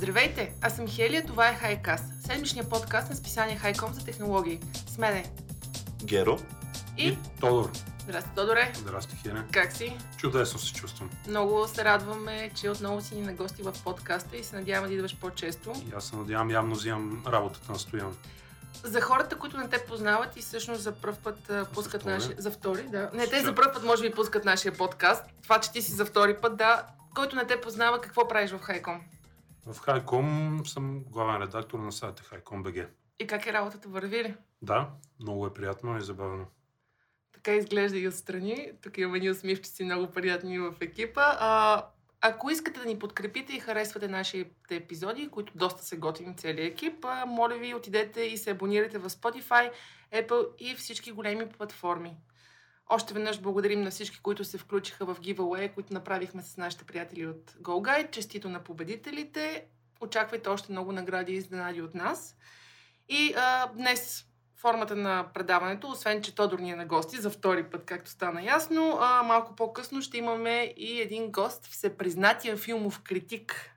Здравейте, 0.00 0.52
аз 0.62 0.76
съм 0.76 0.88
Хелия, 0.88 1.26
това 1.26 1.48
е 1.48 1.54
Хайкас, 1.54 2.02
седмичният 2.26 2.70
подкаст 2.70 3.10
на 3.10 3.16
списание 3.16 3.56
Хайком 3.56 3.94
за 3.94 4.04
технологии. 4.04 4.60
С 4.86 4.98
мене 4.98 5.24
Геро. 6.04 6.38
и... 6.98 7.08
И 7.08 7.18
Тодор. 7.40 7.70
Здрасти, 8.02 8.30
Тодоре. 8.36 8.72
Здрасти, 8.74 9.16
Хене. 9.16 9.44
Как 9.52 9.72
си? 9.72 9.98
Чудесно 10.16 10.58
се 10.58 10.72
чувствам. 10.72 11.10
Много 11.28 11.68
се 11.68 11.84
радваме, 11.84 12.50
че 12.54 12.70
отново 12.70 13.00
си 13.00 13.14
ни 13.14 13.22
на 13.22 13.32
гости 13.32 13.62
в 13.62 13.72
подкаста 13.84 14.36
и 14.36 14.44
се 14.44 14.56
надяваме 14.56 14.88
да 14.88 14.94
идваш 14.94 15.16
по-често. 15.16 15.72
И 15.90 15.92
аз 15.96 16.04
се 16.04 16.16
надявам, 16.16 16.50
явно 16.50 16.74
взимам 16.74 17.22
работата 17.26 17.72
на 17.72 17.78
Стоян. 17.78 18.16
За 18.84 19.00
хората, 19.00 19.38
които 19.38 19.56
не 19.56 19.68
те 19.68 19.84
познават 19.88 20.36
и 20.36 20.40
всъщност 20.40 20.82
за 20.82 20.92
първ 20.92 21.16
път 21.22 21.50
а, 21.50 21.66
пускат 21.74 22.04
нашия... 22.04 22.34
За 22.38 22.50
втори, 22.50 22.82
да. 22.82 23.10
Не, 23.14 23.26
те 23.26 23.40
за 23.40 23.54
първ 23.54 23.72
път 23.72 23.84
може 23.84 24.02
би 24.02 24.14
пускат 24.14 24.44
нашия 24.44 24.72
подкаст. 24.72 25.24
Това, 25.42 25.60
че 25.60 25.72
ти 25.72 25.82
си 25.82 25.92
за 25.92 26.04
втори 26.04 26.36
път, 26.36 26.56
да. 26.56 26.86
Който 27.14 27.36
не 27.36 27.46
те 27.46 27.60
познава, 27.60 28.00
какво 28.00 28.28
правиш 28.28 28.50
в 28.50 28.58
Хайком? 28.58 29.00
В 29.66 29.78
Хайком 29.78 30.62
съм 30.66 31.04
главен 31.04 31.42
редактор 31.42 31.78
на 31.78 31.92
сайта 31.92 32.22
Хайком.bg. 32.22 32.88
И 33.18 33.26
как 33.26 33.46
е 33.46 33.52
работата, 33.52 33.88
върви 33.88 34.24
ли? 34.24 34.34
Да, 34.62 34.90
много 35.20 35.46
е 35.46 35.54
приятно 35.54 35.98
и 35.98 36.00
забавено. 36.00 36.46
Така 37.32 37.54
изглежда 37.54 37.98
и 37.98 38.08
отстрани. 38.08 38.72
Тук 38.82 38.98
имаме 38.98 39.18
ни 39.18 39.30
усмивчици 39.30 39.84
много 39.84 40.12
приятни 40.12 40.58
в 40.58 40.74
екипа. 40.80 41.22
А, 41.24 41.84
ако 42.20 42.50
искате 42.50 42.80
да 42.80 42.86
ни 42.86 42.98
подкрепите 42.98 43.52
и 43.52 43.60
харесвате 43.60 44.08
нашите 44.08 44.76
епизоди, 44.76 45.28
които 45.28 45.52
доста 45.56 45.84
се 45.84 45.96
готвим 45.96 46.34
целият 46.34 46.72
екип, 46.72 47.06
моля 47.26 47.54
ви 47.54 47.74
отидете 47.74 48.20
и 48.20 48.36
се 48.36 48.50
абонирайте 48.50 48.98
в 48.98 49.10
Spotify, 49.10 49.70
Apple 50.12 50.56
и 50.58 50.74
всички 50.74 51.12
големи 51.12 51.48
платформи. 51.48 52.16
Още 52.92 53.14
веднъж 53.14 53.40
благодарим 53.40 53.82
на 53.82 53.90
всички, 53.90 54.20
които 54.22 54.44
се 54.44 54.58
включиха 54.58 55.04
в 55.04 55.20
giveaway, 55.20 55.74
които 55.74 55.94
направихме 55.94 56.42
с 56.42 56.56
нашите 56.56 56.84
приятели 56.84 57.26
от 57.26 57.50
GoGuide. 57.50 58.10
Честито 58.10 58.48
на 58.48 58.64
победителите. 58.64 59.64
Очаквайте 60.00 60.48
още 60.48 60.72
много 60.72 60.92
награди 60.92 61.32
и 61.32 61.36
изненади 61.36 61.82
от 61.82 61.94
нас. 61.94 62.36
И 63.08 63.34
а, 63.36 63.66
днес 63.66 64.26
формата 64.56 64.96
на 64.96 65.26
предаването, 65.34 65.90
освен 65.90 66.22
че 66.22 66.34
Тодор 66.34 66.58
ни 66.58 66.70
е 66.70 66.76
на 66.76 66.86
гости 66.86 67.16
за 67.16 67.30
втори 67.30 67.64
път, 67.64 67.84
както 67.84 68.10
стана 68.10 68.42
ясно, 68.44 68.98
а, 69.00 69.22
малко 69.22 69.56
по-късно 69.56 70.02
ще 70.02 70.18
имаме 70.18 70.74
и 70.76 71.00
един 71.00 71.32
гост, 71.32 71.66
всепризнатия 71.66 72.56
филмов 72.56 73.00
критик 73.02 73.70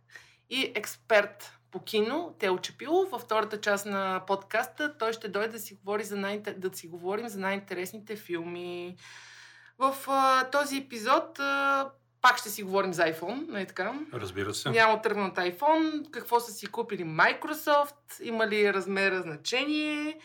и 0.50 0.72
експерт 0.76 1.58
по 1.74 1.80
кино, 1.80 2.36
Тео 2.40 2.58
Чепилов. 2.58 3.10
Във 3.12 3.22
втората 3.22 3.62
част 3.62 3.86
на 3.86 4.22
подкаста 4.28 4.98
той 4.98 5.14
ще 5.14 5.28
дойде 5.28 5.48
да 5.48 5.60
си, 5.60 5.76
говори 5.76 6.04
за 6.04 6.18
най- 6.18 6.40
да 6.40 6.78
си 6.78 6.88
говорим 6.88 7.28
за 7.28 7.40
най-интересните 7.40 8.16
филми. 8.16 8.96
В 9.78 9.96
а, 10.08 10.50
този 10.50 10.78
епизод 10.78 11.40
а, 11.40 11.90
пак 12.22 12.38
ще 12.38 12.50
си 12.50 12.64
говорим 12.64 12.94
за 12.94 13.04
iPhone, 13.04 13.48
нали 13.48 13.66
така? 13.66 13.94
Разбира 14.14 14.54
се. 14.54 14.70
Няма 14.70 15.02
тръгнат 15.02 15.36
iPhone, 15.36 16.12
какво 16.12 16.40
са 16.40 16.52
си 16.52 16.68
купили 16.68 17.04
Microsoft, 17.04 18.22
има 18.22 18.48
ли 18.48 18.74
размера 18.74 19.22
значение. 19.22 20.20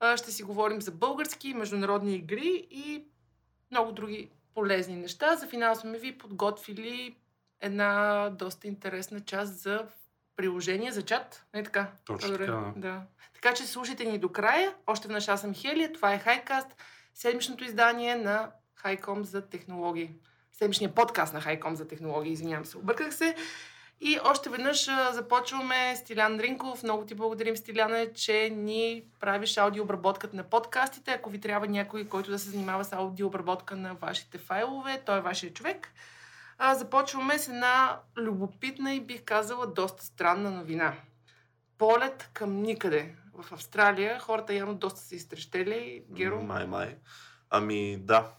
А, 0.00 0.16
Ще 0.16 0.32
си 0.32 0.42
говорим 0.42 0.80
за 0.80 0.90
български 0.90 1.48
и 1.48 1.54
международни 1.54 2.14
игри 2.14 2.66
и 2.70 3.04
много 3.70 3.92
други 3.92 4.30
полезни 4.54 4.96
неща. 4.96 5.36
За 5.36 5.46
финал 5.46 5.74
сме 5.74 5.98
ви 5.98 6.18
подготвили 6.18 7.16
една 7.60 8.28
доста 8.30 8.66
интересна 8.66 9.20
част 9.20 9.58
за 9.58 9.86
приложение 10.36 10.92
за 10.92 11.02
чат. 11.02 11.44
Не 11.54 11.62
така? 11.62 11.90
Точно 12.04 12.30
Добре, 12.30 12.46
така, 12.46 12.58
да. 12.58 12.72
да. 12.76 13.02
Така 13.34 13.54
че 13.54 13.66
слушайте 13.66 14.04
ни 14.04 14.18
до 14.18 14.28
края. 14.28 14.74
Още 14.86 15.08
веднъж 15.08 15.28
аз 15.28 15.40
съм 15.40 15.54
Хелия, 15.54 15.92
това 15.92 16.14
е 16.14 16.18
Хайкаст, 16.18 16.68
седмичното 17.14 17.64
издание 17.64 18.14
на 18.14 18.50
Хайком 18.74 19.24
за 19.24 19.48
технологии. 19.48 20.10
Седмичният 20.52 20.94
подкаст 20.94 21.34
на 21.34 21.40
Хайком 21.40 21.76
за 21.76 21.88
технологии, 21.88 22.32
извинявам 22.32 22.64
се, 22.64 22.78
обърках 22.78 23.14
се. 23.14 23.36
И 24.04 24.18
още 24.24 24.50
веднъж 24.50 24.84
започваме 25.12 25.96
Стилян 25.96 26.36
Дринков. 26.36 26.82
Много 26.82 27.06
ти 27.06 27.14
благодарим, 27.14 27.56
Стиляне, 27.56 28.12
че 28.12 28.50
ни 28.50 29.02
правиш 29.20 29.58
аудиообработката 29.58 30.36
на 30.36 30.42
подкастите. 30.42 31.10
Ако 31.10 31.30
ви 31.30 31.40
трябва 31.40 31.66
някой, 31.66 32.08
който 32.08 32.30
да 32.30 32.38
се 32.38 32.50
занимава 32.50 32.84
с 32.84 32.92
аудиообработка 32.92 33.76
на 33.76 33.94
вашите 33.94 34.38
файлове, 34.38 35.02
той 35.06 35.18
е 35.18 35.20
вашия 35.20 35.52
човек. 35.52 35.92
А, 36.64 36.74
започваме 36.74 37.38
с 37.38 37.48
една 37.48 38.00
любопитна 38.16 38.94
и 38.94 39.00
бих 39.00 39.24
казала 39.24 39.66
доста 39.66 40.04
странна 40.04 40.50
новина. 40.50 40.94
Полет 41.78 42.30
към 42.32 42.62
никъде. 42.62 43.16
В 43.34 43.52
Австралия 43.52 44.20
хората 44.20 44.54
явно 44.54 44.74
доста 44.74 45.00
се 45.00 45.16
изтрещели. 45.16 46.04
Геро, 46.10 46.42
Май, 46.42 46.66
май. 46.66 46.96
Ами, 47.50 47.96
да. 47.96 48.30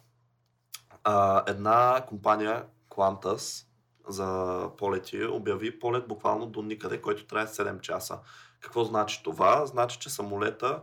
А, 1.03 1.43
една 1.47 2.05
компания, 2.07 2.65
Qantas, 2.89 3.65
за 4.07 4.69
полети, 4.77 5.25
обяви 5.25 5.79
полет 5.79 6.07
буквално 6.07 6.45
до 6.45 6.61
никъде, 6.61 7.01
който 7.01 7.27
трае 7.27 7.47
7 7.47 7.81
часа. 7.81 8.19
Какво 8.59 8.83
значи 8.83 9.23
това? 9.23 9.65
Значи, 9.65 9.99
че 9.99 10.09
самолета 10.09 10.81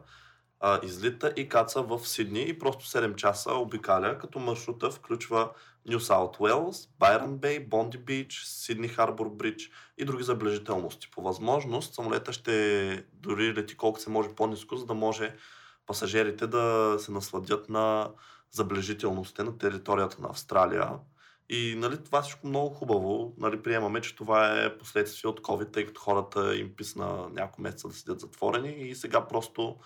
а, 0.61 0.81
излита 0.83 1.33
и 1.37 1.49
каца 1.49 1.83
в 1.83 2.09
Сидни 2.09 2.43
и 2.43 2.59
просто 2.59 2.85
7 2.85 3.15
часа 3.15 3.55
обикаля, 3.55 4.19
като 4.19 4.39
маршрута 4.39 4.91
включва 4.91 5.51
Нью 5.87 6.01
Саут 6.01 6.41
Уелс, 6.41 6.89
Байрон 6.99 7.39
Бей, 7.39 7.61
Бонди 7.61 7.99
Бич, 7.99 8.43
Сидни 8.45 8.89
Харбор 8.89 9.29
Бридж 9.29 9.71
и 9.99 10.05
други 10.05 10.25
забележителности. 10.25 11.11
По 11.11 11.23
възможност 11.23 11.95
самолета 11.95 12.33
ще 12.33 13.05
дори 13.13 13.55
лети 13.55 13.77
колко 13.77 14.01
се 14.01 14.11
може 14.11 14.29
по-низко, 14.29 14.77
за 14.77 14.87
да 14.87 14.95
може 14.95 15.35
пасажирите 15.87 16.47
да 16.47 16.97
се 16.99 17.13
насладят 17.13 17.69
на 17.69 18.11
забележителностите 18.51 19.43
на 19.43 19.59
територията 19.59 20.23
на 20.23 20.29
Австралия. 20.29 20.91
И 21.49 21.75
нали, 21.79 22.05
това 22.05 22.19
е 22.19 22.23
всичко 22.23 22.47
много 22.47 22.75
хубаво. 22.75 23.35
Нали, 23.39 23.63
приемаме, 23.63 24.01
че 24.01 24.17
това 24.17 24.63
е 24.63 24.79
последствие 24.79 25.29
от 25.29 25.41
COVID, 25.41 25.73
тъй 25.73 25.87
като 25.87 26.01
хората 26.01 26.57
им 26.57 26.77
писна 26.77 27.29
няколко 27.33 27.63
месеца 27.63 27.89
да 27.89 27.95
седят 27.95 28.21
затворени 28.21 28.89
и 28.89 28.95
сега 28.95 29.29
просто 29.29 29.77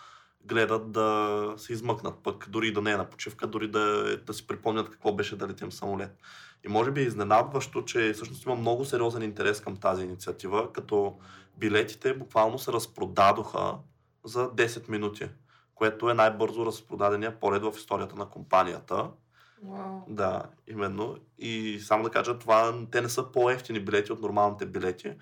гледат 0.44 0.92
да 0.92 1.54
се 1.56 1.72
измъкнат 1.72 2.22
пък, 2.22 2.46
дори 2.48 2.72
да 2.72 2.82
не 2.82 2.90
е 2.90 2.96
на 2.96 3.10
почивка, 3.10 3.46
дори 3.46 3.68
да, 3.68 4.16
да 4.16 4.34
си 4.34 4.46
припомнят 4.46 4.90
какво 4.90 5.12
беше 5.12 5.36
да 5.36 5.48
летим 5.48 5.72
самолет. 5.72 6.16
И 6.64 6.68
може 6.68 6.90
би 6.90 7.00
е 7.00 7.04
изненадващо, 7.04 7.84
че 7.84 8.12
всъщност 8.12 8.44
има 8.44 8.54
много 8.54 8.84
сериозен 8.84 9.22
интерес 9.22 9.60
към 9.60 9.76
тази 9.76 10.04
инициатива, 10.04 10.72
като 10.72 11.18
билетите 11.56 12.14
буквално 12.14 12.58
се 12.58 12.72
разпродадоха 12.72 13.74
за 14.24 14.50
10 14.50 14.88
минути, 14.88 15.28
което 15.74 16.10
е 16.10 16.14
най-бързо 16.14 16.66
разпродадения 16.66 17.40
полет 17.40 17.62
в 17.62 17.72
историята 17.76 18.16
на 18.16 18.28
компанията. 18.28 19.10
Вау. 19.62 20.00
Да, 20.08 20.42
именно. 20.66 21.16
И 21.38 21.80
само 21.80 22.04
да 22.04 22.10
кажа, 22.10 22.38
това, 22.38 22.74
те 22.90 23.00
не 23.00 23.08
са 23.08 23.32
по-ефтини 23.32 23.80
билети 23.80 24.12
от 24.12 24.20
нормалните 24.20 24.66
билети, 24.66 25.12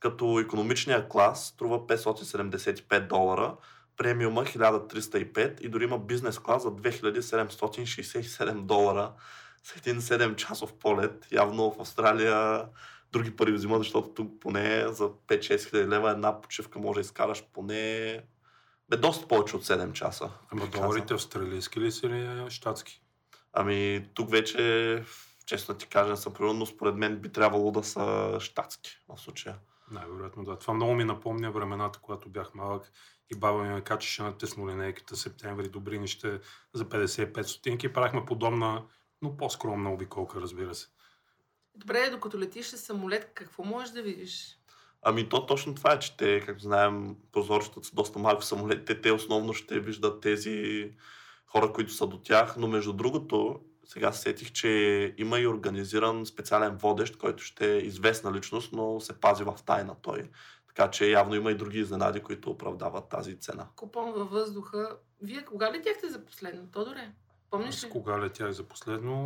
като 0.00 0.40
економичния 0.40 1.08
клас 1.08 1.46
струва 1.46 1.86
575 1.86 3.08
долара, 3.08 3.56
премиума 3.96 4.44
1305 4.44 5.60
и 5.60 5.68
дори 5.68 5.84
има 5.84 5.98
бизнес 5.98 6.38
клас 6.38 6.62
за 6.62 6.70
2767 6.70 8.60
долара 8.60 9.12
с 9.62 9.76
един 9.76 10.00
7 10.00 10.36
часов 10.36 10.72
полет. 10.72 11.26
Явно 11.32 11.70
в 11.70 11.80
Австралия 11.80 12.64
други 13.12 13.36
пари 13.36 13.52
взима, 13.52 13.78
защото 13.78 14.08
тук 14.08 14.40
поне 14.40 14.84
за 14.88 15.08
5-6 15.08 15.70
хиляди 15.70 15.88
лева 15.88 16.10
една 16.10 16.40
почивка 16.40 16.78
може 16.78 16.94
да 16.94 17.00
изкараш 17.00 17.44
поне 17.52 18.22
бе, 18.88 18.96
доста 18.96 19.28
повече 19.28 19.56
от 19.56 19.64
7 19.64 19.92
часа. 19.92 20.30
Ама 20.50 20.66
доларите 20.66 21.14
австралийски 21.14 21.80
ли 21.80 21.92
са 21.92 22.06
или 22.06 22.50
щатски? 22.50 23.00
Ами, 23.52 24.08
тук 24.14 24.30
вече, 24.30 25.04
честно 25.46 25.74
ти 25.74 25.86
кажа, 25.86 26.10
не 26.10 26.16
съм 26.16 26.34
природен, 26.34 26.58
но 26.58 26.66
според 26.66 26.94
мен 26.94 27.16
би 27.16 27.32
трябвало 27.32 27.70
да 27.70 27.84
са 27.84 28.36
щатски 28.40 28.90
в 29.08 29.20
случая. 29.20 29.56
Най-вероятно 29.90 30.44
да. 30.44 30.58
Това 30.58 30.74
много 30.74 30.94
ми 30.94 31.04
напомня 31.04 31.50
времената, 31.50 31.98
когато 32.02 32.28
бях 32.28 32.54
малък 32.54 32.92
и 33.30 33.38
баба 33.38 33.62
ми 33.62 33.68
ме 33.68 33.80
качеше 33.80 34.22
на 34.22 34.38
теснолинейката 34.38 35.16
септември 35.16 35.68
Добринище 35.68 36.40
за 36.74 36.84
55 36.84 37.42
стотинки. 37.42 37.92
Правихме 37.92 38.24
подобна, 38.26 38.82
но 39.22 39.36
по-скромна 39.36 39.92
обиколка, 39.92 40.40
разбира 40.40 40.74
се. 40.74 40.86
Добре, 41.74 42.10
докато 42.10 42.38
летиш 42.38 42.66
с 42.66 42.78
самолет, 42.78 43.30
какво 43.34 43.64
можеш 43.64 43.90
да 43.90 44.02
видиш? 44.02 44.58
Ами 45.02 45.28
то 45.28 45.46
точно 45.46 45.74
това 45.74 45.92
е, 45.92 45.98
че 45.98 46.16
те, 46.16 46.40
както 46.40 46.62
знаем, 46.62 47.16
прозорчетата 47.32 47.86
са 47.86 47.94
доста 47.94 48.18
малко 48.18 48.44
самолетите, 48.44 49.00
те 49.00 49.12
основно 49.12 49.52
ще 49.54 49.80
виждат 49.80 50.20
тези 50.20 50.90
хора, 51.46 51.72
които 51.72 51.92
са 51.92 52.06
до 52.06 52.18
тях, 52.18 52.56
но 52.56 52.68
между 52.68 52.92
другото, 52.92 53.60
сега 53.84 54.12
се 54.12 54.20
сетих, 54.20 54.52
че 54.52 55.14
има 55.18 55.40
и 55.40 55.46
организиран 55.46 56.26
специален 56.26 56.76
водещ, 56.76 57.16
който 57.16 57.42
ще 57.42 57.72
е 57.72 57.78
известна 57.78 58.32
личност, 58.32 58.72
но 58.72 59.00
се 59.00 59.20
пази 59.20 59.44
в 59.44 59.54
тайна 59.66 59.96
той. 60.02 60.30
Така 60.76 60.90
че 60.90 61.10
явно 61.10 61.34
има 61.34 61.50
и 61.50 61.54
други 61.54 61.78
изненади, 61.78 62.20
които 62.20 62.50
оправдават 62.50 63.08
тази 63.08 63.36
цена. 63.40 63.66
Купон 63.76 64.12
във 64.12 64.30
въздуха. 64.30 64.96
Вие 65.22 65.44
кога 65.44 65.72
летяхте 65.72 66.08
за 66.08 66.24
последно, 66.24 66.66
Тодоре? 66.66 67.12
Помниш 67.50 67.74
Аз 67.74 67.84
ли? 67.84 67.90
кога 67.90 68.20
летях 68.20 68.50
за 68.50 68.62
последно, 68.62 69.16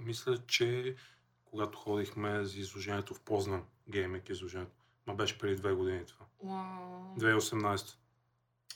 мисля, 0.00 0.38
че 0.46 0.96
когато 1.44 1.78
ходихме 1.78 2.44
за 2.44 2.58
изложението 2.58 3.14
в 3.14 3.20
Познан, 3.20 3.62
геймек 3.88 4.28
изложението. 4.28 4.72
Ма 5.06 5.14
беше 5.14 5.38
преди 5.38 5.56
две 5.56 5.72
години 5.72 6.06
това. 6.06 6.26
Уау. 6.38 7.16
2018. 7.18 7.96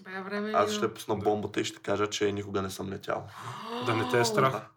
Бе, 0.00 0.22
време 0.22 0.52
Аз 0.54 0.70
ли, 0.70 0.74
ще 0.74 0.94
пусна 0.94 1.16
Да. 1.18 1.22
бомбата 1.22 1.60
и 1.60 1.64
ще 1.64 1.82
кажа, 1.82 2.10
че 2.10 2.32
никога 2.32 2.62
не 2.62 2.70
съм 2.70 2.90
летял. 2.90 3.26
Да 3.86 3.96
не 3.96 4.10
те 4.10 4.20
е 4.20 4.24
страх. 4.24 4.52
Да. 4.52 4.68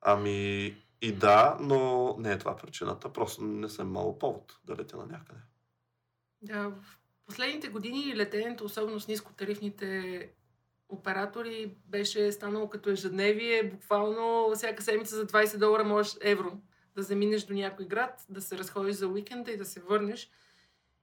Ами 0.00 0.66
и 1.02 1.12
да, 1.12 1.56
но 1.60 2.14
не 2.18 2.32
е 2.32 2.38
това 2.38 2.56
причината. 2.56 3.12
Просто 3.12 3.44
не 3.44 3.68
съм 3.68 3.88
имал 3.88 4.18
повод 4.18 4.58
да 4.64 4.76
летя 4.76 4.96
на 4.96 5.06
някъде. 5.06 5.40
Да, 6.42 6.68
в 6.68 6.98
последните 7.26 7.68
години 7.68 8.16
летенето, 8.16 8.64
особено 8.64 9.00
с 9.00 9.08
нискотарифните 9.08 10.30
оператори, 10.88 11.74
беше 11.86 12.32
станало 12.32 12.68
като 12.68 12.90
ежедневие. 12.90 13.70
Буквално 13.70 14.54
всяка 14.54 14.82
седмица 14.82 15.16
за 15.16 15.26
20 15.26 15.58
долара 15.58 15.84
можеш 15.84 16.16
евро 16.20 16.58
да 16.96 17.02
заминеш 17.02 17.44
до 17.44 17.54
някой 17.54 17.86
град, 17.86 18.24
да 18.28 18.40
се 18.40 18.58
разходиш 18.58 18.96
за 18.96 19.08
уикенда 19.08 19.50
и 19.50 19.56
да 19.56 19.64
се 19.64 19.80
върнеш. 19.80 20.30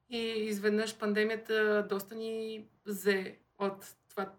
И 0.09 0.17
изведнъж 0.19 0.97
пандемията 0.97 1.85
доста 1.89 2.15
ни 2.15 2.65
взе 2.85 3.37
от 3.59 3.95
това, 4.09 4.33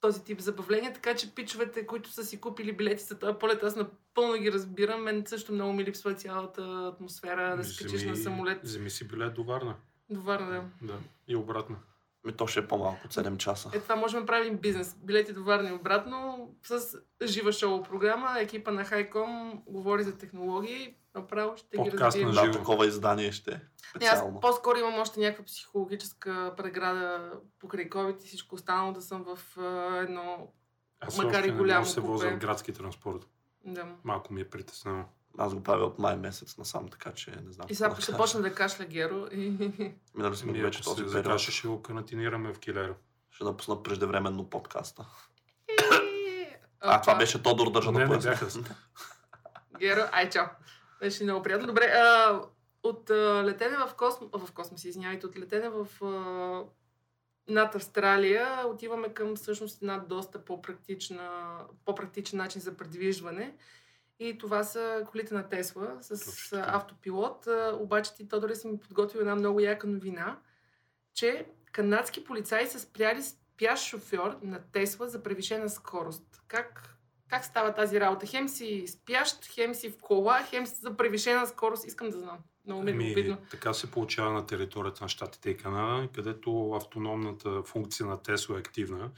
този 0.00 0.24
тип 0.24 0.40
забавления, 0.40 0.92
така 0.92 1.14
че 1.14 1.34
пичовете, 1.34 1.86
които 1.86 2.10
са 2.10 2.24
си 2.24 2.40
купили 2.40 2.72
билети 2.72 3.02
за 3.02 3.18
този 3.18 3.38
полет, 3.38 3.62
аз 3.62 3.76
напълно 3.76 4.38
ги 4.38 4.52
разбирам. 4.52 5.02
Мен 5.02 5.26
също 5.26 5.52
много 5.52 5.72
ми 5.72 5.84
липсва 5.84 6.14
цялата 6.14 6.90
атмосфера 6.94 7.56
да 7.56 7.64
се 7.64 7.84
качиш 7.84 8.04
на 8.04 8.16
самолет. 8.16 8.62
Вземи 8.62 8.90
си 8.90 9.08
билет 9.08 9.34
до 9.34 9.44
Варна. 9.44 9.76
До 10.10 10.20
Варна, 10.20 10.50
да. 10.50 10.62
Да. 10.82 10.98
И 11.28 11.36
обратно. 11.36 11.76
Ми 12.24 12.32
то 12.32 12.46
ще 12.46 12.60
е 12.60 12.68
по-малко 12.68 13.00
от 13.04 13.14
7 13.14 13.36
часа. 13.36 13.70
Е, 13.74 13.80
това 13.80 13.96
можем 13.96 14.20
да 14.20 14.26
правим 14.26 14.56
бизнес. 14.56 14.96
Билети 15.02 15.32
до 15.32 15.44
Варна 15.44 15.68
и 15.68 15.72
обратно 15.72 16.48
с 16.62 16.98
жива 17.22 17.52
шоу 17.52 17.82
програма. 17.82 18.34
Екипа 18.38 18.70
на 18.70 18.84
Хайком 18.84 19.62
говори 19.66 20.02
за 20.02 20.18
технологии. 20.18 20.94
Направо 21.14 21.56
ще 21.56 21.76
ги 21.76 21.82
Подкаст 21.90 22.00
разбием. 22.00 22.32
живо. 22.32 22.46
Да, 22.46 22.52
такова 22.52 22.86
издание 22.86 23.32
ще 23.32 23.50
е 23.50 23.54
Не, 23.54 23.60
аз 24.06 24.18
специално. 24.18 24.40
по-скоро 24.40 24.78
имам 24.78 24.94
още 24.94 25.20
някаква 25.20 25.44
психологическа 25.44 26.54
преграда 26.56 27.32
покрай 27.58 27.88
COVID 27.90 28.24
и 28.24 28.26
всичко 28.26 28.54
останало 28.54 28.92
да 28.92 29.02
съм 29.02 29.24
в 29.24 29.58
а, 29.58 29.96
едно... 29.96 30.48
Аз 31.00 31.18
Макар 31.18 31.44
и 31.44 31.50
не 31.50 31.56
голямо 31.56 31.84
да 31.84 31.90
се 31.90 32.00
возя 32.00 32.24
купе. 32.26 32.36
в 32.36 32.40
градски 32.40 32.72
транспорт. 32.72 33.26
Да. 33.64 33.86
Малко 34.04 34.32
ми 34.32 34.40
е 34.40 34.50
притеснено. 34.50 35.04
Аз 35.38 35.54
го 35.54 35.62
правя 35.62 35.84
от 35.84 35.98
май 35.98 36.16
месец 36.16 36.56
насам, 36.58 36.88
така 36.88 37.12
че 37.12 37.30
не 37.30 37.52
знам. 37.52 37.66
И 37.70 37.74
сега 37.74 37.96
ще 38.00 38.12
почна 38.12 38.42
да 38.42 38.54
кашля 38.54 38.84
Геро. 38.84 39.26
И... 39.32 39.50
Минали 40.14 40.36
сме 40.36 40.52
вече 40.52 40.82
този 40.82 40.96
период. 40.96 41.12
закаша, 41.12 41.52
ще 41.52 41.68
го 41.68 41.82
карантинираме 41.82 42.52
в 42.52 42.58
килера. 42.58 42.94
Ще 43.30 43.44
напусна 43.44 43.82
преждевременно 43.82 44.50
подкаста. 44.50 45.06
А, 46.80 47.00
това 47.00 47.14
беше 47.14 47.42
Тодор 47.42 47.70
държа 47.70 47.92
да 47.92 48.06
поясня. 48.06 48.64
Геро, 49.78 50.00
ай 50.12 50.30
чао. 50.30 50.46
Беше 51.00 51.24
много 51.24 51.42
приятно. 51.42 51.66
Добре, 51.66 51.84
а, 51.84 52.40
от 52.82 53.10
а, 53.10 53.44
летене 53.44 53.76
в 53.76 53.94
космос, 53.94 54.30
в 54.32 54.52
космос, 54.52 54.84
извинявайте, 54.84 55.26
от 55.26 55.38
летене 55.38 55.68
в 55.68 56.04
а, 56.04 56.64
над 57.48 57.74
Австралия 57.74 58.66
отиваме 58.66 59.08
към 59.08 59.36
всъщност 59.36 59.82
една 59.82 59.98
доста 59.98 60.44
по-практична, 60.44 61.58
по-практичен 61.84 62.38
начин 62.38 62.60
за 62.60 62.76
предвижване. 62.76 63.54
И 64.18 64.38
това 64.38 64.62
са 64.62 65.06
колите 65.10 65.34
на 65.34 65.48
Тесла 65.48 65.96
с 66.00 66.24
Точно 66.24 66.58
автопилот. 66.66 67.46
Обаче 67.72 68.14
ти, 68.14 68.28
Тодоре, 68.28 68.54
си 68.54 68.68
ми 68.68 68.78
подготвил 68.78 69.20
една 69.20 69.34
много 69.34 69.60
яка 69.60 69.86
новина, 69.86 70.38
че 71.14 71.46
канадски 71.72 72.24
полицаи 72.24 72.66
са 72.66 72.80
спряли 72.80 73.22
спящ 73.22 73.84
шофьор 73.84 74.38
на 74.42 74.60
Тесла 74.72 75.08
за 75.08 75.22
превишена 75.22 75.68
скорост. 75.68 76.42
Как, 76.48 76.98
как 77.28 77.44
става 77.44 77.74
тази 77.74 78.00
работа? 78.00 78.26
Хем 78.26 78.48
си 78.48 78.84
спящ, 78.86 79.44
хем 79.44 79.74
си 79.74 79.90
в 79.90 79.98
кола, 80.00 80.42
хем 80.42 80.66
си 80.66 80.74
за 80.80 80.96
превишена 80.96 81.46
скорост. 81.46 81.86
Искам 81.86 82.10
да 82.10 82.18
знам. 82.18 82.38
Много 82.66 82.82
ми 82.82 82.90
е 82.90 82.94
Ами, 82.94 83.04
любопитно. 83.04 83.38
така 83.50 83.72
се 83.72 83.90
получава 83.90 84.32
на 84.32 84.46
територията 84.46 85.04
на 85.04 85.08
Щатите 85.08 85.50
и 85.50 85.56
Канада, 85.56 86.08
където 86.14 86.70
автономната 86.72 87.62
функция 87.62 88.06
на 88.06 88.22
Тесла 88.22 88.56
е 88.56 88.58
активна. 88.58 89.10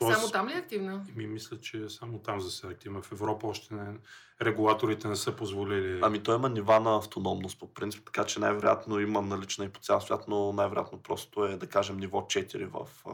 Само 0.00 0.28
там 0.28 0.48
ли 0.48 0.52
е 0.52 0.56
активна? 0.56 1.04
Ми 1.16 1.26
мисля, 1.26 1.60
че 1.60 1.88
само 1.88 2.18
там 2.18 2.40
за 2.40 2.50
сега 2.50 2.68
е 2.68 2.72
активна. 2.72 3.02
В 3.02 3.12
Европа 3.12 3.46
още 3.46 3.74
не, 3.74 3.98
регулаторите 4.42 5.08
не 5.08 5.16
са 5.16 5.36
позволили. 5.36 6.00
Ами 6.02 6.22
той 6.22 6.36
има 6.36 6.48
нива 6.48 6.80
на 6.80 6.96
автономност 6.96 7.58
по 7.58 7.74
принцип, 7.74 8.04
така 8.04 8.24
че 8.24 8.40
най-вероятно 8.40 9.00
има 9.00 9.22
налична 9.22 9.64
и 9.64 9.68
по 9.68 9.80
цял 9.80 10.00
свят, 10.00 10.24
но 10.28 10.52
най-вероятно 10.52 10.98
просто 10.98 11.44
е, 11.44 11.56
да 11.56 11.66
кажем, 11.66 11.96
ниво 11.96 12.20
4 12.20 12.66
в 12.66 12.88
а, 13.06 13.10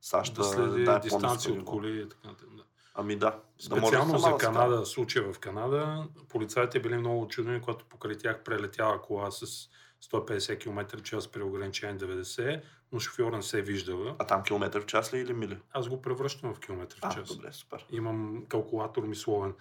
САЩ. 0.00 0.34
да 0.34 0.44
следи 0.44 0.84
да 0.84 0.92
е 0.92 1.00
дистанция 1.00 1.54
от 1.54 1.64
коли 1.64 2.00
и 2.00 2.08
така 2.08 2.28
нататък. 2.28 2.48
Да. 2.56 2.62
Ами 2.94 3.16
да. 3.16 3.38
Специално 3.58 4.12
да 4.12 4.18
за 4.18 4.24
сама 4.24 4.36
да 4.38 4.44
Канада, 4.44 4.86
случая 4.86 5.32
в 5.32 5.38
Канада, 5.38 6.06
полицаите 6.28 6.80
били 6.80 6.98
много 6.98 7.22
очудени, 7.22 7.60
когато 7.60 7.84
покрай 7.84 8.18
тях 8.18 8.42
прелетяла 8.44 9.02
кола 9.02 9.30
с 9.30 9.68
150 10.10 10.58
км 10.58 11.02
час 11.02 11.28
при 11.28 11.42
ограничение 11.42 11.96
90, 11.98 12.62
но 12.92 13.00
шофьора 13.00 13.36
не 13.36 13.42
се 13.42 13.58
е 13.58 13.62
виждала. 13.62 14.16
А 14.18 14.26
там 14.26 14.42
километър 14.42 14.82
в 14.82 14.86
час 14.86 15.14
ли 15.14 15.18
или 15.18 15.32
мили? 15.32 15.58
Аз 15.72 15.88
го 15.88 16.02
превръщам 16.02 16.54
в 16.54 16.60
километър 16.60 16.98
в 16.98 17.00
А, 17.02 17.14
час. 17.14 17.28
добре, 17.28 17.52
супер. 17.52 17.86
Имам 17.90 18.44
калкулатор 18.48 19.02
мисловен. 19.02 19.54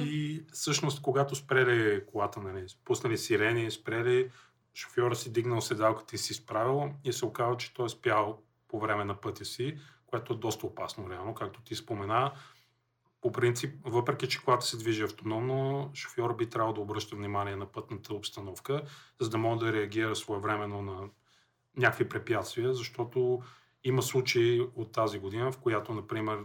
И 0.00 0.42
всъщност, 0.52 1.02
когато 1.02 1.34
спрели 1.34 2.06
колата, 2.06 2.40
нали, 2.40 2.66
пуснали 2.84 3.18
сирени, 3.18 3.70
спрели, 3.70 4.30
шофьора 4.74 5.16
си 5.16 5.32
дигнал 5.32 5.60
седалката 5.60 6.16
и 6.16 6.18
си 6.18 6.32
изправил 6.32 6.90
и 7.04 7.12
се 7.12 7.24
оказва, 7.26 7.56
че 7.56 7.74
той 7.74 7.86
е 7.86 7.88
спял 7.88 8.42
по 8.68 8.80
време 8.80 9.04
на 9.04 9.20
пътя 9.20 9.44
си, 9.44 9.78
което 10.06 10.32
е 10.32 10.36
доста 10.36 10.66
опасно 10.66 11.10
реално, 11.10 11.34
както 11.34 11.60
ти 11.62 11.74
спомена. 11.74 12.32
По 13.22 13.32
принцип, 13.32 13.74
въпреки 13.84 14.28
че 14.28 14.44
колата 14.44 14.66
се 14.66 14.76
движи 14.76 15.02
автономно, 15.02 15.90
шофьор 15.94 16.36
би 16.36 16.50
трябвало 16.50 16.74
да 16.74 16.80
обръща 16.80 17.16
внимание 17.16 17.56
на 17.56 17.66
пътната 17.66 18.14
обстановка, 18.14 18.82
за 19.20 19.30
да 19.30 19.38
може 19.38 19.60
да 19.60 19.72
реагира 19.72 20.16
своевременно 20.16 20.82
на 20.82 21.08
някакви 21.76 22.08
препятствия, 22.08 22.74
защото 22.74 23.42
има 23.84 24.02
случаи 24.02 24.60
от 24.60 24.92
тази 24.92 25.18
година, 25.18 25.52
в 25.52 25.58
която, 25.58 25.94
например, 25.94 26.38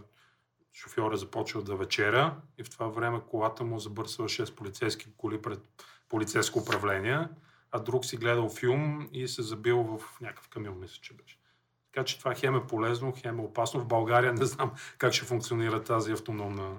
шофьор 0.72 1.12
е 1.12 1.16
започвал 1.16 1.62
да 1.62 1.76
вечеря 1.76 2.36
и 2.58 2.64
в 2.64 2.70
това 2.70 2.86
време 2.86 3.20
колата 3.30 3.64
му 3.64 3.78
забърсва 3.78 4.24
6 4.24 4.54
полицейски 4.54 5.06
коли 5.16 5.42
пред 5.42 5.60
полицейско 6.08 6.58
управление, 6.58 7.28
а 7.70 7.78
друг 7.78 8.04
си 8.04 8.16
гледал 8.16 8.48
филм 8.48 9.08
и 9.12 9.28
се 9.28 9.42
забил 9.42 9.82
в 9.82 10.20
някакъв 10.20 10.48
камион, 10.48 10.80
мисля, 10.80 10.98
че 11.02 11.14
беше. 11.14 11.38
Така 11.98 12.06
че 12.06 12.18
това 12.18 12.34
хем 12.34 12.56
е 12.56 12.66
полезно, 12.66 13.12
хем 13.16 13.38
е 13.38 13.42
опасно. 13.42 13.80
В 13.80 13.86
България 13.86 14.32
не 14.32 14.44
знам 14.44 14.70
как 14.98 15.12
ще 15.12 15.24
функционира 15.26 15.82
тази 15.82 16.12
автономна 16.12 16.76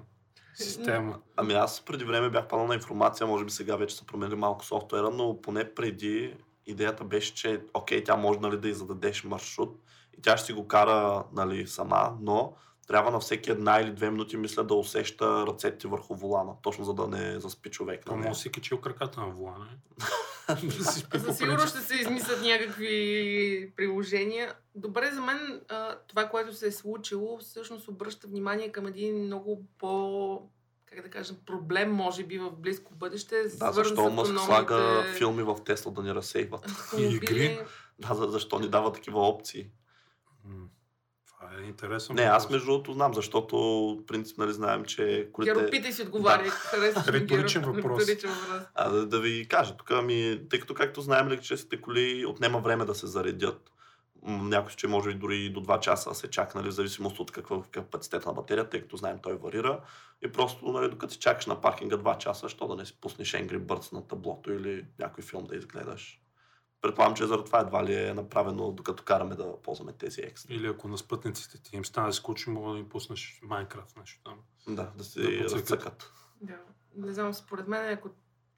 система. 0.54 1.18
Ами 1.36 1.52
аз 1.54 1.80
преди 1.80 2.04
време 2.04 2.30
бях 2.30 2.48
паднал 2.48 2.66
на 2.66 2.74
информация, 2.74 3.26
може 3.26 3.44
би 3.44 3.50
сега 3.50 3.76
вече 3.76 3.96
са 3.96 4.06
променили 4.06 4.36
малко 4.36 4.64
софтуера, 4.64 5.10
но 5.10 5.40
поне 5.42 5.74
преди 5.74 6.36
идеята 6.66 7.04
беше, 7.04 7.34
че 7.34 7.62
окей, 7.74 8.04
тя 8.04 8.16
може 8.16 8.40
нали, 8.40 8.56
да 8.56 8.68
й 8.68 8.72
зададеш 8.72 9.24
маршрут 9.24 9.80
и 10.18 10.22
тя 10.22 10.36
ще 10.36 10.46
си 10.46 10.52
го 10.52 10.68
кара 10.68 11.24
нали, 11.32 11.66
сама, 11.66 12.16
но 12.20 12.52
трябва 12.86 13.10
на 13.10 13.20
всеки 13.20 13.50
една 13.50 13.80
или 13.80 13.92
две 13.92 14.10
минути, 14.10 14.36
мисля, 14.36 14.64
да 14.64 14.74
усеща 14.74 15.46
ръцете 15.46 15.88
върху 15.88 16.14
волана, 16.14 16.52
точно 16.62 16.84
за 16.84 16.94
да 16.94 17.06
не 17.06 17.40
заспи 17.40 17.70
човек. 17.70 18.02
То 18.06 18.12
Нали? 18.12 18.20
може 18.20 18.38
да 18.38 18.42
си 18.42 18.52
качил 18.52 18.80
краката 18.80 19.20
на 19.20 19.26
вулана. 19.26 19.66
е. 19.72 20.04
да 20.54 20.84
си 20.84 21.00
спи 21.00 21.18
За 21.18 21.26
по 21.26 21.32
сигурно 21.32 21.56
принцип. 21.56 21.76
ще 21.76 21.86
се 21.86 21.94
измислят 21.94 22.42
някакви 22.42 23.72
приложения. 23.76 24.54
Добре, 24.74 25.10
за 25.10 25.20
мен 25.20 25.60
това, 26.08 26.24
което 26.24 26.54
се 26.54 26.66
е 26.66 26.72
случило, 26.72 27.38
всъщност 27.38 27.88
обръща 27.88 28.26
внимание 28.26 28.72
към 28.72 28.86
един 28.86 29.24
много 29.24 29.62
по 29.78 30.42
как 30.86 31.02
да 31.02 31.10
кажем, 31.10 31.36
проблем, 31.46 31.92
може 31.92 32.24
би, 32.24 32.38
в 32.38 32.50
близко 32.50 32.94
бъдеще. 32.94 33.42
Да, 33.54 33.72
защо 33.72 34.10
Мъск 34.10 34.38
слага 34.38 35.04
филми 35.16 35.42
в 35.42 35.56
Тесла 35.64 35.92
да 35.92 36.02
ни 36.02 36.14
разсейват? 36.14 36.66
И 36.98 37.02
игри. 37.02 37.60
Да, 37.98 38.14
за- 38.14 38.26
защо 38.26 38.58
ни 38.58 38.68
дава 38.68 38.92
такива 38.92 39.20
опции? 39.20 39.70
Това 41.40 41.62
е 41.62 41.68
интересно. 41.68 42.14
Не, 42.14 42.22
аз 42.22 42.50
между 42.50 42.66
другото 42.66 42.92
знам, 42.92 43.14
защото 43.14 43.98
принцип 44.06 44.38
нали 44.38 44.52
знаем, 44.52 44.84
че 44.84 45.28
колите... 45.32 45.54
Геро, 45.54 45.70
питай 45.70 45.92
си, 45.92 46.02
отговаряй. 46.02 46.50
Да. 46.72 47.12
Риторичен 47.12 47.62
въпрос. 47.62 48.02
А, 48.74 48.90
да, 48.90 49.06
да 49.06 49.20
ви 49.20 49.48
кажа, 49.48 49.76
тук 49.76 50.04
ми, 50.04 50.40
тъй 50.50 50.60
като 50.60 50.74
както 50.74 51.00
знаем, 51.00 51.26
електрическите 51.26 51.80
коли 51.80 52.26
отнема 52.26 52.60
време 52.60 52.84
да 52.84 52.94
се 52.94 53.06
заредят. 53.06 53.70
Някой 54.22 54.72
че 54.72 54.86
може 54.86 55.10
и 55.10 55.14
дори 55.14 55.50
до 55.50 55.60
2 55.60 55.80
часа 55.80 56.08
да 56.08 56.14
се 56.14 56.30
чака, 56.30 56.58
нали, 56.58 56.68
в 56.68 56.74
зависимост 56.74 57.18
от 57.18 57.30
какъв 57.30 57.68
капацитет 57.68 58.26
на 58.26 58.32
батерията, 58.32 58.70
тъй 58.70 58.80
като 58.80 58.96
знаем 58.96 59.18
той 59.22 59.36
варира. 59.36 59.80
И 60.22 60.32
просто, 60.32 60.72
нали, 60.72 60.90
докато 60.90 61.12
си 61.12 61.18
чакаш 61.18 61.46
на 61.46 61.60
паркинга 61.60 61.96
2 61.96 62.18
часа, 62.18 62.48
що 62.48 62.68
да 62.68 62.76
не 62.76 62.86
си 62.86 62.98
пуснеш 63.00 63.32
Angry 63.32 63.58
Birds 63.58 63.92
на 63.92 64.06
таблото 64.06 64.52
или 64.52 64.84
някой 64.98 65.24
филм 65.24 65.44
да 65.44 65.56
изгледаш. 65.56 66.20
Предполагам, 66.82 67.16
че 67.16 67.26
заради 67.26 67.44
това 67.44 67.60
едва 67.60 67.84
ли 67.84 67.94
е 67.94 68.14
направено, 68.14 68.72
докато 68.72 69.02
караме 69.04 69.34
да 69.34 69.56
ползваме 69.62 69.92
тези 69.92 70.20
екстра. 70.20 70.54
Или 70.54 70.66
ако 70.66 70.88
на 70.88 70.98
спътниците 70.98 71.62
ти 71.62 71.76
им 71.76 71.84
стане 71.84 72.12
скучно, 72.12 72.52
мога 72.52 72.72
да 72.72 72.78
им 72.78 72.88
пуснеш 72.88 73.40
Майнкрафт 73.42 73.96
нещо 73.96 74.20
там. 74.24 74.38
Да, 74.74 74.92
да 74.96 75.04
се 75.04 75.20
Да 75.22 75.44
разцъкат. 75.44 76.12
Да. 76.40 76.58
Не 76.96 77.12
знам, 77.12 77.34
според 77.34 77.68
мен, 77.68 77.92
ако 77.92 78.08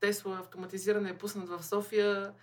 Тесла 0.00 0.38
автоматизирана 0.38 1.11
е 1.11 1.19
пуснат 1.19 1.49
в 1.49 1.62
София, 1.64 2.35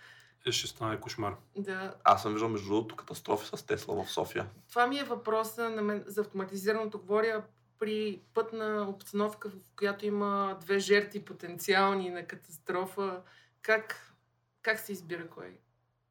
Е, 0.46 0.52
ще 0.52 0.66
стане 0.66 1.00
кошмар. 1.00 1.36
да, 1.56 1.94
Аз 2.04 2.22
съм 2.22 2.32
виждал 2.32 2.48
между 2.48 2.68
другото 2.68 2.96
катастрофи 2.96 3.56
с 3.56 3.66
Тесла 3.66 4.04
в 4.04 4.10
София. 4.10 4.46
Това 4.68 4.86
ми 4.86 4.98
е 4.98 5.04
въпроса 5.04 5.70
на 5.70 5.82
мен 5.82 6.04
за 6.06 6.20
автоматизираното. 6.20 6.98
Говоря 6.98 7.42
при 7.78 8.20
пътна 8.34 8.86
обстановка, 8.88 9.48
в 9.50 9.72
която 9.76 10.06
има 10.06 10.58
две 10.60 10.78
жертви 10.78 11.24
потенциални 11.24 12.10
на 12.10 12.26
катастрофа. 12.26 13.22
Как, 13.62 14.14
как 14.62 14.78
се 14.78 14.92
избира 14.92 15.28
кой? 15.28 15.58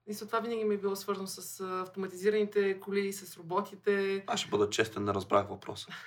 И 0.10 0.13
с 0.13 0.25
това 0.28 0.39
винаги 0.39 0.63
ми 0.63 0.75
е 0.75 0.78
било 0.78 0.96
свързано 0.96 1.28
с 1.28 1.60
автоматизираните 1.62 2.80
коли, 2.80 3.13
с 3.13 3.38
роботите. 3.38 4.24
Аз 4.28 4.39
ще 4.39 4.50
бъда 4.50 4.70
честен, 4.70 5.04
не 5.04 5.13
разбрах 5.13 5.50
въпроса. 5.50 5.88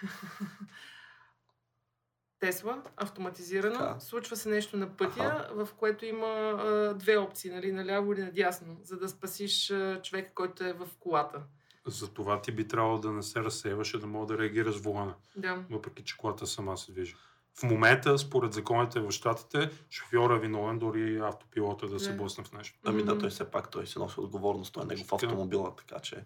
Тесла, 2.41 2.83
автоматизирана. 2.97 3.79
Така. 3.79 4.01
Случва 4.01 4.37
се 4.37 4.49
нещо 4.49 4.77
на 4.77 4.97
пътя, 4.97 5.51
в 5.53 5.69
което 5.77 6.07
има 6.07 6.27
а, 6.27 6.95
две 6.95 7.17
опции, 7.17 7.51
нали, 7.51 7.73
наляво 7.73 8.13
или 8.13 8.23
надясно, 8.23 8.77
за 8.83 8.99
да 8.99 9.09
спасиш 9.09 9.71
а, 9.71 10.03
човека, 10.03 10.35
който 10.35 10.65
е 10.65 10.73
в 10.73 10.89
колата. 11.01 11.43
За 11.87 12.09
това 12.09 12.41
ти 12.41 12.53
би 12.53 12.69
трябвало 12.69 12.99
да 12.99 13.13
не 13.13 13.23
се 13.23 13.41
разсейваш, 13.41 13.95
а 13.95 13.99
да 13.99 14.07
мога 14.07 14.27
да 14.27 14.43
реагираш 14.43 14.75
с 14.75 14.81
волана, 14.81 15.15
Да. 15.37 15.65
въпреки 15.71 16.05
че 16.05 16.17
колата 16.17 16.47
сама 16.47 16.79
се 16.79 16.93
движи. 16.93 17.17
В 17.59 17.63
момента, 17.63 18.19
според 18.19 18.53
законите 18.53 19.01
в 19.01 19.11
щатите, 19.11 19.71
шофьора 19.91 20.37
е 20.37 20.39
виновен, 20.39 20.79
дори 20.79 21.19
автопилота 21.19 21.87
да 21.87 22.01
се 22.01 22.17
блъсне 22.17 22.45
в 22.45 22.53
нещо. 22.53 22.79
Ами 22.85 23.03
да, 23.03 23.19
той 23.19 23.31
все 23.31 23.51
пак 23.51 23.71
той 23.71 23.87
си 23.87 23.99
носи 23.99 24.21
отговорност, 24.21 24.75
той 24.75 24.83
е 24.83 24.87
негов 24.87 25.13
автомобила, 25.13 25.77
така 25.77 26.01
че 26.01 26.25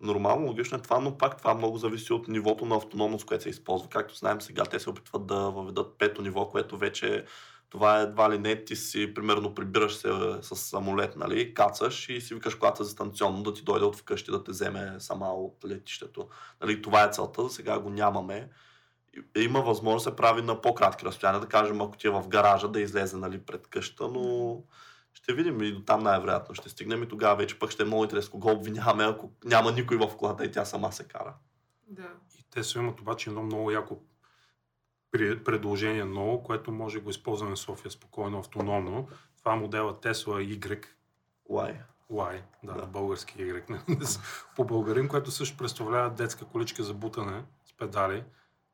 нормално, 0.00 0.46
логично 0.46 0.78
е 0.78 0.82
това, 0.82 1.00
но 1.00 1.18
пак 1.18 1.38
това 1.38 1.54
много 1.54 1.78
зависи 1.78 2.12
от 2.12 2.28
нивото 2.28 2.64
на 2.66 2.76
автономност, 2.76 3.26
което 3.26 3.42
се 3.42 3.50
използва. 3.50 3.88
Както 3.88 4.14
знаем 4.14 4.40
сега, 4.40 4.64
те 4.64 4.80
се 4.80 4.90
опитват 4.90 5.26
да 5.26 5.36
въведат 5.50 5.98
пето 5.98 6.22
ниво, 6.22 6.48
което 6.48 6.78
вече 6.78 7.24
това 7.70 8.00
е 8.00 8.02
едва 8.02 8.30
ли 8.30 8.38
не, 8.38 8.64
ти 8.64 8.76
си, 8.76 9.14
примерно, 9.14 9.54
прибираш 9.54 9.94
се 9.94 10.08
с 10.42 10.56
самолет, 10.56 11.16
нали, 11.16 11.54
кацаш 11.54 12.08
и 12.08 12.20
си 12.20 12.34
викаш 12.34 12.54
колата 12.54 12.84
за 12.84 12.90
станционно 12.90 13.42
да 13.42 13.54
ти 13.54 13.62
дойде 13.62 13.84
от 13.84 13.96
вкъщи 13.96 14.30
да 14.30 14.44
те 14.44 14.50
вземе 14.50 14.94
сама 14.98 15.34
от 15.34 15.64
летището. 15.66 16.28
Нали, 16.60 16.82
това 16.82 17.04
е 17.04 17.10
целта, 17.12 17.48
сега 17.48 17.78
го 17.78 17.90
нямаме. 17.90 18.48
И- 19.36 19.42
Има 19.42 19.60
възможност 19.60 20.04
да 20.04 20.10
се 20.10 20.16
прави 20.16 20.42
на 20.42 20.60
по-кратки 20.60 21.04
разстояния, 21.04 21.40
да 21.40 21.48
кажем, 21.48 21.80
ако 21.80 21.96
ти 21.96 22.06
е 22.06 22.10
в 22.10 22.28
гаража, 22.28 22.68
да 22.68 22.80
излезе 22.80 23.16
нали, 23.16 23.38
пред 23.38 23.66
къща, 23.66 24.08
но 24.08 24.56
ще 25.12 25.32
видим 25.34 25.62
и 25.62 25.72
до 25.72 25.80
там 25.80 26.02
най-вероятно 26.02 26.54
ще 26.54 26.68
стигнем 26.68 27.02
и 27.02 27.08
тогава 27.08 27.36
вече 27.36 27.58
пък 27.58 27.70
ще 27.70 27.82
е 27.82 27.86
много 27.86 28.02
интересно 28.04 28.30
кого 28.30 28.50
обвиняваме, 28.52 29.04
ако 29.04 29.30
няма 29.44 29.72
никой 29.72 29.96
в 29.96 30.16
колата 30.18 30.44
и 30.44 30.50
тя 30.52 30.64
сама 30.64 30.92
се 30.92 31.04
кара. 31.04 31.34
Да. 31.88 32.08
И 32.38 32.44
те 32.50 32.64
са 32.64 32.78
имат 32.78 33.00
обаче 33.00 33.30
едно 33.30 33.42
много 33.42 33.70
яко 33.70 33.98
предложение 35.44 36.04
ново, 36.04 36.42
което 36.42 36.72
може 36.72 36.98
да 36.98 37.04
го 37.04 37.10
използваме 37.10 37.54
в 37.56 37.58
София 37.58 37.90
спокойно, 37.90 38.38
автономно. 38.38 39.08
Това 39.38 39.52
е 39.52 39.56
модела 39.56 39.94
Tesla 39.94 40.58
Y, 40.58 40.86
Лай. 41.48 41.80
Y, 42.12 42.42
да, 42.62 42.72
Да. 42.72 42.86
български 42.86 43.38
Y, 43.38 43.80
по 44.56 44.64
българин, 44.64 45.08
което 45.08 45.30
също 45.30 45.56
представлява 45.56 46.10
детска 46.10 46.44
количка 46.44 46.82
за 46.82 46.94
бутане 46.94 47.44
с 47.64 47.76
педали 47.76 48.24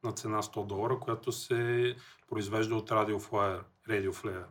на 0.07 0.13
цена 0.13 0.43
100 0.43 0.67
долара, 0.67 0.99
която 0.99 1.33
се 1.33 1.97
произвежда 2.29 2.77
от 2.77 2.91
Radio 2.91 3.19
Flyer, 3.19 3.63
Radio 3.89 4.13
Flyer. 4.13 4.45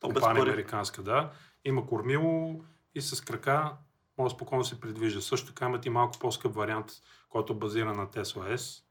Компания 0.00 0.42
американска, 0.42 1.02
да. 1.02 1.30
Има 1.64 1.86
кормило 1.86 2.64
и 2.94 3.00
с 3.00 3.24
крака 3.24 3.72
може 4.18 4.34
спокойно 4.34 4.64
се 4.64 4.80
придвижа. 4.80 5.22
Също 5.22 5.46
така 5.46 5.64
имат 5.64 5.86
и 5.86 5.90
малко 5.90 6.18
по-скъп 6.18 6.54
вариант, 6.54 6.92
който 7.28 7.54
базиран 7.54 7.96
на 7.96 8.06
Tesla 8.06 8.56
S 8.56 8.82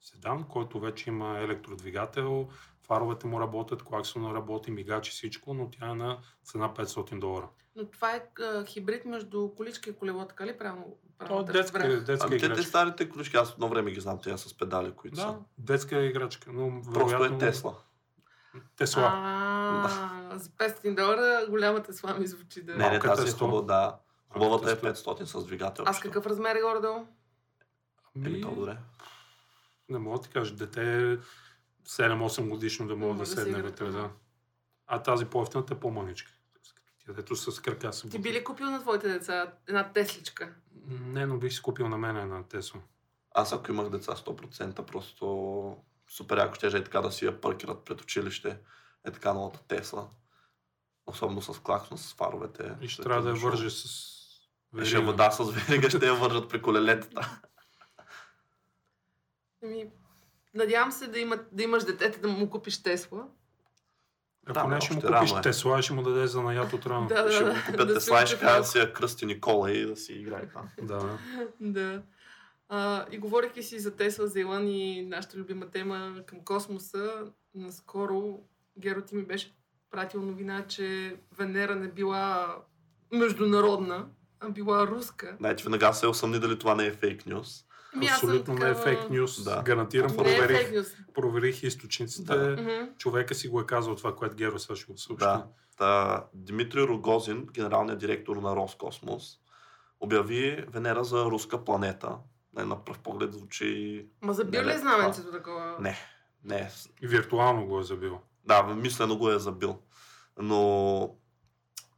седан, 0.00 0.44
който 0.44 0.80
вече 0.80 1.10
има 1.10 1.38
електродвигател, 1.38 2.48
фаровете 2.90 3.26
му 3.26 3.40
работят, 3.40 3.82
клаксона 3.82 4.34
работи, 4.34 4.70
мигачи 4.70 5.10
всичко, 5.10 5.54
но 5.54 5.70
тя 5.70 5.90
е 5.90 5.94
на 5.94 6.18
цена 6.44 6.74
500 6.74 7.18
долара. 7.18 7.48
Но 7.76 7.84
това 7.84 8.14
е 8.14 8.22
а, 8.40 8.64
хибрид 8.64 9.04
между 9.04 9.50
количка 9.56 9.90
и 9.90 9.94
колело, 9.94 10.24
така 10.24 10.46
ли 10.46 10.58
правилно? 10.58 10.96
То 11.18 11.24
правилно 11.26 11.42
е 11.42 11.46
те 11.46 11.52
детска, 11.52 11.88
детска 11.88 12.26
Ами 12.30 12.38
те, 12.38 12.62
старите 12.62 13.08
колички, 13.08 13.36
аз 13.36 13.52
едно 13.52 13.68
време 13.68 13.90
ги 13.90 14.00
знам, 14.00 14.18
те 14.22 14.38
с 14.38 14.58
педали, 14.58 14.92
които 14.92 15.16
Да, 15.16 15.22
са. 15.22 15.34
детска 15.58 16.04
играчка, 16.04 16.50
но 16.52 16.82
Просто 16.82 17.00
е 17.00 17.18
вероятно... 17.18 17.38
Тесла. 17.38 17.74
Тесла. 18.76 19.10
А, 19.14 20.38
за 20.38 20.48
500 20.48 20.94
долара 20.94 21.46
голямата 21.48 21.94
слава 21.94 22.18
ми 22.18 22.26
звучи 22.26 22.62
да... 22.62 22.76
Не, 22.76 22.90
не, 22.90 22.98
тази 22.98 23.26
е 23.26 23.30
е 23.30 23.32
хубава, 23.32 23.62
да. 23.62 23.98
Хубавата 24.28 24.70
е 24.70 24.74
Малката 24.74 24.88
е 24.88 24.92
500 24.92 25.24
с 25.24 25.44
двигател. 25.44 25.84
Аз 25.88 26.00
какъв 26.00 26.26
размер 26.26 26.56
е 26.56 26.62
горе-долу? 26.62 27.06
Еми, 28.16 28.26
Ами, 28.26 28.40
то 28.40 28.50
добре. 28.54 28.76
не 29.88 29.98
мога 29.98 30.18
да 30.18 30.22
ти 30.22 30.28
кажа, 30.28 30.54
дете 30.54 31.12
е 31.12 31.18
7-8 31.86 32.48
годишно 32.48 32.86
да 32.86 32.96
мога 32.96 33.14
да 33.14 33.18
да 33.18 33.26
се 33.26 33.34
седне 33.34 33.62
вътре, 33.62 33.90
да. 33.90 34.10
А 34.86 35.02
тази 35.02 35.24
по-ефтината 35.24 35.74
е 35.74 35.80
по-маничка. 35.80 36.32
Тя 37.06 37.12
дето 37.12 37.36
с 37.36 37.62
крака 37.62 37.92
се 37.92 38.08
Ти 38.08 38.18
би 38.18 38.32
ли 38.32 38.44
купил 38.44 38.70
на 38.70 38.80
твоите 38.80 39.08
деца 39.08 39.52
една 39.66 39.92
тесличка? 39.92 40.54
Не, 40.88 41.26
но 41.26 41.38
бих 41.38 41.52
си 41.52 41.62
купил 41.62 41.88
на 41.88 41.98
мен 41.98 42.16
една 42.16 42.42
Тесла. 42.42 42.80
Аз 43.34 43.52
ако 43.52 43.72
имах 43.72 43.88
деца 43.88 44.12
100%, 44.12 44.82
просто 44.82 45.76
супер 46.10 46.38
яко 46.38 46.54
ще 46.54 46.66
е 46.66 46.84
така 46.84 47.00
да 47.00 47.12
си 47.12 47.24
я 47.24 47.40
паркират 47.40 47.84
пред 47.84 48.00
училище. 48.00 48.58
Е 49.04 49.10
така 49.10 49.32
новата 49.32 49.62
Тесла. 49.68 50.08
Особено 51.06 51.42
с 51.42 51.60
клаксон, 51.60 51.98
с 51.98 52.14
фаровете. 52.14 52.74
И 52.80 52.88
ще 52.88 53.02
трябва 53.02 53.22
да 53.22 53.28
я 53.28 53.34
вържи 53.34 53.70
с 53.70 53.84
Е, 54.78 54.84
Ще 54.84 54.96
е 54.96 55.00
вода 55.00 55.30
с 55.30 55.50
верига, 55.50 55.90
ще 55.90 56.06
я 56.06 56.14
вържат 56.14 56.48
при 56.48 56.62
колелетата. 56.62 57.40
Ами, 59.64 59.90
надявам 60.54 60.92
се 60.92 61.06
да, 61.06 61.18
има, 61.18 61.38
да 61.52 61.62
имаш 61.62 61.84
детето 61.84 62.20
да 62.20 62.28
му 62.28 62.50
купиш 62.50 62.82
Тесла. 62.82 63.26
Ако 64.46 64.54
Да, 64.54 64.64
не, 64.64 64.74
бе, 64.74 64.80
ще 64.80 64.94
му 64.94 65.00
купиш 65.00 65.30
рано 65.30 65.38
е. 65.38 65.42
Тесла, 65.42 65.82
ще 65.82 65.92
му 65.92 66.02
даде 66.02 66.26
за 66.26 66.42
наят 66.42 66.72
от 66.72 66.86
рано. 66.86 67.06
Да, 67.06 67.32
ще 67.32 67.44
да, 67.44 67.52
му 67.52 67.58
купят 67.66 67.88
да 67.88 67.94
Тесла 67.94 68.22
и 68.22 68.26
ще 68.26 68.38
кажа 68.38 68.58
да 68.58 68.64
си 68.64 68.78
я 68.78 68.92
кръсти 68.92 69.26
Никола 69.26 69.72
и 69.72 69.86
да 69.86 69.96
си 69.96 70.12
играе 70.12 70.48
там. 70.48 70.68
да. 70.82 71.18
Да. 71.60 72.02
А, 72.68 73.06
и 73.10 73.18
говорейки 73.18 73.62
си 73.62 73.78
за 73.78 73.96
Тесла, 73.96 74.26
за 74.26 74.40
Илон 74.40 74.68
и 74.68 75.06
нашата 75.06 75.36
любима 75.36 75.66
тема 75.66 76.14
към 76.26 76.44
космоса, 76.44 77.32
наскоро 77.54 78.40
Геро 78.78 79.02
ти 79.02 79.14
ми 79.14 79.22
беше 79.22 79.54
пратил 79.90 80.22
новина, 80.22 80.66
че 80.66 81.16
Венера 81.38 81.74
не 81.74 81.88
била 81.88 82.56
международна, 83.12 84.06
а 84.40 84.50
била 84.50 84.86
руска. 84.86 85.36
Знаете, 85.38 85.62
веднага 85.62 85.94
се 85.94 86.06
усъмни 86.06 86.38
дали 86.38 86.58
това 86.58 86.74
не 86.74 86.86
е 86.86 86.92
фейк 86.92 87.26
нюз. 87.26 87.64
Ами 87.94 88.06
съм 88.06 88.14
Абсолютно 88.14 88.54
не 88.54 88.70
е 88.70 88.74
фейк 88.74 89.10
нюз. 89.10 89.44
Да. 89.44 89.62
Гарантирам, 89.62 90.06
Не 90.06 90.14
е 90.14 90.16
проверих, 90.16 90.94
проверих 91.14 91.62
източниците. 91.62 92.36
Да. 92.36 92.88
Човека 92.98 93.34
си 93.34 93.48
го 93.48 93.60
е 93.60 93.66
казал 93.66 93.96
това, 93.96 94.16
което 94.16 94.36
Геро 94.36 94.58
сега 94.58 94.76
ще 94.76 94.92
го 94.92 94.98
съобщи. 94.98 95.24
Да. 95.24 95.46
Та, 95.78 96.24
Димитрий 96.34 96.84
Рогозин, 96.84 97.46
генералният 97.52 97.98
директор 97.98 98.36
на 98.36 98.56
Роскосмос, 98.56 99.38
обяви 100.00 100.64
Венера 100.68 101.04
за 101.04 101.24
руска 101.24 101.64
планета. 101.64 102.16
Не, 102.56 102.64
на 102.64 102.84
пръв 102.84 102.98
поглед 102.98 103.32
звучи... 103.32 104.06
Ма 104.22 104.32
забил 104.32 104.62
ли 104.62 104.78
знаменцето 104.78 105.32
такова? 105.32 105.76
Не, 105.80 105.96
не. 106.44 106.70
И 107.02 107.06
виртуално 107.06 107.66
го 107.66 107.80
е 107.80 107.82
забил. 107.82 108.20
Да, 108.44 108.62
мислено 108.62 109.18
го 109.18 109.30
е 109.30 109.38
забил. 109.38 109.78
Но 110.38 111.02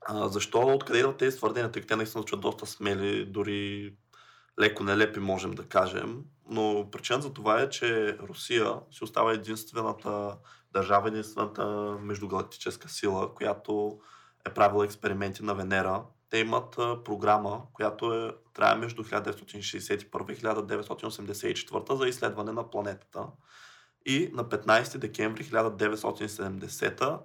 а, 0.07 0.29
защо, 0.29 0.61
откъде 0.61 0.99
идват 0.99 1.17
тези 1.17 1.37
твърдения, 1.37 1.73
тъй 1.73 1.83
като 1.83 1.93
те 1.93 1.97
наистина 1.97 2.23
звучат 2.23 2.41
доста 2.41 2.67
смели, 2.67 3.27
дори 3.27 3.95
леко 4.61 4.85
нелепи 4.85 5.21
можем 5.21 5.51
да 5.51 5.63
кажем. 5.63 6.25
Но 6.49 6.89
причина 6.93 7.23
за 7.23 7.33
това 7.33 7.61
е, 7.61 7.71
че 7.71 8.19
Русия 8.19 8.75
си 8.91 9.05
остава 9.05 9.33
единствената 9.33 10.37
държава, 10.73 11.09
единствената 11.09 11.67
междугалактическа 12.01 12.89
сила, 12.89 13.35
която 13.35 14.01
е 14.47 14.55
правила 14.55 14.85
експерименти 14.85 15.43
на 15.43 15.55
Венера. 15.55 16.03
Те 16.31 16.39
имат 16.39 16.77
програма, 17.05 17.63
която 17.73 18.15
е, 18.15 18.35
трае 18.55 18.75
между 18.75 19.05
1961 19.05 20.33
и 20.33 20.37
1984 20.37 21.95
за 21.95 22.09
изследване 22.09 22.53
на 22.53 22.71
планетата. 22.71 23.27
И 24.07 24.31
на 24.33 24.45
15 24.45 24.99
декември 24.99 25.45
1970 25.45 27.19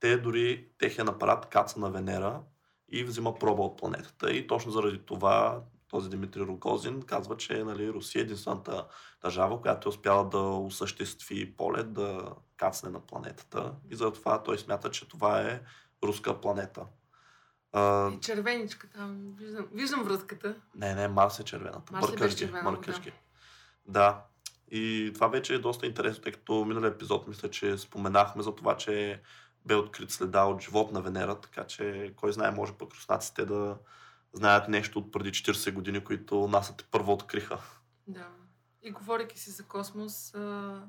те 0.00 0.16
дори 0.16 0.68
техен 0.78 1.08
апарат 1.08 1.46
каца 1.46 1.80
на 1.80 1.90
Венера 1.90 2.40
и 2.88 3.04
взима 3.04 3.34
проба 3.34 3.62
от 3.62 3.78
планетата. 3.78 4.32
И 4.32 4.46
точно 4.46 4.72
заради 4.72 4.98
това 4.98 5.62
този 5.96 6.10
Димитрий 6.10 6.44
Рогозин 6.44 7.02
казва, 7.02 7.36
че 7.36 7.64
нали, 7.64 7.92
Русия 7.92 8.20
е 8.20 8.22
единствената 8.22 8.86
държава, 9.22 9.60
която 9.60 9.88
е 9.88 9.90
успяла 9.90 10.28
да 10.28 10.38
осъществи 10.38 11.56
полет, 11.56 11.92
да 11.92 12.32
кацне 12.56 12.90
на 12.90 13.00
планетата. 13.00 13.72
И 13.90 13.96
затова 13.96 14.42
той 14.42 14.58
смята, 14.58 14.90
че 14.90 15.08
това 15.08 15.40
е 15.40 15.60
руска 16.04 16.40
планета. 16.40 16.86
А, 17.72 18.10
И 18.12 18.20
червеничка 18.20 18.88
там. 18.90 19.34
Виждам, 19.38 19.66
виждам 19.72 20.02
връзката. 20.02 20.54
не, 20.74 20.94
не, 20.94 21.08
Марс 21.08 21.40
е 21.40 21.44
червената. 21.44 21.92
Марс 21.92 22.12
беше 22.12 22.36
ги, 22.36 22.40
червена, 22.40 22.78
да. 22.80 23.00
Да. 23.86 24.24
И 24.70 25.10
това 25.14 25.28
вече 25.28 25.54
е 25.54 25.58
доста 25.58 25.86
интересно, 25.86 26.22
тъй 26.22 26.32
като 26.32 26.64
миналия 26.64 26.90
епизод 26.90 27.28
мисля, 27.28 27.50
че 27.50 27.78
споменахме 27.78 28.42
за 28.42 28.54
това, 28.54 28.76
че 28.76 29.22
бе 29.66 29.74
открит 29.74 30.10
следа 30.10 30.44
от 30.44 30.62
живот 30.62 30.92
на 30.92 31.00
Венера, 31.00 31.40
така 31.40 31.64
че 31.64 32.12
кой 32.16 32.32
знае, 32.32 32.50
може 32.50 32.72
пък 32.72 32.94
руснаците 32.94 33.44
да 33.44 33.76
знаят 34.36 34.68
нещо 34.68 34.98
от 34.98 35.12
преди 35.12 35.30
40 35.30 35.72
години, 35.72 36.04
които 36.04 36.48
насата 36.48 36.84
първо 36.90 37.12
откриха. 37.12 37.58
Да. 38.06 38.26
И 38.82 38.90
говорейки 38.90 39.38
си 39.38 39.50
за 39.50 39.62
космос, 39.62 40.34
а, 40.34 40.82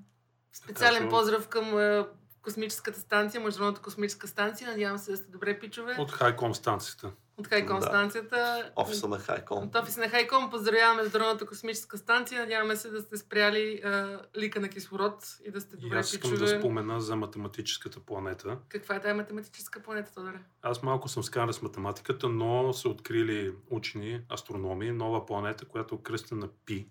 специален 0.54 1.00
Така, 1.00 1.10
поздрав 1.10 1.48
към 1.48 1.78
а, 1.78 2.08
космическата 2.42 3.00
станция, 3.00 3.42
Международната 3.42 3.82
космическа 3.82 4.28
станция. 4.28 4.72
Надявам 4.72 4.98
се 4.98 5.12
да 5.12 5.18
сте 5.18 5.32
добре, 5.32 5.60
пичове. 5.60 5.92
От, 5.92 6.00
От 6.00 6.12
Хайком 6.12 6.56
станцията. 6.56 7.12
От 7.38 7.48
Хайком 7.48 7.80
Да. 7.80 7.86
станцията. 7.86 8.72
Офиса 8.76 9.08
на 9.08 9.20
Хайком. 9.20 9.64
От 9.64 9.76
офиса 9.76 10.00
на 10.00 10.10
Хайком 10.10 10.50
поздравяваме 10.50 11.02
Международната 11.02 11.46
космическа 11.46 11.98
станция. 11.98 12.42
Надяваме 12.42 12.76
се 12.76 12.90
да 12.90 13.02
сте 13.02 13.18
спряли 13.18 13.82
а, 13.84 14.20
лика 14.38 14.60
на 14.60 14.70
кислород 14.70 15.14
и 15.46 15.52
да 15.52 15.62
сте 15.62 15.76
И 15.76 15.80
добре, 15.80 15.98
аз 15.98 16.14
искам 16.14 16.32
да 16.32 16.48
спомена 16.48 17.02
за 17.02 17.16
математическата 17.16 18.00
планета. 18.00 18.58
Каква 18.70 18.96
е 18.96 19.02
тази 19.02 19.14
математическа 19.14 19.84
планета, 19.84 20.14
Тодоре? 20.14 20.40
Аз 20.62 20.84
малко 20.84 21.08
съм 21.08 21.24
скаран 21.24 21.54
с 21.54 21.62
математиката, 21.62 22.30
но 22.30 22.74
са 22.74 22.90
открили 22.90 23.54
учени, 23.70 24.22
астрономи, 24.34 24.92
нова 24.92 25.26
планета, 25.26 25.66
която 25.66 25.96
е 25.96 26.04
кръстена 26.04 26.50
Пи. 26.66 26.88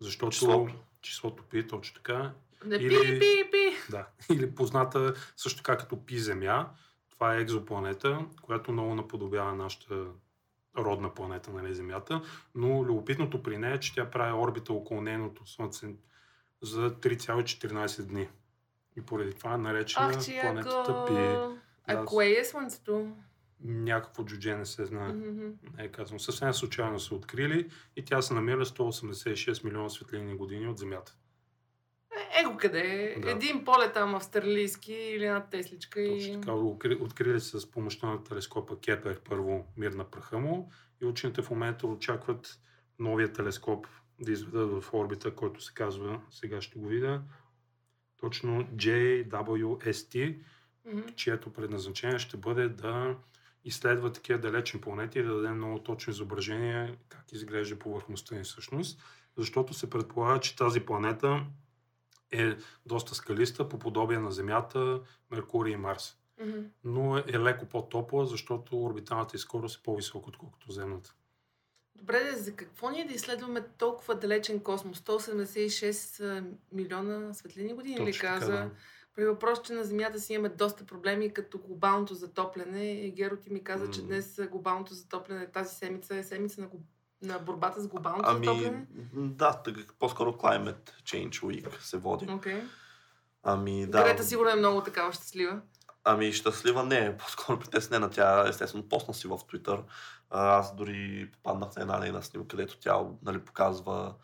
Защото 0.00 0.32
Числото. 0.32 0.74
числото 1.02 1.42
Пи, 1.50 1.66
точно 1.66 1.94
така. 1.94 2.32
Не, 2.64 2.76
Или- 2.76 3.00
пи, 3.00 3.18
пи, 3.18 3.50
пи. 3.52 3.76
Да. 3.90 4.06
Или 4.34 4.54
позната 4.54 5.14
също 5.36 5.56
така 5.62 5.76
като 5.76 6.06
Пи 6.06 6.18
Земя. 6.18 6.70
Това 7.18 7.36
е 7.36 7.40
екзопланета, 7.40 8.26
която 8.42 8.72
много 8.72 8.94
наподобява 8.94 9.54
нашата 9.54 10.06
родна 10.78 11.14
планета, 11.14 11.52
нали, 11.52 11.74
Земята. 11.74 12.22
Но 12.54 12.84
любопитното 12.84 13.42
при 13.42 13.58
нея 13.58 13.74
е, 13.74 13.80
че 13.80 13.94
тя 13.94 14.10
прави 14.10 14.32
орбита 14.32 14.72
около 14.72 15.00
нейното 15.00 15.46
Слънце 15.46 15.86
за 16.62 16.90
3,14 16.90 18.02
дни. 18.02 18.28
И 18.96 19.02
поради 19.02 19.32
това 19.32 19.54
е 19.54 19.58
наречена 19.58 20.06
Ах, 20.06 20.40
планетата. 20.42 21.04
Пи. 21.08 21.12
А 21.86 21.96
Да. 21.96 22.04
кое 22.04 22.26
е 22.30 22.44
Слънцето? 22.44 23.12
Някакво 23.60 24.24
джудже 24.24 24.56
не 24.56 24.66
се 24.66 24.84
знае. 24.86 25.12
Мгм. 25.12 25.46
Не 25.76 25.84
е 25.84 25.88
казвам. 25.88 26.20
Съвсем 26.20 26.54
случайно 26.54 27.00
са 27.00 27.14
открили 27.14 27.70
и 27.96 28.04
тя 28.04 28.22
се 28.22 28.34
намира 28.34 28.64
186 28.66 29.64
милиона 29.64 29.88
светлинни 29.88 30.36
години 30.36 30.68
от 30.68 30.78
Земята. 30.78 31.16
Его 32.40 32.56
къде? 32.56 33.16
Да. 33.22 33.30
Един 33.30 33.64
полет 33.64 33.92
там 33.94 34.14
австралийски 34.14 34.92
или 34.92 35.24
една 35.24 35.44
тесличка 35.44 36.00
и... 36.00 36.18
Точно 36.20 36.40
така. 36.40 36.52
Откри- 36.52 37.00
Открили 37.02 37.40
се 37.40 37.60
с 37.60 37.70
помощта 37.70 38.06
на 38.06 38.24
телескопа 38.24 38.80
Кепер 38.80 39.20
първо 39.20 39.66
мир 39.76 39.92
на 39.92 40.04
праха 40.04 40.38
му 40.38 40.70
и 41.02 41.06
учените 41.06 41.42
в 41.42 41.50
момента 41.50 41.86
очакват 41.86 42.58
новия 42.98 43.32
телескоп 43.32 43.86
да 44.20 44.32
изведат 44.32 44.82
в 44.82 44.94
орбита, 44.94 45.34
който 45.34 45.60
се 45.60 45.74
казва, 45.74 46.20
сега 46.30 46.60
ще 46.60 46.78
го 46.78 46.86
видя, 46.86 47.22
точно 48.20 48.64
JWST, 48.76 50.36
Мгм. 50.86 51.00
чието 51.16 51.52
предназначение 51.52 52.18
ще 52.18 52.36
бъде 52.36 52.68
да 52.68 53.16
изследва 53.64 54.12
такива 54.12 54.38
далечни 54.38 54.80
планети 54.80 55.18
и 55.18 55.22
да 55.22 55.34
даде 55.34 55.48
много 55.50 55.78
точно 55.78 56.10
изображение 56.10 56.96
как 57.08 57.32
изглежда 57.32 57.78
повърхността 57.78 58.34
ни 58.34 58.42
всъщност, 58.44 59.02
защото 59.36 59.74
се 59.74 59.90
предполага, 59.90 60.40
че 60.40 60.56
тази 60.56 60.80
планета 60.80 61.44
е 62.32 62.56
доста 62.86 63.14
скалиста, 63.14 63.68
по 63.68 63.78
подобие 63.78 64.18
на 64.18 64.32
Земята, 64.32 65.00
Меркурий 65.30 65.72
и 65.72 65.76
Марс. 65.76 66.16
Мгм. 66.40 66.60
Но 66.84 67.18
е 67.18 67.38
леко 67.38 67.66
по-топла, 67.66 68.26
защото 68.26 68.82
орбиталната 68.82 69.36
и 69.36 69.38
скорост 69.38 69.80
е 69.80 69.82
по-висока, 69.82 70.28
отколкото 70.28 70.72
земната. 70.72 71.14
Добре, 71.94 72.24
де, 72.24 72.36
за 72.36 72.52
какво 72.52 72.90
ние 72.90 73.04
да 73.04 73.14
изследваме 73.14 73.62
толкова 73.78 74.14
далечен 74.14 74.60
космос? 74.60 74.98
186 74.98 76.24
а, 76.24 76.44
милиона 76.72 77.34
светлини 77.34 77.74
години 77.74 78.00
ли 78.00 78.06
Точно 78.06 78.20
така, 78.20 78.38
каза? 78.38 78.52
да. 78.52 78.70
При 79.14 79.24
въпрос, 79.24 79.62
че 79.62 79.72
на 79.72 79.84
Земята 79.84 80.20
си 80.20 80.32
имаме 80.32 80.48
доста 80.48 80.84
проблеми, 80.86 81.32
като 81.32 81.58
глобалното 81.58 82.14
затопляне. 82.14 83.12
Геро 83.16 83.36
ти 83.36 83.52
ми 83.52 83.64
каза, 83.64 83.90
че 83.90 84.00
М. 84.00 84.06
днес 84.06 84.40
глобалното 84.50 84.94
затопляне, 84.94 85.46
тази 85.46 85.74
седмица 85.74 86.16
е 86.16 86.22
седмица 86.22 86.60
на, 86.60 86.68
на 87.22 87.38
борбата 87.38 87.80
с 87.80 87.88
глобалното 87.88 88.30
Ами, 88.30 88.46
затопляне. 88.46 88.86
да, 89.14 89.62
по-скоро 89.98 90.32
Climate 90.32 91.02
Change 91.02 91.30
Week 91.30 91.80
се 91.80 91.96
води. 91.96 92.26
Окей. 92.30 92.62
Ами, 93.42 93.86
да. 93.86 94.04
Грета 94.04 94.24
сигурно 94.24 94.50
е 94.50 94.54
много 94.54 94.80
такава 94.80 95.12
щастлива. 95.12 95.60
Ами 96.04 96.32
щастлива 96.32 96.84
не, 96.84 97.16
по-скоро 97.18 97.58
притеснена. 97.58 98.10
Тя 98.10 98.48
естествено 98.48 98.88
посна 98.88 99.14
си 99.14 99.28
в 99.28 99.38
Twitter. 99.38 99.82
Аз 100.30 100.76
дори 100.76 101.30
попаднах 101.32 101.76
на 101.76 101.82
една 101.82 101.98
нейна 101.98 102.22
снимка, 102.22 102.48
където 102.48 102.78
тя 102.78 103.00
нали, 103.22 103.38
показва 103.38 104.14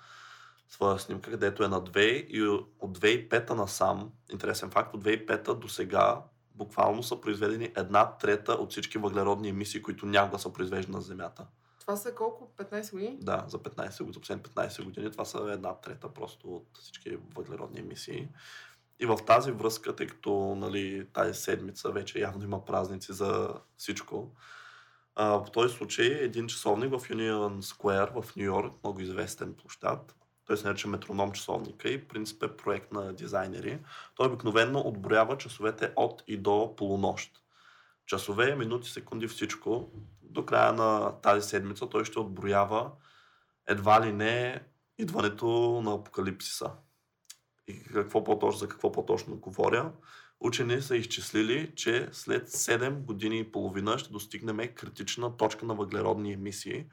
своя 0.68 0.98
снимка, 0.98 1.30
където 1.30 1.64
е 1.64 1.68
на 1.68 1.82
2 1.82 2.26
и 2.26 2.42
от 2.80 2.98
2005 2.98 3.50
насам, 3.50 4.10
интересен 4.32 4.70
факт, 4.70 4.94
от 4.94 5.04
2005 5.04 5.54
до 5.54 5.68
сега 5.68 6.22
буквално 6.54 7.02
са 7.02 7.20
произведени 7.20 7.72
една 7.76 8.16
трета 8.16 8.52
от 8.52 8.70
всички 8.70 8.98
въглеродни 8.98 9.48
емисии, 9.48 9.82
които 9.82 10.06
някога 10.06 10.38
са 10.38 10.52
произвеждани 10.52 10.96
на 10.96 11.00
Земята. 11.02 11.46
Това 11.82 11.96
са 11.96 12.14
колко? 12.14 12.52
15 12.56 12.92
години? 12.92 13.18
Да, 13.20 13.44
за 13.48 13.58
15 13.58 13.98
години, 13.98 14.12
за 14.12 14.20
последните 14.20 14.50
15 14.50 14.84
години 14.84 15.10
това 15.10 15.24
са 15.24 15.50
една 15.52 15.74
трета 15.74 16.14
просто 16.14 16.54
от 16.54 16.66
всички 16.80 17.16
въглеродни 17.34 17.80
емисии. 17.80 18.28
И 19.00 19.06
в 19.06 19.18
тази 19.26 19.52
връзка, 19.52 19.96
тъй 19.96 20.06
като 20.06 20.54
нали, 20.54 21.06
тази 21.12 21.40
седмица 21.40 21.90
вече 21.90 22.20
явно 22.20 22.44
има 22.44 22.64
празници 22.64 23.12
за 23.12 23.54
всичко, 23.76 24.30
а, 25.14 25.26
в 25.26 25.46
този 25.52 25.74
случай 25.74 26.06
един 26.06 26.46
часовник 26.46 26.90
в 26.90 27.08
Union 27.08 27.60
Square 27.60 28.22
в 28.22 28.36
Нью 28.36 28.44
Йорк, 28.44 28.72
много 28.84 29.00
известен 29.00 29.54
площад, 29.54 30.14
той 30.46 30.56
се 30.56 30.66
нарича 30.66 30.88
метроном 30.88 31.32
часовника 31.32 31.88
и 31.88 32.08
принцип 32.08 32.42
е 32.42 32.56
проект 32.56 32.92
на 32.92 33.12
дизайнери. 33.12 33.78
Той 34.14 34.26
обикновенно 34.26 34.80
отброява 34.80 35.38
часовете 35.38 35.92
от 35.96 36.22
и 36.26 36.36
до 36.36 36.76
полунощ. 36.76 37.42
Часове, 38.06 38.54
минути, 38.56 38.90
секунди, 38.90 39.28
всичко. 39.28 39.90
До 40.32 40.46
края 40.46 40.72
на 40.72 41.20
тази 41.20 41.48
седмица 41.48 41.88
той 41.88 42.04
ще 42.04 42.18
отброява 42.18 42.90
едва 43.68 44.06
ли 44.06 44.12
не 44.12 44.62
идването 44.98 45.80
на 45.84 45.94
апокалипсиса. 45.94 46.70
И 47.68 47.84
какво 47.84 48.24
по-точно, 48.24 48.58
за 48.58 48.68
какво 48.68 48.92
по-точно 48.92 49.36
говоря? 49.36 49.92
Учени 50.40 50.82
са 50.82 50.96
изчислили, 50.96 51.72
че 51.76 52.08
след 52.12 52.48
7 52.48 52.90
години 52.90 53.38
и 53.38 53.52
половина 53.52 53.98
ще 53.98 54.12
достигнем 54.12 54.74
критична 54.74 55.36
точка 55.36 55.66
на 55.66 55.74
въглеродни 55.74 56.32
емисии, 56.32 56.86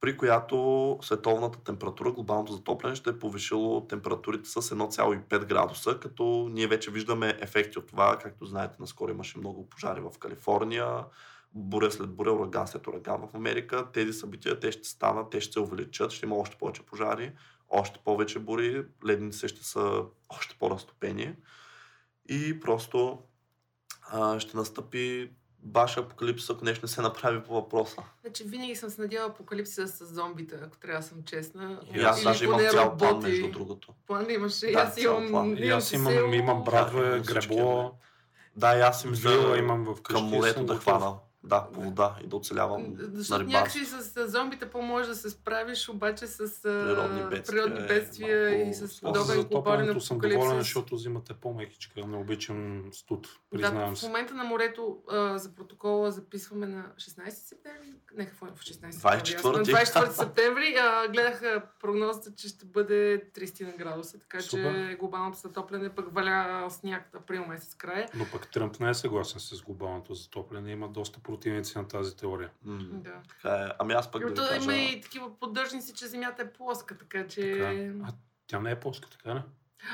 при 0.00 0.16
която 0.16 0.98
световната 1.02 1.64
температура, 1.64 2.12
глобалното 2.12 2.52
затопляне 2.52 2.94
ще 2.94 3.10
е 3.10 3.18
повишило 3.18 3.86
температурите 3.86 4.48
с 4.48 4.62
1,5 4.62 5.44
градуса, 5.44 6.00
като 6.00 6.48
ние 6.52 6.66
вече 6.66 6.90
виждаме 6.90 7.38
ефекти 7.40 7.78
от 7.78 7.86
това. 7.86 8.18
Както 8.18 8.46
знаете, 8.46 8.76
наскоро 8.80 9.10
имаше 9.10 9.38
много 9.38 9.68
пожари 9.68 10.00
в 10.00 10.18
Калифорния, 10.18 11.04
буря 11.54 11.90
след 11.90 12.10
буря, 12.10 12.32
ураган 12.32 12.66
след 12.68 12.86
ураган 12.86 13.20
в 13.22 13.34
Америка. 13.34 13.86
Тези 13.92 14.12
събития, 14.12 14.60
те 14.60 14.72
ще 14.72 14.88
станат, 14.88 15.30
те 15.30 15.40
ще 15.40 15.52
се 15.52 15.60
увеличат, 15.60 16.10
ще 16.10 16.26
има 16.26 16.36
още 16.36 16.56
повече 16.56 16.82
пожари, 16.82 17.32
още 17.68 18.00
повече 18.04 18.38
бури, 18.38 18.84
ледниците 19.06 19.48
ще 19.48 19.64
са 19.64 20.02
още 20.30 20.56
по-разтопени 20.58 21.34
и 22.28 22.60
просто 22.60 23.18
а, 24.10 24.40
ще 24.40 24.56
настъпи 24.56 25.30
баш 25.58 25.96
апокалипсис, 25.96 26.50
ако 26.50 26.64
нещо 26.64 26.84
не 26.84 26.88
се 26.88 27.02
направи 27.02 27.42
по 27.42 27.54
въпроса. 27.54 28.02
Значи 28.20 28.44
винаги 28.44 28.76
съм 28.76 28.90
се 28.90 29.00
надявала 29.00 29.30
апокалипсиса 29.30 29.88
с 29.88 30.14
зомбита, 30.14 30.60
ако 30.62 30.78
трябва 30.78 31.00
да 31.00 31.06
съм 31.06 31.22
честна. 31.24 31.80
И 31.94 31.98
И 31.98 32.02
аз 32.02 32.18
Или 32.18 32.24
даже 32.24 32.44
имам 32.44 32.56
поне 32.58 32.70
цял 32.70 32.96
план, 32.96 33.10
работи. 33.10 33.26
между 33.26 33.50
другото. 33.50 33.94
План 34.06 34.30
имаше. 34.30 34.66
и 34.66 34.72
Да, 34.72 34.78
аз 34.80 34.94
цял 34.94 35.12
имам... 35.12 35.28
план. 35.30 35.56
И 35.58 35.68
аз 35.70 35.92
имам, 35.92 36.12
село. 36.12 36.32
имам 36.32 36.64
брадве, 36.64 37.10
Да, 37.10 37.20
гребло, 37.34 37.98
Да, 38.56 38.78
и 38.78 38.80
аз 38.80 39.04
им 39.04 39.10
вила 39.12 39.58
имам 39.58 39.84
в 39.84 40.02
къщи. 40.02 40.20
към 40.20 40.24
морето 40.30 40.64
да 40.64 40.76
хвана. 40.76 41.14
Да, 41.44 41.66
по 41.66 41.80
вода 41.80 42.16
и 42.24 42.26
да 42.26 42.36
оцелявам 42.36 42.82
на 42.82 42.88
Защото 43.08 43.40
рибарство. 43.40 43.58
някакси 43.58 43.84
с, 43.84 44.02
с 44.04 44.28
зомбите 44.28 44.66
по-може 44.66 45.08
да 45.08 45.14
се 45.14 45.30
справиш, 45.30 45.88
обаче 45.88 46.26
с 46.26 46.62
Природни 46.62 47.22
бедствия 47.22 47.64
природни 47.64 47.84
е 47.84 47.88
бедствия 47.88 48.50
малко 48.50 48.70
и 48.70 48.74
с 48.74 48.88
сложно. 48.88 49.10
Аз 49.10 49.26
за 49.26 49.32
подобен 49.32 49.48
глобален 49.48 49.86
затоплянето 49.86 50.00
съм 50.00 50.18
доволен, 50.18 50.36
апокалипсис. 50.36 50.66
защото 50.66 50.96
зимата 50.96 51.32
е 51.32 51.36
по-мекичка. 51.36 52.06
Не 52.06 52.16
обичам 52.16 52.84
студ, 52.92 53.22
Да, 53.22 53.38
признавам 53.52 53.94
в 53.94 53.98
се. 53.98 54.06
момента 54.06 54.34
на 54.34 54.44
морето 54.44 54.98
а, 55.10 55.38
за 55.38 55.54
протокола 55.54 56.10
записваме 56.10 56.66
на 56.66 56.84
16 56.96 57.28
септември. 57.30 57.92
Не, 58.14 58.26
какво 58.26 58.46
е 58.46 58.50
в 58.50 58.60
16 58.60 58.90
24. 58.90 59.24
септември? 59.24 59.72
Аз 59.72 59.94
На 59.94 60.02
24 60.02 60.10
септември 60.12 60.74
а, 60.76 61.08
гледах 61.08 61.42
прогнозата, 61.80 62.30
че 62.32 62.48
ще 62.48 62.66
бъде 62.66 62.94
30 63.30 63.62
на 63.62 63.72
градуса, 63.74 64.18
така 64.18 64.38
че 64.38 64.44
Супер. 64.44 64.96
глобалното 64.96 65.38
затопляне 65.38 65.88
пък 65.88 66.14
валя 66.14 66.66
сняг 66.70 67.14
април 67.14 67.46
месец 67.46 67.74
края. 67.74 68.08
Но 68.14 68.26
пък 68.32 68.50
Тръмп 68.50 68.80
не 68.80 68.90
е 68.90 68.94
съгласен 68.94 69.40
с 69.40 69.62
глобалното 69.62 70.14
затопляне. 70.14 70.70
Има 70.70 70.88
доста 70.88 71.20
противници 71.34 71.78
на 71.78 71.88
тази 71.88 72.16
теория. 72.16 72.50
М, 72.64 72.78
Да. 72.92 73.10
Така 73.28 73.56
е. 73.56 73.68
Ами 73.78 73.92
аз 73.92 74.10
пък 74.10 74.22
да 74.22 74.28
ви 74.28 74.34
То 74.34 74.48
кажа... 74.48 74.64
има 74.64 74.74
и 74.74 75.00
такива 75.00 75.38
поддържници, 75.40 75.94
че 75.94 76.06
земята 76.06 76.42
е 76.42 76.52
плоска, 76.52 76.98
така 76.98 77.26
че... 77.26 77.52
Така. 77.52 77.70
А 78.08 78.12
тя 78.46 78.60
не 78.60 78.70
е 78.70 78.80
плоска, 78.80 79.08
така 79.10 79.34
ли? 79.34 79.42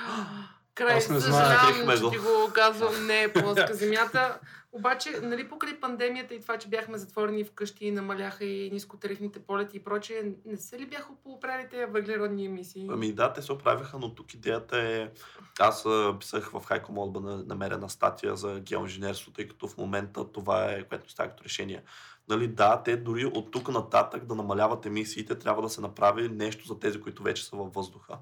Край, 0.74 0.96
Аз 0.96 1.08
не 1.08 1.20
че 1.20 2.10
ти 2.10 2.18
го 2.18 2.50
казвам, 2.54 3.06
не 3.06 3.22
е 3.22 3.32
плоска 3.32 3.74
земята. 3.74 4.38
Обаче, 4.72 5.10
нали, 5.22 5.48
покрай 5.48 5.80
пандемията 5.80 6.34
и 6.34 6.40
това, 6.40 6.58
че 6.58 6.68
бяхме 6.68 6.98
затворени 6.98 7.44
вкъщи 7.44 7.86
и 7.86 7.90
намаляха 7.90 8.44
и 8.44 8.70
нискотарифните 8.70 9.38
полети 9.38 9.76
и 9.76 9.84
прочее, 9.84 10.32
не 10.44 10.56
се 10.56 10.78
ли 10.78 10.86
бяха 10.86 11.08
поправили 11.24 11.68
тези 11.68 11.84
въглеродни 11.84 12.46
емисии? 12.46 12.88
Ами 12.92 13.12
да, 13.12 13.32
те 13.32 13.42
се 13.42 13.52
оправиха, 13.52 13.98
но 13.98 14.14
тук 14.14 14.34
идеята 14.34 14.78
е... 14.78 15.10
Аз 15.58 15.86
писах 16.20 16.50
в 16.50 16.62
Хайко 16.66 16.92
Модба 16.92 17.20
на 17.20 17.44
намерена 17.44 17.90
статия 17.90 18.36
за 18.36 18.60
геоинженерство, 18.60 19.32
тъй 19.32 19.48
като 19.48 19.68
в 19.68 19.76
момента 19.76 20.32
това 20.32 20.72
е 20.72 20.84
което 20.84 21.10
става 21.10 21.28
като 21.28 21.44
решение. 21.44 21.82
Нали, 22.28 22.48
да, 22.48 22.82
те 22.82 22.96
дори 22.96 23.24
от 23.24 23.50
тук 23.50 23.68
нататък 23.68 24.24
да 24.24 24.34
намаляват 24.34 24.86
емисиите, 24.86 25.38
трябва 25.38 25.62
да 25.62 25.68
се 25.68 25.80
направи 25.80 26.28
нещо 26.28 26.66
за 26.66 26.78
тези, 26.78 27.00
които 27.00 27.22
вече 27.22 27.44
са 27.44 27.56
във 27.56 27.74
въздуха. 27.74 28.18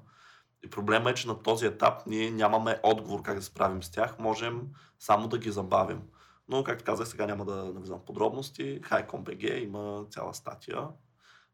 И 0.63 0.69
проблема 0.69 1.09
е, 1.09 1.13
че 1.13 1.27
на 1.27 1.43
този 1.43 1.65
етап 1.65 2.01
ние 2.07 2.31
нямаме 2.31 2.79
отговор 2.83 3.21
как 3.21 3.35
да 3.35 3.41
справим 3.41 3.83
с 3.83 3.91
тях, 3.91 4.19
можем 4.19 4.61
само 4.99 5.27
да 5.27 5.37
ги 5.37 5.51
забавим. 5.51 6.01
Но, 6.49 6.63
както 6.63 6.83
казах, 6.83 7.07
сега 7.07 7.25
няма 7.25 7.45
да 7.45 7.55
навлизам 7.55 7.99
в 7.99 8.05
подробности. 8.05 8.79
Хайком.bg 8.83 9.57
има 9.57 10.05
цяла 10.09 10.33
статия, 10.33 10.87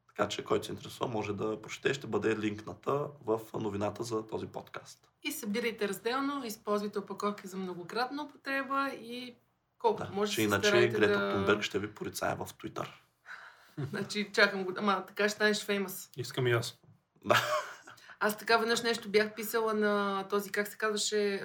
така 0.08 0.28
че 0.28 0.44
който 0.44 0.66
се 0.66 0.72
интересува 0.72 1.08
може 1.08 1.34
да 1.34 1.62
прочете. 1.62 1.94
Ще 1.94 2.08
бъде 2.08 2.38
линкната 2.38 3.08
в 3.26 3.40
новината 3.54 4.04
за 4.04 4.28
този 4.28 4.48
подкаст. 4.48 5.10
И 5.24 5.32
събирайте 5.32 5.88
разделно, 5.88 6.46
използвайте 6.46 7.00
опаковки 7.00 7.48
за 7.48 7.58
многократна 7.58 8.24
употреба 8.24 8.90
и 8.90 9.36
колкото 9.80 10.10
Да, 10.10 10.16
може 10.16 10.32
че 10.32 10.42
иначе 10.42 10.68
старайте 10.68 11.00
Грета 11.00 11.20
да... 11.20 11.34
Тунберг 11.34 11.62
ще 11.62 11.80
ви 11.80 11.94
порицае 11.94 12.36
в 12.36 12.46
Twitter. 12.46 12.88
Значи, 13.90 14.30
чакам 14.34 14.64
го. 14.64 14.74
Ама 14.78 15.06
така 15.06 15.24
ще 15.24 15.36
станеш 15.36 15.66
феймас. 15.66 16.10
Искам 16.18 16.48
и 16.48 16.52
аз. 16.52 16.78
Да. 17.26 17.44
Аз 18.20 18.38
така 18.38 18.58
веднъж 18.58 18.82
нещо 18.82 19.10
бях 19.10 19.36
писала 19.36 19.74
на 19.74 20.28
този, 20.30 20.52
как 20.52 20.68
се 20.68 20.78
казваше, 20.78 21.42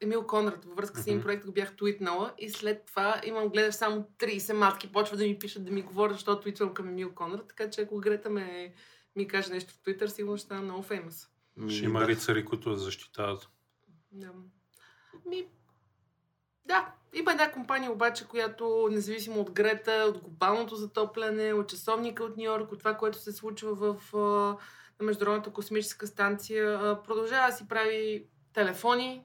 Емил 0.00 0.26
Конрад, 0.26 0.64
във 0.64 0.76
връзка 0.76 1.00
с 1.00 1.06
един 1.06 1.22
проект, 1.22 1.46
го 1.46 1.52
бях 1.52 1.76
твитнала 1.76 2.34
и 2.38 2.50
след 2.50 2.86
това 2.86 3.20
имам, 3.24 3.48
гледаш 3.48 3.74
само 3.74 4.06
30 4.18 4.52
матки, 4.52 4.92
почва 4.92 5.16
да 5.16 5.24
ми 5.24 5.38
пишат, 5.38 5.64
да 5.64 5.72
ми 5.72 5.82
говорят, 5.82 6.14
защото 6.14 6.40
твитвам 6.40 6.74
към 6.74 6.88
Емил 6.88 7.14
Конрад, 7.14 7.48
така 7.48 7.70
че 7.70 7.80
ако 7.80 7.98
Грета 7.98 8.30
ме, 8.30 8.74
ми 9.16 9.28
каже 9.28 9.52
нещо 9.52 9.74
в 9.74 9.78
Твитър, 9.82 10.08
сигурно 10.08 10.36
ще 10.36 10.44
стана 10.44 10.62
много 10.62 10.82
феймас. 10.82 11.30
Ще 11.68 11.84
има 11.84 12.00
да. 12.00 12.08
рицари, 12.08 12.44
които 12.44 12.70
я 12.70 12.76
защитават. 12.76 13.48
Да. 14.12 14.30
Ми, 15.26 15.46
да, 16.64 16.92
има 17.14 17.32
една 17.32 17.52
компания 17.52 17.92
обаче, 17.92 18.28
която 18.28 18.88
независимо 18.90 19.40
от 19.40 19.50
Грета, 19.50 20.06
от 20.08 20.18
глобалното 20.18 20.76
затопляне, 20.76 21.52
от 21.52 21.68
часовника 21.68 22.24
от 22.24 22.36
Нью 22.36 22.44
Йорк, 22.44 22.72
от 22.72 22.78
това, 22.78 22.94
което 22.94 23.18
се 23.18 23.32
случва 23.32 23.74
в 23.74 24.14
на 25.00 25.06
Международната 25.06 25.50
космическа 25.50 26.06
станция, 26.06 26.78
а, 26.82 27.02
продължава 27.02 27.50
да 27.50 27.56
си 27.56 27.68
прави 27.68 28.24
телефони, 28.52 29.22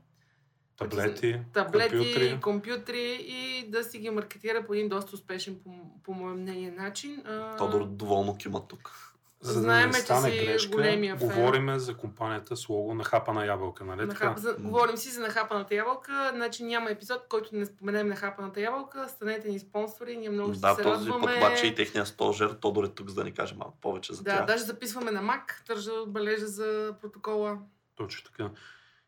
Таблети, 0.77 1.39
таблети, 1.53 1.89
компютри. 1.89 2.39
компютри. 2.41 3.17
и 3.21 3.69
да 3.69 3.83
си 3.83 3.99
ги 3.99 4.09
маркетира 4.09 4.65
по 4.65 4.73
един 4.73 4.89
доста 4.89 5.15
успешен, 5.15 5.59
по, 5.63 5.71
по 6.03 6.13
мое 6.13 6.33
мнение, 6.33 6.71
начин. 6.71 7.23
Тодор 7.57 7.85
доволно 7.85 8.37
кима 8.37 8.67
тук. 8.67 9.08
За 9.41 9.53
да 9.53 9.59
Знаеме, 9.59 9.87
не 9.87 9.93
че 9.93 9.99
стане 9.99 10.31
си 10.31 10.37
грешка, 10.37 10.71
големия 10.71 11.17
фен. 11.17 11.27
говориме 11.27 11.79
за 11.79 11.97
компанията 11.97 12.57
с 12.57 12.69
лого 12.69 12.93
на 12.93 13.03
хапана 13.03 13.45
ябълка, 13.45 13.85
нали 13.85 14.09
така? 14.09 14.25
Нахап... 14.25 14.37
За... 14.37 14.55
Говорим 14.59 14.97
си 14.97 15.09
за 15.09 15.21
нахапаната 15.21 15.75
ябълка, 15.75 16.31
значи 16.35 16.63
няма 16.63 16.91
епизод, 16.91 17.25
който 17.29 17.49
не 17.53 17.65
споменем 17.65 18.07
нахапаната 18.07 18.61
ябълка. 18.61 19.09
Станете 19.09 19.49
ни 19.49 19.59
спонсори, 19.59 20.17
ние 20.17 20.29
много 20.29 20.53
ще 20.53 20.61
Да, 20.61 20.75
се 20.75 20.81
този 20.83 21.09
радваме. 21.09 21.25
път 21.25 21.37
обаче 21.37 21.67
и 21.67 21.75
техния 21.75 22.05
стожер, 22.05 22.49
Тодор 22.51 22.83
е 22.83 22.87
тук, 22.87 23.09
за 23.09 23.15
да 23.15 23.23
ни 23.23 23.31
каже 23.31 23.55
малко 23.55 23.77
повече 23.81 24.13
за 24.13 24.23
Да, 24.23 24.35
тях. 24.37 24.45
даже 24.45 24.63
записваме 24.63 25.11
на 25.11 25.21
Мак, 25.21 25.63
държа 25.67 25.91
да 25.91 26.01
отбележа 26.01 26.47
за 26.47 26.93
протокола. 27.01 27.57
Точно 27.95 28.23
така. 28.25 28.49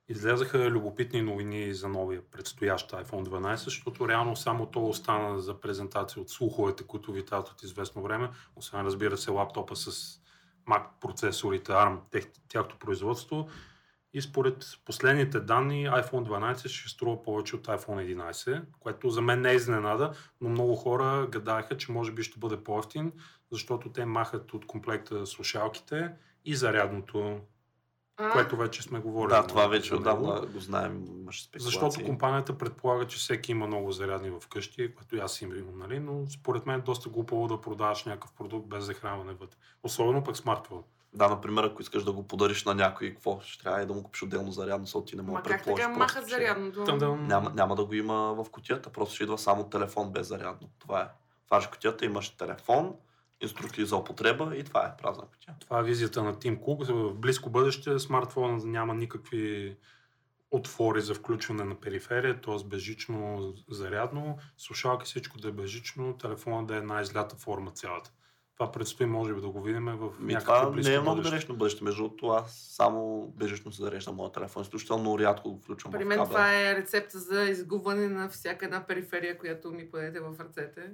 Излязаха 0.10 0.60
любопитни 0.60 1.22
новини 1.22 1.74
за 1.74 1.88
новия 1.90 2.22
предстоящ 2.24 2.92
iPhone 2.92 3.24
12, 3.24 3.56
защото 3.56 4.10
реално 4.10 4.36
само 4.36 4.66
то 4.66 4.86
остана 4.86 5.40
за 5.40 5.60
презентация 5.60 6.22
от 6.22 6.30
слуховете, 6.30 6.84
които 6.84 7.12
витаят 7.12 7.50
от 7.50 7.64
известно 7.64 8.02
време. 8.02 8.30
Освен 8.56 8.82
разбира 8.82 9.18
се 9.18 9.32
лаптопа 9.32 9.76
с 9.76 10.18
Mac 10.68 10.84
процесорите 11.02 11.72
ARM, 11.72 12.00
тяхното 12.50 12.78
производство. 12.80 13.48
И 14.14 14.22
според 14.22 14.66
последните 14.86 15.40
данни 15.40 15.90
iPhone 15.90 16.54
12 16.54 16.68
ще 16.68 16.90
струва 16.90 17.24
повече 17.24 17.56
от 17.56 17.68
iPhone 17.68 18.16
11, 18.16 18.62
което 18.80 19.10
за 19.10 19.22
мен 19.22 19.42
не 19.42 19.52
е 19.52 19.56
изненада, 19.56 20.14
но 20.42 20.50
много 20.50 20.76
хора 20.76 21.28
гадаеха, 21.32 21.78
че 21.78 21.92
може 21.92 22.12
би 22.12 22.24
ще 22.24 22.40
бъде 22.40 22.64
по-ефтин, 22.64 23.12
защото 23.52 23.92
те 23.92 24.06
махат 24.06 24.54
от 24.54 24.68
комплекта 24.68 25.26
слушалките 25.26 26.12
и 26.46 26.56
зарядното 26.56 27.40
А, 28.22 28.32
което 28.32 28.58
вече 28.58 28.82
сме 28.82 29.00
говорили. 29.00 29.36
Да, 29.36 29.48
това 29.48 29.68
вече 29.68 29.96
отдавна 29.96 30.42
го 30.42 30.60
знаем, 30.60 31.06
спекулации. 31.32 31.60
Защото 31.60 32.06
компанията 32.06 32.58
предполага, 32.58 33.08
че 33.08 33.18
всеки 33.18 33.52
има 33.52 33.68
много 33.68 33.92
зарядни 33.92 34.30
в 34.30 34.48
къщи, 34.48 34.96
което 34.96 35.16
и 35.16 35.20
аз 35.20 35.42
им 35.42 35.58
имам, 35.58 35.80
нали? 35.80 36.00
но 36.00 36.30
според 36.30 36.66
мен 36.66 36.80
е 36.80 36.84
доста 36.84 37.10
глупаво 37.10 37.48
да 37.48 37.62
продаваш 37.62 38.06
някакъв 38.06 38.34
продукт 38.34 38.68
без 38.68 38.84
захранване 38.84 39.34
вътре. 39.34 39.58
Особено 39.84 40.24
пък 40.24 40.38
смартфон. 40.38 40.84
Да, 41.14 41.30
например, 41.30 41.64
ако 41.64 41.82
искаш 41.82 42.04
да 42.04 42.12
го 42.12 42.28
подариш 42.28 42.64
на 42.64 42.76
някой, 42.76 43.10
какво? 43.10 43.40
Ще 43.42 43.64
трябва 43.64 43.86
да 43.86 43.94
му 43.94 44.04
купиш 44.04 44.24
отделно 44.24 44.52
зарядно, 44.52 44.86
защото 44.86 45.06
ти 45.06 45.16
не 45.16 45.22
мога 45.22 45.42
да 45.42 45.50
как 45.50 45.58
предположиш. 45.58 45.86
така 45.86 45.98
просто, 45.98 46.00
махат 46.00 46.30
зарядното? 46.30 46.84
Тъм-дъм. 46.84 47.28
Няма, 47.28 47.52
няма 47.56 47.76
да 47.76 47.86
го 47.86 47.94
има 47.94 48.34
в 48.34 48.50
кутията, 48.52 48.90
просто 48.90 49.16
ще 49.16 49.24
идва 49.24 49.38
само 49.38 49.70
телефон 49.70 50.12
без 50.12 50.28
зарядно. 50.28 50.70
Това 50.80 51.02
е. 51.02 51.08
Отваряш 51.46 51.68
кутията, 51.68 52.06
имаш 52.06 52.30
телефон, 52.30 52.96
инструкции 53.42 53.86
за 53.86 53.96
употреба 53.96 54.56
и 54.56 54.64
това 54.64 54.86
е 54.86 55.02
празна 55.02 55.24
кутия. 55.26 55.56
Това 55.60 55.80
е 55.80 55.84
визията 55.84 56.24
на 56.24 56.40
Тим 56.40 56.58
Кук. 56.58 56.86
В 56.86 57.14
близко 57.14 57.50
бъдеще 57.50 58.00
смартфон 58.00 58.62
няма 58.66 58.94
никакви 58.94 59.78
отвори 60.52 61.02
за 61.02 61.14
включване 61.14 61.64
на 61.64 61.76
периферия, 61.76 62.42
т.е. 62.42 62.68
безжично 62.68 63.54
зарядно, 63.70 64.38
слушалки 64.58 65.06
всичко 65.06 65.38
да 65.38 65.48
е 65.48 65.52
безжично, 65.52 66.18
телефона 66.18 66.66
да 66.66 66.76
е 66.76 66.78
една 66.78 67.02
излята 67.02 67.36
форма 67.36 67.72
цялата. 67.72 68.12
Това 68.58 68.72
предстои, 68.72 69.06
може 69.06 69.34
би, 69.34 69.42
да 69.42 69.50
го 69.50 69.62
видим 69.62 69.86
в 69.86 70.12
Ми, 70.20 70.34
някакво 70.34 70.54
това 70.54 70.70
близко 70.70 70.90
не 70.90 70.96
е 70.96 71.00
много 71.00 71.22
далечно 71.22 71.56
бъдеще. 71.56 71.84
Между 71.84 72.04
другото, 72.04 72.28
аз 72.28 72.68
само 72.76 73.28
бежично 73.38 73.72
се 73.72 73.82
зареждам 73.82 74.16
моя 74.16 74.32
телефон. 74.32 74.62
Изключително 74.62 75.20
рядко 75.20 75.52
го 75.52 75.60
включвам 75.62 75.92
При 75.92 76.06
мен 76.06 76.24
това 76.26 76.62
е 76.62 76.76
рецепта 76.76 77.20
за 77.20 77.44
изгубване 77.44 78.08
на 78.08 78.30
всяка 78.30 78.66
една 78.66 78.88
периферия, 78.88 79.38
която 79.38 79.72
ми 79.72 79.92
подадете 79.92 80.20
в 80.20 80.36
ръцете. 80.40 80.92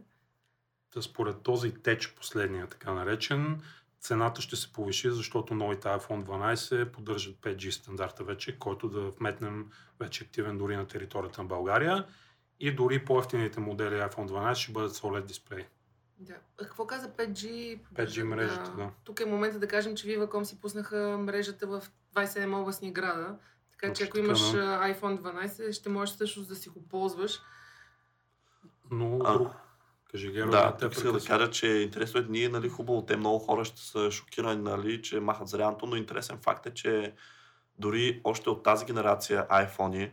Според 1.02 1.41
този 1.41 1.73
теч, 1.73 2.13
последния 2.15 2.67
така 2.67 2.93
наречен, 2.93 3.62
цената 4.00 4.41
ще 4.41 4.56
се 4.56 4.73
повиши, 4.73 5.12
защото 5.12 5.54
новите 5.54 5.88
iPhone 5.88 6.23
12 6.23 6.91
поддържат 6.91 7.36
5G 7.36 7.69
стандарта 7.69 8.23
вече, 8.23 8.60
който 8.60 8.89
да 8.89 9.00
вметнем 9.02 9.71
вече 10.00 10.23
активен 10.23 10.58
дори 10.58 10.76
на 10.76 10.88
територията 10.88 11.41
на 11.41 11.47
България. 11.47 12.06
И 12.60 12.76
дори 12.76 13.06
по-ефтините 13.06 13.60
модели 13.60 13.95
iPhone 13.95 14.28
12 14.28 14.54
ще 14.54 14.71
бъдат 14.71 14.95
с 14.95 15.02
OLED 15.02 15.26
дисплей. 15.26 15.65
Да. 16.19 16.34
А 16.62 16.63
какво 16.63 16.88
каза 16.88 17.10
5G? 17.10 17.80
5G 17.93 18.23
мрежата, 18.23 18.71
да. 18.71 18.89
Тук 19.04 19.19
е 19.19 19.26
момента 19.26 19.60
да 19.60 19.67
кажем, 19.67 19.95
че 19.95 20.08
Viva.com 20.08 20.43
си 20.43 20.62
пуснаха 20.62 21.17
мрежата 21.17 21.67
в 21.67 21.84
27 22.15 22.56
областни 22.56 22.93
града. 22.93 23.36
Така 23.71 23.93
че 23.93 23.93
Точно 23.93 24.06
ако 24.06 24.13
така, 24.13 24.26
имаш 24.26 24.52
да. 24.52 24.95
iPhone 24.95 25.19
12, 25.19 25.71
ще 25.71 25.89
можеш 25.89 26.15
всъщност 26.15 26.50
да 26.50 26.56
си 26.56 26.69
го 26.69 26.88
ползваш. 26.88 27.39
Но 28.91 29.19
А, 29.23 29.34
друг. 29.34 29.52
Кажи, 30.12 30.32
Геро, 30.32 30.50
Да, 30.50 30.78
те 30.78 30.86
тук 30.86 30.98
искам 30.98 31.13
да 31.13 31.26
кажа, 31.26 31.52
че 31.52 31.67
интересно 31.67 32.20
е 32.20 32.26
ние, 32.30 32.50
нали, 32.50 32.70
хубаво, 32.70 33.06
те 33.06 33.17
много 33.17 33.39
хора 33.39 33.65
ще 33.65 33.82
са 33.82 34.12
шокирани, 34.12 34.62
нали, 34.62 35.02
че 35.02 35.20
махат 35.20 35.48
зарядното, 35.48 35.86
но 35.86 35.96
интересен 35.96 36.38
факт 36.41 36.65
е, 36.65 36.74
че 36.74 37.13
дори 37.80 38.22
още 38.24 38.50
от 38.50 38.63
тази 38.63 38.86
генерация 38.86 39.48
iPhone, 39.48 40.12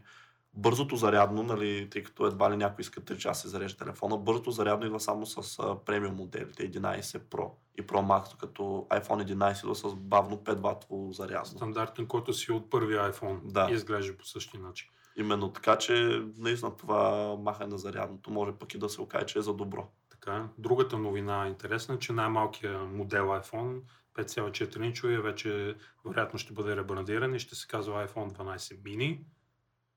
бързото 0.54 0.96
зарядно, 0.96 1.42
нали, 1.42 1.90
тъй 1.90 2.02
като 2.02 2.26
едва 2.26 2.50
ли 2.50 2.56
някой 2.56 2.82
иска 2.82 3.00
3 3.00 3.16
часа 3.16 3.46
да 3.46 3.50
зарежда 3.50 3.78
телефона, 3.78 4.16
бързото 4.16 4.50
зарядно 4.50 4.86
идва 4.86 5.00
само 5.00 5.26
с 5.26 5.58
премиум 5.86 6.14
моделите 6.14 6.70
11 6.70 7.02
Pro 7.02 7.50
и 7.78 7.82
Pro 7.82 8.00
Max, 8.06 8.36
като 8.36 8.62
iPhone 8.90 9.34
11 9.34 9.64
идва 9.64 9.74
с 9.74 9.94
бавно 9.94 10.36
5 10.36 10.60
ватово 10.60 11.12
зарядно. 11.12 11.46
Стандартен, 11.46 12.06
който 12.06 12.32
си 12.32 12.52
от 12.52 12.70
първия 12.70 13.12
iPhone. 13.12 13.40
Да. 13.44 13.68
И 13.70 13.74
изглежда 13.74 14.16
по 14.16 14.24
същия 14.24 14.60
начин. 14.60 14.88
Именно 15.16 15.52
така, 15.52 15.78
че 15.78 16.22
наистина 16.38 16.76
това 16.76 17.34
махане 17.38 17.70
на 17.70 17.78
зарядното 17.78 18.30
може 18.30 18.52
пък 18.52 18.74
и 18.74 18.78
да 18.78 18.88
се 18.88 19.00
окаже, 19.00 19.26
че 19.26 19.38
е 19.38 19.42
за 19.42 19.54
добро. 19.54 19.88
Така. 20.10 20.48
Другата 20.58 20.98
новина 20.98 21.44
е 21.44 21.48
интересна, 21.48 21.98
че 21.98 22.12
най-малкият 22.12 22.88
модел 22.88 23.24
iPhone 23.24 23.80
5,4 24.14 24.84
инчови 24.84 25.18
вече 25.18 25.76
вероятно 26.04 26.38
ще 26.38 26.52
бъде 26.52 26.76
ребрандиран 26.76 27.34
и 27.34 27.38
ще 27.38 27.54
се 27.54 27.66
казва 27.68 28.08
iPhone 28.08 28.32
12 28.32 28.58
mini. 28.58 29.20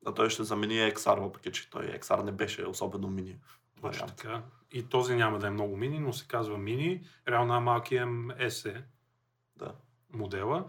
А 0.05 0.13
той 0.13 0.29
ще 0.29 0.43
замени 0.43 0.73
XR, 0.73 1.19
въпреки 1.19 1.51
че 1.51 1.69
той 1.69 1.83
XR 1.83 2.23
не 2.23 2.31
беше 2.31 2.65
особено 2.65 3.07
мини. 3.07 3.37
Точно 3.81 4.07
така. 4.07 4.43
И 4.71 4.83
този 4.83 5.15
няма 5.15 5.39
да 5.39 5.47
е 5.47 5.49
много 5.49 5.77
мини, 5.77 5.99
но 5.99 6.13
се 6.13 6.27
казва 6.27 6.57
мини. 6.57 7.07
Реално 7.27 7.53
най-малкият 7.53 8.09
е 8.37 8.49
SE 8.49 8.83
Да. 9.55 9.73
модела. 10.13 10.65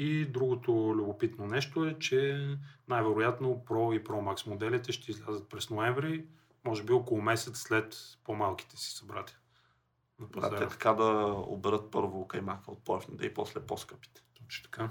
И 0.00 0.24
другото 0.24 0.72
любопитно 0.72 1.46
нещо 1.46 1.84
е, 1.84 1.96
че 1.98 2.48
най-вероятно 2.88 3.62
Pro 3.66 3.96
и 3.96 4.04
Pro 4.04 4.10
Max 4.10 4.46
моделите 4.46 4.92
ще 4.92 5.10
излязат 5.10 5.48
през 5.48 5.70
ноември, 5.70 6.24
може 6.64 6.82
би 6.82 6.92
около 6.92 7.22
месец 7.22 7.58
след 7.58 7.96
по-малките 8.24 8.76
си 8.76 8.96
събрати. 8.96 9.36
На 10.20 10.26
Да, 10.50 10.56
те 10.56 10.68
така 10.68 10.92
да 10.92 11.04
оберат 11.46 11.90
първо 11.90 12.28
каймака 12.28 12.70
от 12.70 12.84
по-ефтните 12.84 13.26
и 13.26 13.34
после 13.34 13.60
по-скъпите. 13.60 14.22
Точно 14.44 14.64
така. 14.70 14.88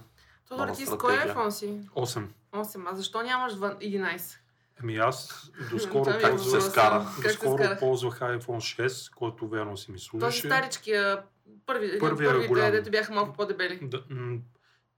Тодор, 0.48 0.68
ти 0.68 0.86
с 0.86 0.98
кой 0.98 1.14
iPhone 1.14 1.50
си? 1.50 1.82
8. 1.96 2.28
8. 2.54 2.84
А 2.92 2.96
защо 2.96 3.22
нямаш 3.24 3.54
11? 3.54 4.38
Ами 4.82 4.98
аз 4.98 5.52
доскоро 5.72 6.10
е 6.10 6.14
как 6.14 6.22
се 6.22 6.28
ползвах, 6.30 6.52
въпроса. 6.52 6.72
скара? 6.72 7.06
Как 7.22 7.32
се 7.32 7.38
доскоро 7.38 7.64
скара? 7.64 7.80
ползвах 7.80 8.20
iPhone 8.20 8.88
6, 8.88 9.14
който 9.16 9.48
вярно 9.48 9.78
си 9.78 9.92
ми 9.92 9.98
Този 9.98 10.06
служеше. 10.06 10.40
старичкия, 10.48 11.24
първи, 11.66 12.00
Първия 12.00 12.30
първите, 12.30 12.48
голям. 12.48 12.72
дето 12.72 12.92
бяха 12.92 13.14
малко 13.14 13.34
по-дебели. 13.34 13.80
Да, 13.82 14.04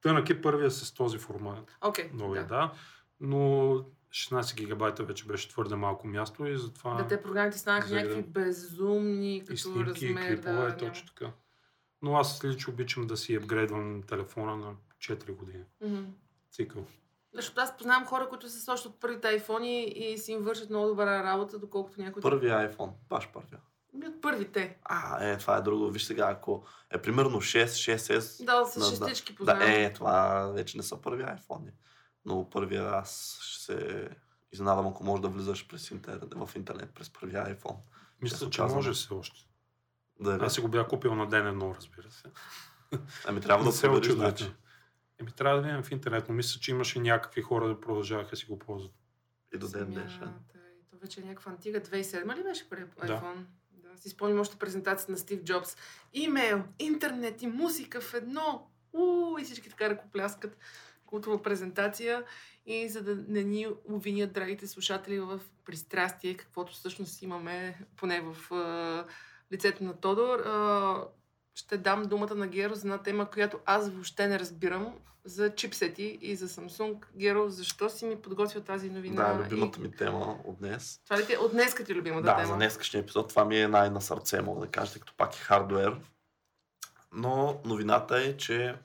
тънък 0.02 0.30
е 0.30 0.42
първия 0.42 0.72
с 0.72 0.94
този 0.94 1.18
формат. 1.18 1.78
Окей, 1.82 2.10
Новия, 2.14 2.48
да. 2.48 2.74
Но 3.20 3.38
16 4.12 4.56
гигабайта 4.56 5.04
вече 5.04 5.26
беше 5.26 5.50
твърде 5.50 5.76
малко 5.76 6.08
място 6.08 6.46
и 6.46 6.58
затова... 6.58 6.96
Да, 6.96 7.08
те 7.08 7.22
програмите 7.22 7.58
станаха 7.58 7.88
За 7.88 7.96
някакви 7.96 8.24
безумни 8.24 9.38
и 9.38 9.46
като 9.46 9.58
снимки, 9.58 10.06
и 10.06 10.10
размер. 10.10 10.28
клипове, 10.28 10.54
да, 10.54 10.62
е 10.62 10.66
няма. 10.66 10.78
точно 10.78 11.08
така. 11.08 11.32
Но 12.02 12.16
аз 12.18 12.44
лично 12.44 12.74
обичам 12.74 13.08
да 13.08 13.18
си 13.18 13.36
апгрейдвам 13.36 14.04
телефона 14.04 14.56
на 14.56 14.76
4 15.00 15.32
години. 15.32 15.64
Мгм. 15.82 16.04
Цикъл. 16.52 16.86
Защото 17.34 17.62
аз 17.62 17.78
познавам 17.78 18.06
хора, 18.06 18.30
които 18.30 18.50
се 18.50 18.60
сочат 18.60 18.86
от 18.86 19.00
първите 19.00 19.28
айфони 19.28 19.84
и 19.84 20.18
си 20.18 20.32
им 20.32 20.42
вършат 20.42 20.70
много 20.70 20.88
добра 20.88 21.24
работа, 21.24 21.60
доколкото 21.60 22.02
някой... 22.02 22.22
Първия 22.22 22.72
iPhone, 22.72 22.92
баш 23.10 23.30
първия. 23.34 23.60
Ми 23.94 24.08
от 24.08 24.22
първите. 24.22 24.78
А, 24.84 25.26
е, 25.26 25.38
това 25.38 25.58
е 25.58 25.62
друго. 25.62 25.90
Виж 25.90 26.04
сега, 26.04 26.30
ако 26.32 26.66
е 26.90 27.02
примерно 27.02 27.38
6, 27.38 27.66
6S, 27.66 28.46
Да, 28.46 28.66
с 28.66 28.74
Да, 28.74 28.80
да. 28.80 28.86
шестички 28.86 29.36
познавам. 29.36 29.60
да, 29.62 29.72
е, 29.74 29.94
това 29.94 30.46
вече 30.48 30.78
не 30.78 30.84
са 30.84 31.02
първи 31.02 31.24
iPhone. 31.24 31.72
Но 32.26 32.50
първия 32.50 32.84
аз 32.86 33.40
ще 33.42 33.64
се 33.64 34.10
изненадам, 34.52 34.88
ако 34.88 35.04
можеш 35.04 35.22
да 35.22 35.28
влизаш 35.30 35.68
през 35.68 35.92
интернет, 35.92 36.34
в 36.34 36.50
интернет 36.56 36.94
през 36.94 37.10
първия 37.10 37.56
iPhone. 37.56 37.78
Мисля, 38.22 38.50
че 38.50 38.62
може 38.62 38.92
все 38.92 39.14
още. 39.14 39.40
Да, 40.20 40.38
Аз 40.42 40.54
си 40.54 40.62
го 40.62 40.68
бях 40.68 40.88
купил 40.88 41.16
на 41.16 41.30
ден 41.30 41.48
едно, 41.48 41.76
разбира 41.76 42.12
се. 42.12 42.24
Ами 43.26 43.42
трябва 43.42 43.66
да 43.66 43.72
се 43.72 43.78
се 43.78 43.88
убедиш, 43.88 44.08
очудвайте. 44.10 44.44
значи. 44.44 44.56
Еми, 45.20 45.32
трябва 45.32 45.58
да 45.58 45.68
видим 45.68 45.84
в 45.84 45.92
интернет, 45.92 46.30
но 46.30 46.36
мисля, 46.36 46.60
че 46.60 46.72
имаше 46.72 47.00
някакви 47.00 47.42
хора 47.42 47.68
да 47.68 47.82
продължаваха 47.82 48.36
си 48.36 48.46
го 48.46 48.60
ползват. 48.60 48.92
И 49.54 49.58
до 49.58 49.68
ден 49.68 49.86
днешен. 49.86 50.34
То 50.92 50.98
вече 50.98 51.22
е 51.22 51.24
някаква 51.24 51.52
антига. 51.52 51.80
2007 51.82 52.38
ли 52.38 52.44
беше 52.44 52.70
при 52.70 52.80
Да. 52.80 53.08
iPhone? 53.08 53.44
Си 54.00 54.10
спомням 54.10 54.40
още 54.40 54.56
презентацията 54.56 55.12
на 55.12 55.18
Стив 55.18 55.44
Джобс. 55.44 55.78
Имейл, 56.14 56.64
интернет 56.80 57.42
и 57.42 57.48
музика 57.48 58.02
в 58.02 58.14
едно. 58.14 58.68
У, 58.94 59.38
и 59.40 59.44
всички 59.44 59.70
така 59.70 59.90
ръкопляскат. 59.90 60.58
Култова 61.06 61.44
презентация. 61.44 62.24
И 62.66 62.90
за 62.90 63.04
да 63.04 63.16
не 63.28 63.44
ни 63.44 63.68
обвинят 63.90 64.34
драгите 64.34 64.68
слушатели 64.68 65.20
в 65.20 65.42
пристрастие, 65.66 66.38
каквото 66.38 66.74
всъщност 66.74 67.22
имаме, 67.22 67.80
поне 67.96 68.22
в 68.22 68.52
лицето 69.52 69.84
на 69.84 69.98
Тодор, 69.98 70.40
ще 71.60 71.78
дам 71.78 72.04
думата 72.04 72.36
на 72.36 72.48
Геро 72.48 72.76
за 72.76 72.88
една 72.88 72.98
тема, 72.98 73.30
която 73.30 73.60
аз 73.66 73.90
въобще 73.90 74.28
не 74.28 74.40
разбирам 74.40 74.94
за 75.26 75.56
чипсети 75.56 76.18
и 76.22 76.36
за 76.36 76.48
Samsung. 76.48 76.98
Геро, 77.16 77.50
защо 77.50 77.90
си 77.90 78.06
ми 78.06 78.22
подготвил 78.22 78.62
тази 78.62 78.90
новина? 78.90 79.34
Да, 79.34 79.44
любимата 79.44 79.80
и... 79.80 79.82
ми 79.82 79.92
тема 79.92 80.38
от 80.44 80.58
днес. 80.60 81.02
Това 81.04 81.20
ли 81.20 81.26
ти 81.26 81.34
е 81.34 81.38
от 81.38 81.52
днеска 81.52 81.84
ти 81.84 81.96
любимата 81.96 82.26
Да, 82.26 82.36
тема? 82.36 82.48
за 82.48 82.56
днескашния 82.56 83.02
епизод 83.02 83.30
това 83.30 83.46
ми 83.46 83.60
е 83.60 83.68
най 83.68 83.90
на 83.90 84.02
сърце, 84.02 84.42
мога 84.42 84.66
да 84.66 84.72
кажа, 84.72 85.00
като 85.00 85.14
пак 85.18 85.36
е 85.36 85.40
хардвер. 85.40 86.00
Но 87.14 87.62
новината 87.66 88.18
е, 88.18 88.38
че 88.38 88.76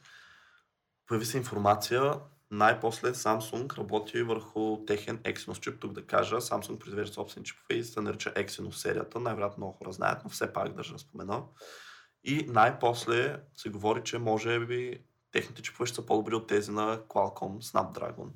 появи 1.07 1.25
се 1.25 1.37
информация, 1.37 2.15
най-после 2.51 3.09
Samsung 3.09 3.79
работи 3.79 4.23
върху 4.23 4.85
техен 4.87 5.19
Exynos 5.19 5.61
чип. 5.61 5.81
Тук 5.81 5.93
да 5.93 6.07
кажа, 6.07 6.37
Samsung 6.37 6.79
произвежда 6.79 7.15
собствени 7.15 7.47
чипове 7.47 7.75
и 7.75 7.85
се 7.85 8.01
нарича 8.01 8.35
Exynos 8.35 8.71
серията. 8.71 9.21
Най-вероятно 9.21 9.65
много 9.65 9.79
хора 9.79 9.93
знаят, 9.93 10.25
но 10.25 10.31
все 10.31 10.53
пак 10.53 10.73
държа 10.73 10.93
да 10.93 10.99
спомена. 10.99 11.43
И 12.25 12.47
най-после 12.49 13.37
се 13.57 13.69
говори, 13.69 14.03
че 14.05 14.19
може 14.19 14.61
би 14.61 14.99
техните 15.33 15.63
чипове 15.63 15.87
ще 15.87 15.97
са 15.97 16.07
по-добри 16.07 16.35
от 16.35 16.47
тези 16.47 16.71
на 16.71 16.99
Qualcomm 16.99 17.63
Snapdragon. 17.63 18.29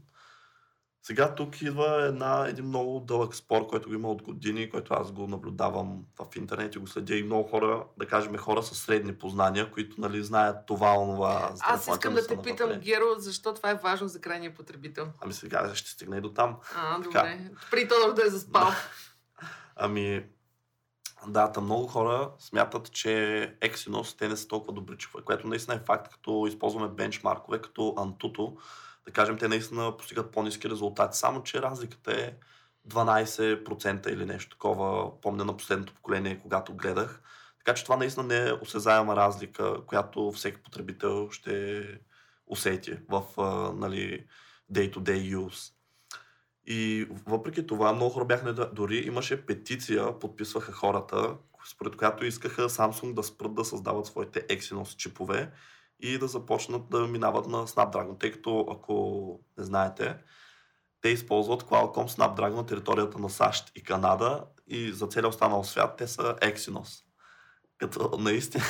Сега 1.03 1.35
тук 1.35 1.62
идва 1.62 2.05
една, 2.05 2.46
един 2.48 2.64
много 2.64 3.01
дълъг 3.01 3.35
спор, 3.35 3.66
който 3.66 3.88
го 3.88 3.94
има 3.94 4.11
от 4.11 4.22
години, 4.22 4.70
който 4.70 4.94
аз 4.94 5.12
го 5.12 5.27
наблюдавам 5.27 6.05
в 6.18 6.37
интернет 6.37 6.74
и 6.74 6.79
го 6.79 6.87
следя 6.87 7.16
и 7.16 7.22
много 7.22 7.48
хора, 7.48 7.85
да 7.98 8.07
кажем 8.07 8.37
хора 8.37 8.62
с 8.62 8.74
средни 8.74 9.18
познания, 9.18 9.70
които 9.70 10.01
нали, 10.01 10.24
знаят 10.24 10.66
това, 10.66 10.98
онова. 10.98 11.51
за 11.55 11.62
Аз 11.66 11.88
искам 11.88 12.14
да 12.14 12.27
те 12.27 12.37
питам, 12.42 12.68
навътре. 12.68 12.85
Геро, 12.85 13.05
защо 13.18 13.55
това 13.55 13.70
е 13.70 13.74
важно 13.74 14.09
за 14.09 14.20
крайния 14.20 14.55
потребител? 14.55 15.09
Ами 15.20 15.33
сега 15.33 15.74
ще 15.74 15.90
стигна 15.90 16.18
и 16.18 16.20
до 16.20 16.33
там. 16.33 16.57
А, 16.77 16.96
Така. 16.96 17.05
добре. 17.05 17.51
При 17.70 17.88
Тодор 17.88 18.14
да 18.14 18.27
е 18.27 18.31
заспал. 18.31 18.68
Ами, 19.77 20.24
да, 21.26 21.52
там 21.52 21.64
много 21.64 21.87
хора 21.87 22.31
смятат, 22.38 22.92
че 22.92 23.09
Exynos 23.61 24.18
те 24.18 24.28
не 24.28 24.37
са 24.37 24.48
толкова 24.48 24.72
добри 24.72 24.98
чипове, 24.98 25.24
което 25.24 25.46
наистина 25.46 25.76
е 25.76 25.85
факт, 25.87 26.09
като 26.09 26.46
използваме 26.48 26.88
бенчмаркове, 26.88 27.61
като 27.61 27.83
Antutu, 27.83 28.57
да 29.07 29.12
кажем, 29.12 29.38
те 29.38 29.48
наистина 29.48 29.96
постигат 29.96 30.33
по-низки 30.33 30.70
резултати, 30.70 31.18
само 31.18 31.42
че 31.42 31.62
разликата 31.62 32.12
е 32.12 32.35
12% 32.88 34.09
или 34.09 34.24
нещо 34.24 34.50
такова, 34.50 35.20
помня 35.20 35.44
на 35.44 35.57
последното 35.57 35.94
поколение, 35.94 36.40
когато 36.42 36.74
гледах. 36.74 37.22
Така 37.59 37.74
че 37.74 37.85
това 37.85 37.96
наистина 37.96 38.26
не 38.26 38.48
е 38.48 38.52
осезаема 38.52 39.16
разлика, 39.16 39.87
която 39.87 40.33
всеки 40.33 40.62
потребител 40.62 41.31
ще 41.31 41.85
усети 42.46 42.98
в 43.09 43.22
нали, 43.74 44.26
day-to-day 44.72 45.37
use. 45.37 45.72
И 46.70 47.09
въпреки 47.26 47.66
това, 47.66 47.92
много 47.92 48.11
хора 48.11 48.24
бяха 48.24 48.44
недо... 48.44 48.68
Дори 48.72 48.96
имаше 48.96 49.46
петиция, 49.46 50.18
подписваха 50.18 50.72
хората, 50.72 51.37
според 51.70 51.96
която 51.96 52.24
искаха 52.24 52.68
Samsung 52.68 53.14
да 53.14 53.22
спрат 53.22 53.54
да 53.54 53.64
създават 53.64 54.07
своите 54.07 54.46
Exynos 54.46 54.96
чипове 54.96 55.50
и 56.00 56.18
да 56.18 56.26
започнат 56.26 56.90
да 56.90 57.07
минават 57.07 57.46
на 57.46 57.66
Snapdragon, 57.66 58.20
тъй 58.20 58.33
като, 58.33 58.66
ако 58.70 59.40
не 59.59 59.64
знаете, 59.64 60.16
те 61.00 61.09
използват 61.09 61.62
Qualcomm 61.62 62.09
Snapdragon 62.09 62.54
на 62.54 62.66
територията 62.66 63.18
на 63.18 63.31
САЩ 63.31 63.72
и 63.74 63.83
Канада 63.83 64.44
и 64.66 64.92
за 64.92 65.07
целия 65.07 65.28
останал 65.28 65.64
свят 65.64 65.94
те 65.98 66.07
са 66.07 66.22
Exynos. 66.22 67.02
Като 67.78 68.18
наистина... 68.18 68.64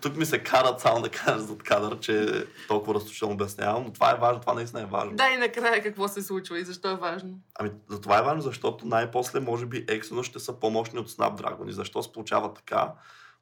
Тук 0.00 0.16
ми 0.16 0.26
се 0.26 0.42
карат 0.42 0.80
само 0.80 1.02
да 1.02 1.08
кажа 1.08 1.38
зад 1.38 1.62
кадър, 1.62 1.98
че 1.98 2.46
толкова 2.68 2.94
разточено 2.94 3.32
обяснявам, 3.32 3.84
но 3.84 3.92
това 3.92 4.10
е 4.10 4.14
важно, 4.14 4.40
това 4.40 4.54
наистина 4.54 4.82
е 4.82 4.86
важно. 4.86 5.16
да, 5.16 5.30
и 5.30 5.36
накрая 5.36 5.82
какво 5.82 6.08
се 6.08 6.22
случва 6.22 6.58
и 6.58 6.64
защо 6.64 6.90
е 6.90 6.96
важно. 6.96 7.40
Ами, 7.58 7.70
за 7.88 8.00
това 8.00 8.18
е 8.18 8.22
важно, 8.22 8.42
защото 8.42 8.86
най-после, 8.86 9.40
може 9.40 9.66
би, 9.66 9.86
Exynos 9.86 10.22
ще 10.22 10.38
са 10.38 10.52
по-мощни 10.52 10.98
от 10.98 11.10
Snapdragon. 11.10 11.68
И 11.68 11.72
защо 11.72 12.02
се 12.02 12.12
получава 12.12 12.54
така? 12.54 12.92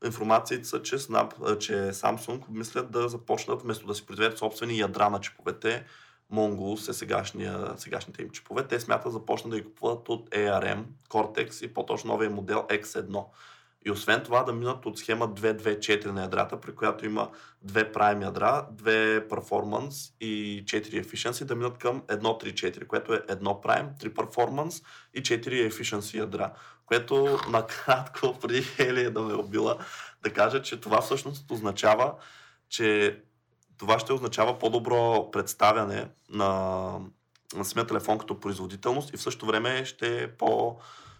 Информациите 0.04 0.64
са, 0.64 0.82
че, 0.82 0.98
Snap, 0.98 1.58
че 1.58 1.72
Samsung 1.72 2.42
мислят 2.50 2.90
да 2.90 3.08
започнат, 3.08 3.62
вместо 3.62 3.86
да 3.86 3.94
си 3.94 4.06
произведат 4.06 4.38
собствени 4.38 4.78
ядра 4.78 5.10
на 5.10 5.20
чиповете, 5.20 5.84
Mongoose 6.32 6.90
е 6.90 6.92
сегашния, 6.92 7.74
сегашните 7.76 8.22
им 8.22 8.30
чипове, 8.30 8.66
те 8.66 8.80
смятат 8.80 9.04
да 9.04 9.10
започнат 9.10 9.50
да 9.50 9.58
ги 9.58 9.64
купуват 9.64 10.08
от 10.08 10.30
ARM, 10.30 10.84
Cortex 11.08 11.64
и 11.64 11.74
по-точно 11.74 12.12
новия 12.12 12.30
модел 12.30 12.66
X1. 12.68 13.24
И 13.88 13.90
освен 13.90 14.22
това 14.22 14.42
да 14.42 14.52
минат 14.52 14.86
от 14.86 14.98
схема 14.98 15.28
2.2.4 15.28 16.06
на 16.06 16.22
ядрата, 16.22 16.60
при 16.60 16.74
която 16.74 17.06
има 17.06 17.30
две 17.62 17.92
prime 17.92 18.22
ядра, 18.22 18.66
две 18.70 19.28
performance 19.28 20.12
и 20.20 20.64
4 20.64 21.04
efficiency, 21.04 21.44
да 21.44 21.56
минат 21.56 21.78
към 21.78 22.02
1.3.4, 22.02 22.86
което 22.86 23.14
е 23.14 23.18
1 23.18 23.38
prime, 23.38 23.98
3 24.00 24.12
performance 24.12 24.84
и 25.14 25.22
4 25.22 25.70
efficiency 25.70 26.18
ядра. 26.18 26.52
Което 26.86 27.38
накратко, 27.50 28.38
преди 28.42 28.62
Хелия 28.62 29.10
да 29.10 29.20
ме 29.20 29.32
е 29.32 29.36
убила, 29.36 29.78
да 30.22 30.32
кажа, 30.32 30.62
че 30.62 30.80
това 30.80 31.00
всъщност 31.00 31.50
означава, 31.50 32.14
че 32.68 33.18
това 33.78 33.98
ще 33.98 34.12
означава 34.12 34.58
по-добро 34.58 35.30
представяне 35.30 36.08
на, 36.30 36.92
на 37.54 37.64
самия 37.64 37.86
телефон 37.86 38.18
като 38.18 38.40
производителност 38.40 39.14
и 39.14 39.16
в 39.16 39.22
същото 39.22 39.46
време 39.46 39.84
ще 39.84 40.22
е 40.22 40.28
по 40.28 40.76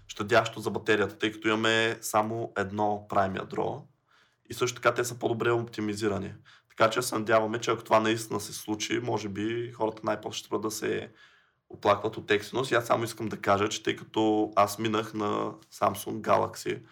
щадящо 0.09 0.61
за 0.61 0.71
батерията, 0.71 1.18
тъй 1.18 1.33
като 1.33 1.49
имаме 1.49 1.99
само 2.01 2.53
едно 2.57 3.07
prime 3.11 3.38
ядро 3.38 3.87
и 4.51 4.55
също 4.55 4.81
така 4.81 4.94
те 4.94 5.05
са 5.05 5.18
по-добре 5.18 5.51
оптимизирани. 5.51 6.35
Така 6.68 6.90
че 6.90 7.03
се 7.03 7.14
надяваме, 7.14 7.61
че 7.61 7.71
ако 7.71 7.85
това 7.85 8.01
наистина 8.01 8.40
се 8.40 8.53
случи, 8.53 9.01
може 9.03 9.29
би 9.29 9.73
хората 9.73 10.01
най-после 10.05 10.38
ще 10.38 10.59
да 10.59 10.71
се 10.71 11.11
оплакват 11.71 12.16
от 12.16 12.27
Exynos. 12.29 12.73
И 12.73 12.75
аз 12.75 12.87
само 12.87 13.05
искам 13.05 13.29
да 13.29 13.40
кажа, 13.40 13.68
че 13.68 13.83
тъй 13.83 13.97
като 13.97 14.53
аз 14.57 14.79
минах 14.79 15.14
на 15.14 15.53
Samsung 15.75 16.21
Galaxy 16.21 16.83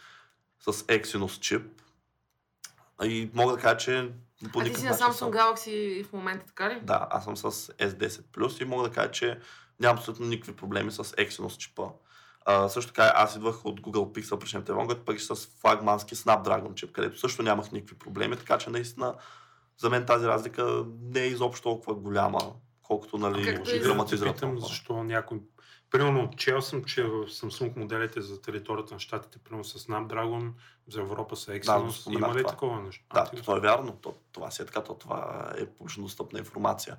с 0.61 0.73
Exynos 0.73 1.41
чип 1.41 1.63
и 3.05 3.31
мога 3.35 3.53
да 3.53 3.63
кажа, 3.63 3.77
че 3.77 4.11
по 4.53 4.61
а 4.61 4.65
ти 4.65 4.75
си 4.75 4.85
на 4.85 4.95
Samsung 4.95 5.11
съм- 5.13 5.31
Galaxy 5.33 6.05
в 6.05 6.13
момента, 6.13 6.47
така 6.47 6.71
ли? 6.71 6.81
да, 6.83 7.07
аз 7.11 7.25
съм 7.25 7.37
с 7.37 7.51
S10 7.73 8.09
Plus 8.09 8.63
и 8.63 8.65
мога 8.65 8.89
да 8.89 8.95
кажа, 8.95 9.11
че 9.11 9.39
нямам 9.81 9.99
абсолютно 9.99 10.27
никакви 10.27 10.57
проблеми 10.57 10.91
с 10.91 11.05
Exynos 11.05 11.57
чипа. 11.57 11.83
А, 12.49 12.69
също 12.69 12.93
така 12.93 13.13
аз 13.17 13.37
идвах 13.37 13.65
от 13.65 13.81
Google 13.81 14.21
Pixel 14.21 14.67
телефон, 14.67 14.87
който 14.87 15.05
пък 15.05 15.17
е 15.17 15.19
с 15.19 15.37
флагмански 15.61 16.15
Snapdragon 16.17 16.75
чип, 16.75 16.93
където 16.93 17.19
също 17.19 17.43
нямах 17.43 17.73
никакви 17.73 17.99
проблеми, 17.99 18.37
така 18.37 18.59
че 18.59 18.71
наистина 18.71 19.15
за 19.79 19.91
мен 19.91 20.07
тази 20.07 20.27
разлика 20.27 20.85
не 21.03 21.21
е 21.21 21.27
изобщо 21.27 21.63
толкова 21.63 21.95
голяма, 21.95 22.41
колкото 22.83 23.19
нали, 23.19 23.55
да 23.55 23.63
те 23.63 23.79
драматизират. 23.79 24.45
защо 24.57 25.03
някой... 25.05 25.41
Примерно, 25.91 26.31
чел 26.37 26.63
съм, 26.63 26.85
че 26.85 27.03
в 27.03 27.27
Samsung 27.27 27.77
моделите 27.77 28.21
за 28.21 28.41
територията 28.43 28.95
на 28.95 29.01
щатите, 29.01 29.39
примерно 29.39 29.65
с 29.65 29.87
Snapdragon, 29.87 30.53
за 30.89 31.01
Европа 31.01 31.37
са 31.37 31.53
Да, 31.53 31.59
Exynos. 31.59 31.91
споменах 31.91 32.29
Има 32.29 32.39
ли 32.39 32.43
това. 32.43 32.51
такова 32.51 32.81
нещо? 32.81 33.05
Да, 33.15 33.31
А, 33.39 33.43
то 33.43 33.57
е 33.57 33.61
вярно. 33.61 33.99
То, 34.03 34.15
това 34.33 34.51
си 34.51 34.63
е 34.63 34.67
така, 34.67 34.83
то, 34.85 34.95
това 34.95 35.53
е 35.59 35.67
публично 35.67 36.03
достъпна 36.03 36.39
информация. 36.39 36.97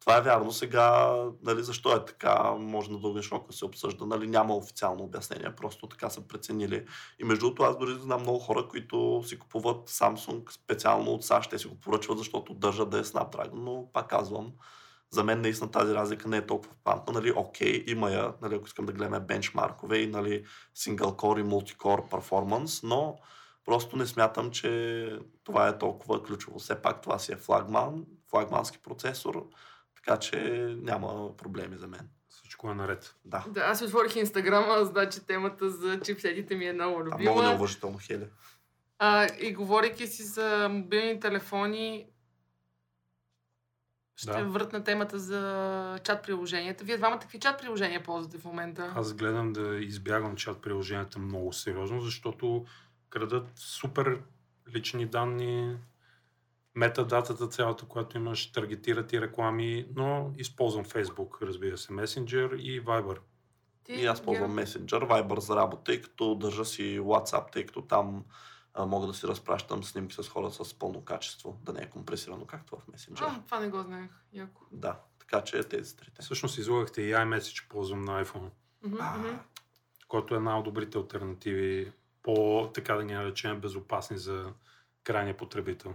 Това 0.00 0.16
е 0.16 0.22
вярно. 0.22 0.52
Сега, 0.52 1.16
нали, 1.42 1.62
защо 1.62 1.96
е 1.96 2.04
така, 2.04 2.52
може 2.52 2.90
на 2.90 3.00
дълга 3.00 3.22
широко 3.22 3.46
да 3.46 3.56
се 3.56 3.64
обсъжда. 3.64 4.06
Нали, 4.06 4.26
няма 4.26 4.56
официално 4.56 5.04
обяснение, 5.04 5.54
просто 5.56 5.86
така 5.86 6.10
са 6.10 6.28
преценили. 6.28 6.86
И 7.18 7.24
между 7.24 7.44
другото, 7.44 7.62
аз 7.62 7.78
дори 7.78 7.92
знам 7.92 8.20
много 8.20 8.38
хора, 8.38 8.68
които 8.68 9.22
си 9.26 9.38
купуват 9.38 9.90
Samsung 9.90 10.50
специално 10.50 11.10
от 11.10 11.24
САЩ. 11.24 11.50
Те 11.50 11.58
си 11.58 11.68
го 11.68 11.80
поръчват, 11.80 12.18
защото 12.18 12.54
държат 12.54 12.90
да 12.90 12.98
е 12.98 13.04
Snapdragon. 13.04 13.54
Но 13.54 13.88
пак 13.92 14.08
казвам, 14.08 14.52
за 15.10 15.24
мен 15.24 15.40
наистина 15.40 15.70
тази 15.70 15.94
разлика 15.94 16.28
не 16.28 16.36
е 16.36 16.46
толкова 16.46 16.72
пантна. 16.84 17.12
Нали, 17.12 17.32
окей, 17.36 17.84
има 17.86 18.10
я, 18.10 18.34
нали, 18.42 18.54
ако 18.54 18.66
искам 18.66 18.86
да 18.86 18.92
гледаме 18.92 19.20
бенчмаркове 19.20 19.98
и 19.98 20.06
нали, 20.06 20.44
single 20.76 21.16
core 21.16 21.40
и 21.40 21.44
multicore 21.44 22.10
performance, 22.10 22.84
но 22.88 23.18
просто 23.64 23.96
не 23.96 24.06
смятам, 24.06 24.50
че 24.50 25.18
това 25.44 25.68
е 25.68 25.78
толкова 25.78 26.22
ключово. 26.22 26.58
Все 26.58 26.82
пак 26.82 27.02
това 27.02 27.18
си 27.18 27.32
е 27.32 27.36
флагман, 27.36 28.04
флагмански 28.30 28.78
процесор, 28.78 29.46
така 30.04 30.18
че 30.18 30.40
няма 30.78 31.36
проблеми 31.36 31.76
за 31.76 31.86
мен. 31.86 32.08
Всичко 32.28 32.70
е 32.70 32.74
наред. 32.74 33.14
Да. 33.24 33.44
Да, 33.48 33.60
аз 33.60 33.82
отворих 33.82 34.16
Инстаграма, 34.16 34.84
значи 34.84 35.26
темата 35.26 35.70
за 35.70 36.00
чипсетите 36.00 36.54
ми 36.54 36.66
е 36.66 36.72
много 36.72 36.96
А 36.96 37.00
любима. 37.00 37.18
много 37.20 37.42
неуважително, 37.42 37.98
Хели. 37.98 38.26
А, 38.98 39.28
и 39.40 39.54
говорейки 39.54 40.06
си 40.06 40.22
за 40.22 40.68
мобилни 40.70 41.20
телефони, 41.20 42.06
ще 44.16 44.26
Да. 44.26 44.44
въртна 44.44 44.84
темата 44.84 45.18
за 45.18 45.40
чат 46.04 46.22
приложенията. 46.22 46.84
Вие 46.84 46.96
двамата 46.96 47.18
какви 47.18 47.40
чат 47.40 47.60
приложения 47.60 48.02
ползвате 48.02 48.38
в 48.38 48.44
момента? 48.44 48.92
Аз 48.96 49.14
гледам 49.14 49.52
да 49.52 49.76
избягвам 49.76 50.36
чат 50.36 50.62
приложенията 50.62 51.18
много 51.18 51.52
сериозно, 51.52 52.00
защото 52.00 52.66
крадат 53.10 53.48
супер 53.56 54.20
лични 54.74 55.06
данни 55.06 55.76
метадатата 56.74 57.48
цялата, 57.48 57.84
която 57.84 58.16
имаш, 58.16 58.52
таргетира 58.52 59.06
ти 59.06 59.20
реклами, 59.20 59.86
но 59.96 60.32
използвам 60.36 60.84
Facebook, 60.84 61.42
разбира 61.42 61.78
се, 61.78 61.92
Messenger 61.92 62.56
и 62.56 62.84
Viber. 62.84 63.18
Ти, 63.84 63.92
И 63.92 64.06
аз 64.06 64.22
ползвам 64.22 64.56
Геро? 64.56 64.66
Messenger, 64.66 65.08
Viber 65.08 65.38
за 65.38 65.56
работа, 65.56 65.82
тъй 65.84 66.02
като 66.02 66.34
държа 66.34 66.64
си 66.64 67.00
WhatsApp, 67.00 67.52
тъй 67.52 67.66
като 67.66 67.82
там 67.82 68.24
а, 68.74 68.86
мога 68.86 69.06
да 69.06 69.14
си 69.14 69.26
разпращам 69.26 69.84
снимки 69.84 70.14
с 70.14 70.28
хора 70.28 70.50
с 70.50 70.78
пълно 70.78 71.04
качество, 71.04 71.58
да 71.62 71.72
не 71.72 71.80
е 71.82 71.90
компресирано 71.90 72.46
както 72.46 72.76
в 72.76 72.86
Messenger. 72.86 73.22
А, 73.22 73.42
това 73.46 73.60
не 73.60 73.68
го 73.68 73.82
знаех. 73.82 74.10
Яко. 74.32 74.62
Да, 74.72 74.98
така 75.18 75.44
че 75.44 75.62
тези 75.62 75.96
трите. 75.96 76.22
Всъщност 76.22 76.58
излагахте 76.58 77.02
и 77.02 77.14
iMessage, 77.14 77.68
ползвам 77.68 78.02
на 78.02 78.24
iPhone, 78.24 78.50
Мгм, 78.82 78.96
мгм. 79.18 79.38
който 80.08 80.34
е 80.34 80.36
една 80.36 80.58
от 80.58 80.64
добрите 80.64 80.98
альтернативи, 80.98 81.92
по, 82.22 82.70
така 82.74 82.94
да 82.94 83.04
ги 83.04 83.14
наречем, 83.14 83.60
безопасни 83.60 84.18
за 84.18 84.52
крайния 85.04 85.36
потребител. 85.36 85.94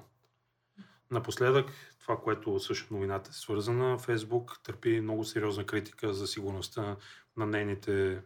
Напоследък, 1.15 1.71
това, 1.99 2.17
което 2.17 2.59
също 2.59 2.93
новината 2.93 3.29
е 3.29 3.33
свързана, 3.33 3.99
Facebook 3.99 4.63
търпи 4.63 5.01
много 5.01 5.23
сериозна 5.23 5.65
критика 5.65 6.13
за 6.13 6.27
сигурността 6.27 6.95
на 7.37 7.45
нейните 7.45 8.21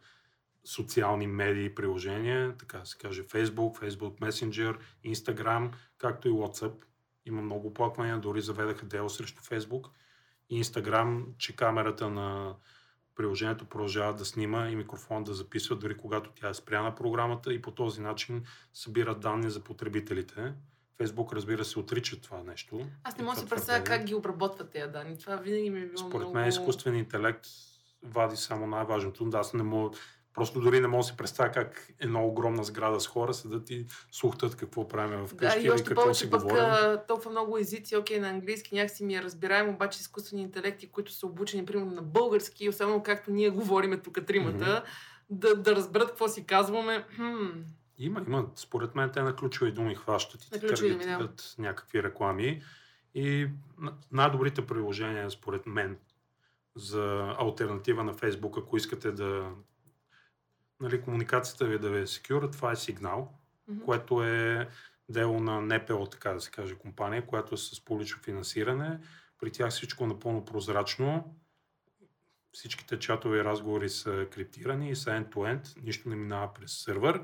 социални 0.66 1.28
медии 1.28 1.66
и 1.66 1.76
приложения, 1.76 2.56
така 2.58 2.86
се 2.86 2.98
каже 2.98 3.24
Facebook, 3.24 3.80
Facebook 3.80 4.20
Messenger, 4.20 4.78
Instagram, 5.06 5.72
както 5.98 6.28
и 6.28 6.32
WhatsApp. 6.32 6.74
Има 7.26 7.42
много 7.42 7.68
оплаквания, 7.68 8.20
дори 8.20 8.42
заведаха 8.42 8.86
дело 8.86 9.10
срещу 9.10 9.42
Facebook 9.42 9.90
и 10.50 10.64
Instagram, 10.64 11.24
че 11.38 11.56
камерата 11.56 12.10
на 12.10 12.56
приложението 13.16 13.66
продължава 13.66 14.14
да 14.14 14.26
снима 14.26 14.70
и 14.70 14.76
микрофон 14.76 15.24
да 15.24 15.34
записва, 15.34 15.76
дори 15.76 15.98
когато 15.98 16.32
тя 16.36 16.50
е 16.50 16.54
спряна 16.54 16.96
програмата 16.96 17.54
и 17.54 17.62
по 17.62 17.72
този 17.72 18.02
начин 18.02 18.44
събира 18.74 19.16
данни 19.16 19.50
за 19.50 19.64
потребителите. 19.64 20.54
Фейсбук, 21.02 21.34
разбира 21.34 21.66
се, 21.66 21.80
отрича 21.80 22.22
това 22.22 22.44
нещо. 22.44 22.82
Аз 23.04 23.18
не 23.18 23.22
и 23.22 23.26
мога 23.26 23.36
да 23.36 23.42
си 23.42 23.50
представя 23.50 23.84
как 23.84 24.04
ги 24.04 24.16
обработват 24.16 24.70
тези 24.70 24.92
данни. 24.92 25.18
Това 25.18 25.36
винаги 25.36 25.70
ми 25.70 25.80
е 25.80 25.86
било 25.86 25.98
Според 25.98 26.20
много... 26.20 26.34
мен 26.34 26.48
изкуственият 26.48 27.06
интелект 27.06 27.46
вади 28.04 28.36
само 28.36 28.68
най-важното. 28.68 29.26
Да, 29.26 29.38
аз 29.38 29.54
не 29.54 29.64
мога, 29.64 29.98
просто 30.34 30.62
дори 30.62 30.80
не 30.80 30.88
мога 30.88 31.04
да 31.04 31.08
си 31.08 31.18
представя 31.18 31.52
как 31.52 31.94
една 32.00 32.24
огромна 32.24 32.64
сграда 32.64 33.00
с 33.00 33.08
хора 33.08 33.34
седат 33.34 33.70
и 33.70 33.86
слухтат 34.12 34.56
какво 34.56 34.88
правим 34.88 35.22
Да, 35.22 35.28
вкъщи 35.28 35.60
и 35.60 35.62
или 35.62 35.72
още 35.72 35.84
какво 35.84 36.02
повече 36.02 36.20
си 36.20 36.30
пък 36.30 36.42
говорим. 36.42 36.64
а, 36.64 37.04
толкова 37.08 37.32
много 37.32 37.58
езици, 37.58 37.98
окей, 37.98 38.20
на 38.20 38.30
английски 38.30 38.76
някакси 38.76 39.06
ми 39.06 39.16
е 39.16 39.24
разбираем, 39.24 39.70
обаче 39.70 40.00
изкуствени 40.00 40.42
интелекти, 40.42 40.92
които 40.92 41.12
са 41.12 41.26
обучени, 41.26 41.66
примерно 41.66 41.92
на 41.92 42.02
български, 42.02 42.70
особено 42.70 43.04
както 43.04 43.32
ние 43.32 43.50
говориме 43.50 43.98
тук 43.98 44.26
тримата, 44.26 44.84
да, 45.30 45.56
да 45.56 45.76
разберат 45.76 46.10
какво 46.10 46.28
си 46.28 46.46
казваме. 46.46 47.06
Хм. 47.16 47.48
Има, 48.00 48.24
има. 48.28 48.50
Според 48.56 48.96
мен 48.96 49.12
те 49.12 49.22
на 49.22 49.36
ключови 49.36 49.72
думи 49.72 49.96
хващат 49.96 50.44
и 50.44 50.60
ключови 50.60 50.92
думи, 50.92 51.04
да. 51.04 51.10
таргетират 51.10 51.56
някакви 51.58 52.04
реклами. 52.04 52.64
И 53.16 53.50
най-добрите 54.12 54.68
приложения, 54.68 55.32
според 55.32 55.66
мен, 55.66 55.98
за 56.76 57.36
альтернатива 57.40 58.04
на 58.04 58.14
Facebook, 58.14 58.62
ако 58.62 58.78
искате 58.78 59.12
да 59.12 59.52
нали, 60.80 61.02
комуникацията 61.02 61.66
ви 61.66 61.80
да 61.80 61.90
ви 61.90 62.00
е 62.00 62.08
secure, 62.08 62.52
това 62.52 62.72
е 62.72 62.76
сигнал, 62.76 63.34
Мгм. 63.68 63.86
което 63.86 64.24
е 64.24 64.70
дело 65.10 65.40
на 65.40 65.62
НПО, 65.62 66.06
така 66.06 66.34
да 66.34 66.42
се 66.42 66.52
каже, 66.52 66.76
компания, 66.76 67.26
която 67.26 67.56
е 67.56 67.58
с 67.58 67.86
публично 67.86 68.22
финансиране. 68.22 69.00
При 69.40 69.52
тях 69.52 69.70
всичко 69.70 70.04
е 70.04 70.08
напълно 70.08 70.46
прозрачно. 70.46 71.36
Всичките 72.52 73.00
чатове 73.00 73.38
и 73.38 73.44
разговори 73.44 73.90
са 73.90 74.28
криптирани 74.32 74.90
и 74.90 74.96
са 74.96 75.10
end-to-end. 75.10 75.84
Нищо 75.84 76.10
не 76.10 76.16
минава 76.16 76.54
през 76.54 76.72
сървър, 76.72 77.24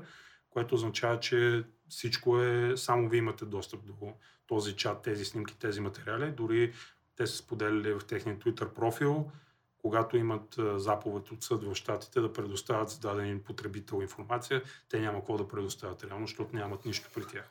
което 0.56 0.74
означава, 0.74 1.20
че 1.20 1.64
всичко 1.88 2.42
е... 2.42 2.76
Само 2.76 3.08
вие 3.08 3.18
имате 3.18 3.44
достъп 3.44 3.80
до 3.84 4.12
този 4.46 4.76
чат, 4.76 5.02
тези 5.02 5.24
снимки, 5.24 5.58
тези 5.58 5.80
материали. 5.80 6.30
Дори 6.30 6.72
те 7.16 7.26
са 7.26 7.36
споделили 7.36 7.92
в 7.92 8.00
техния 8.08 8.38
Twitter 8.38 8.68
профил, 8.68 9.30
когато 9.78 10.16
имат 10.16 10.56
заповед 10.76 11.30
от 11.30 11.42
съд 11.42 11.64
в 11.64 11.74
щатите 11.74 12.20
да 12.20 12.32
предоставят 12.32 12.90
за 12.90 13.00
даден 13.00 13.40
потребител 13.40 14.02
информация, 14.02 14.62
те 14.88 15.00
няма 15.00 15.18
какво 15.18 15.36
да 15.36 15.48
предоставят 15.48 16.04
реално, 16.04 16.26
защото 16.26 16.56
нямат 16.56 16.84
нищо 16.84 17.10
при 17.14 17.24
тях. 17.26 17.50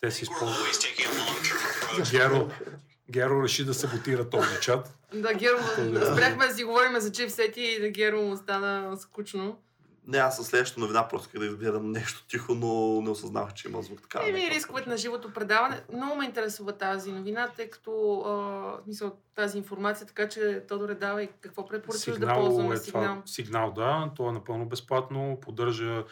Те 0.00 0.10
си 0.10 0.22
използват. 0.22 0.66
Геро, 2.10 2.50
Геро 3.10 3.42
реши 3.42 3.64
да 3.64 3.74
саботира 3.74 4.30
този 4.30 4.60
чат. 4.60 4.94
Да, 5.14 5.34
Геро, 5.34 5.58
Да. 5.90 6.12
спряхме 6.12 6.46
да 6.46 6.54
си 6.54 6.64
говорим 6.64 7.00
за 7.00 7.12
чипсети 7.12 7.60
и 7.60 7.82
на 7.82 7.88
Геро 7.88 8.22
му 8.22 8.36
стана 8.36 8.96
скучно. 8.96 9.58
Не, 10.06 10.18
аз 10.18 10.36
със 10.36 10.46
следващата 10.46 10.80
новина 10.80 11.08
просто 11.08 11.26
исках 11.26 11.40
да 11.40 11.46
изгледам 11.46 11.92
нещо 11.92 12.24
тихо, 12.28 12.54
но 12.54 13.02
не 13.02 13.10
осъзнах, 13.10 13.54
че 13.54 13.68
има 13.68 13.82
звук 13.82 14.02
така. 14.02 14.28
Еми, 14.28 14.50
рисковете 14.50 14.90
на 14.90 14.96
живото 14.96 15.32
предаване. 15.32 15.82
Много 15.92 16.16
ме 16.16 16.24
интересува 16.24 16.72
тази 16.78 17.12
новина, 17.12 17.48
тъй 17.56 17.70
като 17.70 18.22
а, 18.26 18.30
в 18.30 18.80
смисъл, 18.84 19.16
тази 19.34 19.58
информация, 19.58 20.06
така 20.06 20.28
че 20.28 20.64
Тодоре 20.68 20.94
давай 20.94 21.28
какво 21.40 21.66
препоръчваш 21.66 22.18
да 22.18 22.34
ползваме 22.34 22.74
е 22.74 22.78
сигнал. 22.78 23.02
Това, 23.02 23.22
сигнал, 23.26 23.72
да. 23.72 24.10
То 24.16 24.28
е 24.28 24.32
напълно 24.32 24.68
безплатно. 24.68 25.38
Поддържа 25.42 26.04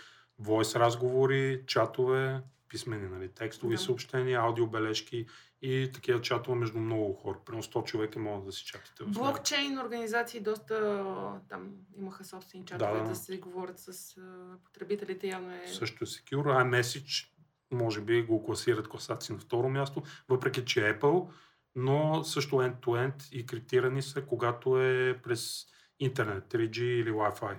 voice 0.43 0.79
разговори, 0.79 1.63
чатове, 1.67 2.41
писмени 2.69 3.09
нали, 3.09 3.29
текстови 3.29 3.77
Да. 3.77 3.83
съобщения, 3.83 4.41
аудиобележки 4.41 5.27
и 5.63 5.91
такива 5.95 6.21
чатове 6.21 6.57
между 6.59 6.79
много 6.79 7.15
хора. 7.15 7.39
Примерно 7.47 7.63
100 7.63 7.85
човека 7.85 8.19
могат 8.19 8.47
да 8.47 8.53
си 8.53 8.65
чатите. 8.65 9.05
Блокчейн 9.05 9.79
организации 9.79 10.41
доста 10.41 11.41
там 11.49 11.73
имаха 11.99 12.25
собствени 12.25 12.67
чатове 12.67 13.01
Да, 13.01 13.05
да, 13.09 13.15
се 13.15 13.39
говорят 13.39 13.79
с 13.79 14.17
потребителите. 14.65 15.29
Явно 15.29 15.53
е... 15.55 15.69
Също 15.69 16.05
е 16.05 16.07
secure. 16.07 16.65
iMessage 16.65 17.29
може 17.71 18.01
би 18.01 18.23
го 18.23 18.45
класират 18.45 18.89
класации 18.89 19.33
на 19.35 19.39
второ 19.41 19.69
място, 19.69 20.03
въпреки 20.29 20.65
че 20.65 20.89
е 20.89 20.99
Apple, 20.99 21.29
но 21.75 22.25
също 22.25 22.57
end-to-end 22.57 23.33
и 23.33 23.47
криптирани 23.47 24.03
са, 24.03 24.27
когато 24.27 24.81
е 24.83 25.21
през 25.23 25.67
интернет, 25.99 26.45
3G 26.45 26.81
или 26.81 27.11
Wi-Fi 27.11 27.57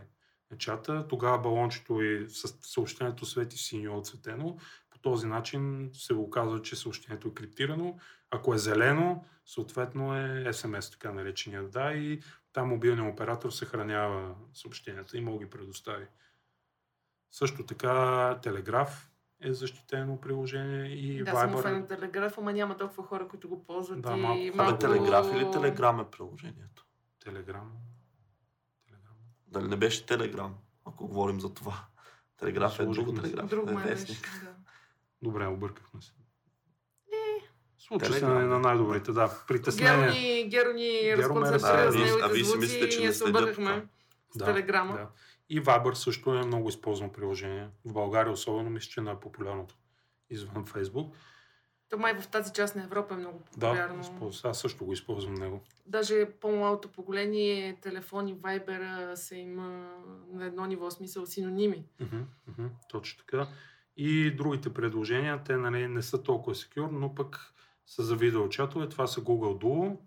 чата. 0.58 1.08
Тогава 1.08 1.40
балончето 1.40 2.02
и 2.02 2.30
със- 2.30 2.58
съобщението 2.62 3.26
свети 3.26 3.58
синьо 3.58 3.98
отцветено. 3.98 4.58
Този 5.02 5.28
начин 5.28 5.90
се 5.94 6.14
оказва, 6.14 6.62
че 6.62 6.76
съобщението 6.76 7.28
е 7.28 7.34
криптирано. 7.34 7.98
Ако 8.32 8.54
е 8.54 8.58
зелено, 8.58 9.26
съответно 9.46 10.18
е 10.18 10.46
SMS, 10.46 10.92
така 10.92 11.12
наречения 11.12 11.64
да, 11.64 11.94
и 11.94 12.22
там 12.54 12.70
мобилният 12.70 13.14
оператор 13.14 13.52
съхранява 13.52 14.36
съобщенията 14.54 15.18
и 15.18 15.22
мога 15.22 15.46
ги 15.46 15.50
предостави. 15.50 16.06
Също 17.32 17.66
така 17.66 18.40
Телеграф 18.44 19.12
е 19.42 19.54
защитено 19.54 20.22
приложение 20.22 20.86
и 20.86 21.24
Да, 21.24 21.32
съм 21.32 21.52
Viber. 21.52 21.62
фен 21.62 21.74
на 21.74 21.88
телеграф, 21.88 22.38
ама 22.38 22.54
няма 22.54 22.78
толкова 22.78 23.04
хора, 23.04 23.28
които 23.28 23.50
го 23.50 23.64
ползват. 23.64 24.02
Да, 24.02 24.14
и 24.14 24.52
малко. 24.52 24.72
Абе, 24.72 24.78
телеграф 24.78 25.28
или 25.36 25.52
телеграм 25.52 26.00
е 26.00 26.10
приложението? 26.12 26.86
Телеграм. 27.24 27.72
Телеграм. 28.86 29.16
Дали 29.48 29.68
не 29.68 29.78
беше 29.78 30.06
телеграм, 30.06 30.56
ако 30.86 31.08
говорим 31.08 31.42
за 31.42 31.54
това? 31.54 31.86
Телеграф 32.38 32.80
е 32.80 32.86
друго, 32.86 33.14
телеграф 33.14 33.50
Друг 33.50 33.70
е 33.70 33.74
вестник. 33.74 34.42
Да. 34.44 34.61
Добре, 35.22 35.48
объркахме 35.48 36.02
се. 36.02 36.12
Е. 37.08 37.42
Случва 37.78 38.06
се 38.06 38.20
Телеграм. 38.20 38.34
на, 38.40 38.48
на 38.48 38.60
най-добрите, 38.60 39.12
да. 39.12 39.32
Притеснение. 39.48 40.10
ни, 40.10 40.50
Геро 40.50 40.74
ни 40.74 41.00
Геро 41.04 41.18
ме 41.18 41.18
разконцентрира 41.18 41.60
с 41.60 41.64
А, 41.88 41.92
вие- 41.92 42.12
а 42.14 42.16
неговите 42.18 42.44
звуци 42.44 42.58
мислите, 42.60 42.90
че 42.90 42.98
и 42.98 43.00
не 43.00 43.06
ние 43.06 43.14
се 43.14 43.24
това? 43.26 43.82
с 44.32 44.38
телеграма. 44.40 44.94
Да. 44.94 45.08
И 45.50 45.62
Viber 45.62 45.94
също 45.94 46.34
е 46.34 46.46
много 46.46 46.70
използвано 46.70 47.12
приложение. 47.12 47.70
В 47.86 47.94
България 47.94 48.34
особено 48.34 48.70
мисля, 48.70 48.90
че 48.90 49.00
е 49.00 49.04
най-популярното 49.04 49.76
извън 50.30 50.66
Facebook. 50.66 51.10
То 51.90 51.98
май 51.98 52.14
в 52.16 52.28
тази 52.28 52.54
част 52.54 52.76
на 52.76 52.84
Европа 52.84 53.14
е 53.14 53.18
много 53.18 53.40
Да, 53.58 53.68
популярно. 53.68 54.02
използва. 54.02 54.50
аз 54.50 54.60
също 54.60 54.86
го 54.86 54.94
използвам 54.94 55.34
него. 55.34 55.62
Даже 55.86 56.26
по-малото 56.32 56.88
поколение, 56.90 57.76
телефони, 57.76 58.36
Viber 58.36 59.14
са 59.14 59.36
има 59.36 59.92
на 60.28 60.46
едно 60.46 60.66
ниво, 60.66 60.92
смисъл 60.92 61.26
синоними. 61.26 61.86
Мгм, 62.00 62.18
мгм, 62.48 62.68
Точно 62.90 63.20
така. 63.20 63.48
И 64.04 64.32
другите 64.32 64.74
предложения, 64.74 65.44
те 65.46 65.58
нали, 65.58 65.88
не 65.88 66.02
са 66.02 66.24
толкова 66.24 66.56
secure, 66.56 66.90
но 66.92 67.16
пък 67.16 67.54
са 67.86 68.04
за 68.04 68.16
видеочатове. 68.16 68.90
Това 68.90 69.08
са 69.08 69.22
Google 69.22 69.64
Duo, 69.64 69.98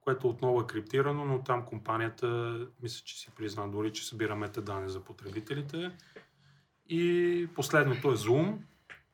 което 0.00 0.28
отново 0.28 0.60
е 0.60 0.66
криптирано, 0.66 1.24
но 1.24 1.42
там 1.42 1.64
компанията, 1.64 2.58
мисля, 2.82 3.02
че 3.04 3.18
си 3.18 3.30
призна 3.36 3.68
дори, 3.68 3.92
че 3.92 4.06
събира 4.06 4.36
метаданни 4.36 4.90
за 4.90 5.00
потребителите. 5.00 5.90
И 6.88 7.48
последното 7.54 8.12
е 8.12 8.16
Zoom. 8.16 8.56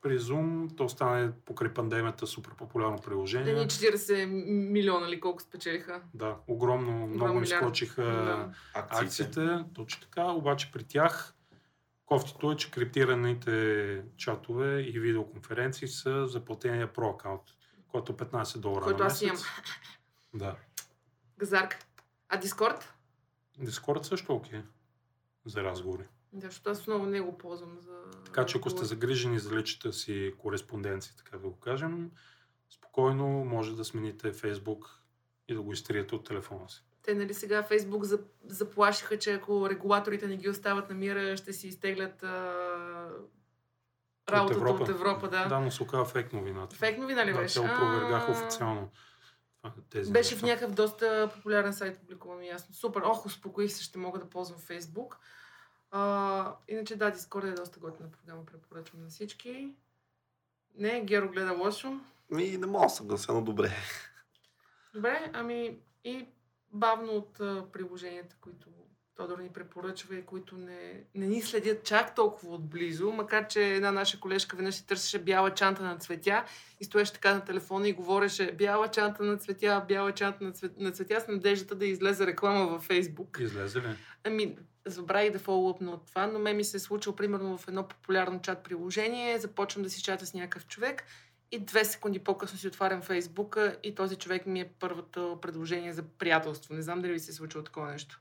При 0.02 0.18
Zoom 0.18 0.76
то 0.76 0.88
стане 0.88 1.32
покрай 1.44 1.74
пандемията 1.74 2.26
супер 2.26 2.54
популярно 2.59 2.98
приложение. 2.98 3.54
Ни 3.54 3.66
40 3.66 4.26
милиона 4.70 5.09
или 5.09 5.20
колко 5.20 5.42
спечелиха. 5.42 6.02
Да, 6.14 6.36
огромно, 6.46 7.07
много 7.07 7.46
скочиха 7.46 8.02
Да. 8.02 8.52
Акциите. 8.74 9.04
акциите, 9.04 9.64
точно 9.74 10.02
така, 10.02 10.24
обаче 10.24 10.72
при 10.72 10.84
тях 10.84 11.34
кофтито 12.11 12.52
е, 12.52 12.56
че 12.56 12.70
криптираните 12.70 14.04
чатове 14.16 14.80
и 14.80 15.00
видеоконференции 15.00 15.88
са 15.88 16.26
за 16.26 16.44
платения 16.44 16.92
Pro 16.92 17.14
аккаунт, 17.14 17.42
който 17.88 18.12
е 18.12 18.16
15 18.16 18.58
долара 18.58 18.84
Който 18.84 19.02
на 19.02 19.06
аз 19.06 19.22
имам. 19.22 19.36
Да. 20.34 20.56
Газарк. 21.38 21.78
А 22.28 22.36
Дискорд? 22.36 22.94
Discord 23.61 24.02
също 24.02 24.32
е 24.32 24.36
окей 24.36 24.62
за 25.44 25.62
разговори. 25.62 26.04
Да, 26.32 26.46
защото 26.46 26.70
аз 26.70 26.86
много 26.86 27.06
не 27.06 27.20
го 27.20 27.38
ползвам 27.38 27.78
за... 27.80 27.96
Така 28.24 28.46
че 28.46 28.58
ако 28.58 28.70
сте 28.70 28.84
загрижени 28.84 29.38
за 29.38 29.56
личната 29.56 29.92
си 29.92 30.34
кореспонденция, 30.38 31.14
така 31.16 31.38
да 31.38 31.48
го 31.48 31.61
кажем, 31.61 32.11
спокойно 32.70 33.28
може 33.28 33.76
да 33.76 33.84
смените 33.84 34.32
Facebook 34.32 34.86
и 35.48 35.54
да 35.54 35.62
го 35.62 35.72
изтриете 35.72 36.14
от 36.14 36.26
телефона 36.26 36.68
си. 36.68 36.84
Те, 37.03 37.14
нали 37.14 37.34
сега 37.34 37.62
Фейсбук 37.62 38.05
за- 38.05 38.18
заплашиха, 38.44 39.18
че 39.18 39.32
ако 39.32 39.70
регулаторите 39.70 40.26
не 40.26 40.36
ги 40.36 40.48
остават 40.48 40.88
на 40.88 40.94
мира, 40.94 41.36
ще 41.36 41.53
си 41.53 41.68
изтеглят 41.68 42.22
а... 42.22 43.11
работата 44.30 44.61
от 44.61 44.66
Европа. 44.68 44.90
Европа. 44.90 45.28
да. 45.28 45.46
Да, 45.46 45.61
но 45.61 45.70
се 45.70 45.82
оказа 45.82 46.05
фейк 46.05 46.32
новината. 46.32 46.76
Фейк 46.76 46.98
новина 46.98 47.26
ли 47.26 47.32
да, 47.32 47.38
беше? 47.38 47.55
те 47.55 47.61
опровергаха 47.61 48.26
А, 48.28 48.32
официално. 48.32 48.90
това- 49.62 49.74
Тези 49.90 50.12
Беше 50.12 50.28
в 50.30 50.42
неща. 50.42 50.46
някакъв 50.46 50.74
доста 50.74 51.30
популярен 51.34 51.72
сайт, 51.72 51.98
публикувано 51.98 52.42
ясно. 52.42 52.74
Супер, 52.74 53.03
ох, 53.03 53.26
успокоих 53.26 53.72
се, 53.72 53.82
ще 53.82 53.98
мога 53.98 54.18
да 54.18 54.24
ползвам 54.26 54.61
Фейсбук. 54.61 55.18
А, 55.90 56.55
иначе 56.68 56.96
да, 56.96 57.11
Дискорд 57.11 57.44
е 57.44 57.53
доста 57.53 57.80
готина 57.80 58.09
програма, 58.11 58.46
препоръчвам 58.46 59.03
на 59.03 59.09
всички. 59.09 59.74
Не, 60.74 61.01
Геро 61.01 61.28
гледа 61.28 61.53
лошо. 61.53 62.01
Ми 62.30 62.44
не 62.51 62.66
мога 62.66 62.86
да 62.86 62.90
съглася, 62.90 63.32
но 63.32 63.42
добре. 63.42 63.70
Добре, 64.94 65.30
ами 65.32 65.78
и 66.05 66.26
бавно 66.72 67.12
от 67.12 67.38
приложенията, 67.72 68.36
които 68.40 68.68
Тодор 69.20 69.38
ни 69.38 69.48
препоръчва 69.48 70.16
и 70.16 70.22
които 70.22 70.56
не, 70.56 71.04
не 71.14 71.26
ни 71.26 71.42
следят 71.42 71.84
чак 71.84 72.14
толкова 72.14 72.54
отблизо, 72.54 73.12
макар 73.12 73.46
че 73.46 73.74
една 73.74 73.92
наша 73.92 74.20
колежка 74.20 74.56
веднъж 74.56 74.74
си 74.74 74.86
търсеше 74.86 75.18
бяла 75.18 75.54
чанта 75.54 75.82
на 75.82 75.96
цветя 75.96 76.44
и 76.80 76.84
стоеше 76.84 77.12
така 77.12 77.34
на 77.34 77.44
телефона 77.44 77.88
и 77.88 77.92
говореше 77.92 78.52
бяла 78.52 78.88
чанта 78.88 79.22
на 79.22 79.36
цветя, 79.36 79.84
бяла 79.88 80.12
чанта 80.12 80.44
на, 80.44 80.52
цвет... 80.52 80.72
на 80.78 80.90
цветя 80.90 81.20
с 81.20 81.28
надеждата 81.28 81.74
да 81.74 81.86
излезе 81.86 82.26
реклама 82.26 82.66
във 82.66 82.82
Фейсбук. 82.82 83.38
Излезе 83.40 83.80
ли? 83.80 83.96
Ами, 84.24 84.56
забравих 84.86 85.32
да 85.32 85.38
фоллоупна 85.38 85.90
от 85.90 86.06
това, 86.06 86.26
но 86.26 86.38
ме 86.38 86.52
ми 86.52 86.64
се 86.64 86.76
е 86.76 86.80
случило 86.80 87.16
примерно 87.16 87.58
в 87.58 87.68
едно 87.68 87.88
популярно 87.88 88.42
чат 88.42 88.64
приложение, 88.64 89.38
започвам 89.38 89.82
да 89.82 89.90
си 89.90 90.02
чата 90.02 90.26
с 90.26 90.34
някакъв 90.34 90.66
човек 90.66 91.04
и 91.53 91.59
две 91.59 91.84
секунди 91.84 92.18
по-късно 92.18 92.59
си 92.59 92.68
отварям 92.68 93.03
Фейсбука 93.03 93.76
и 93.82 93.94
този 93.94 94.16
човек 94.16 94.46
ми 94.46 94.61
е 94.61 94.72
първото 94.80 95.38
предложение 95.42 95.92
за 95.92 96.03
приятелство. 96.03 96.74
Не 96.74 96.82
знам 96.82 97.03
дали 97.03 97.12
ви 97.12 97.20
се 97.20 97.30
е 97.30 97.34
случило 97.34 97.64
такова 97.64 97.92
нещо. 97.92 98.20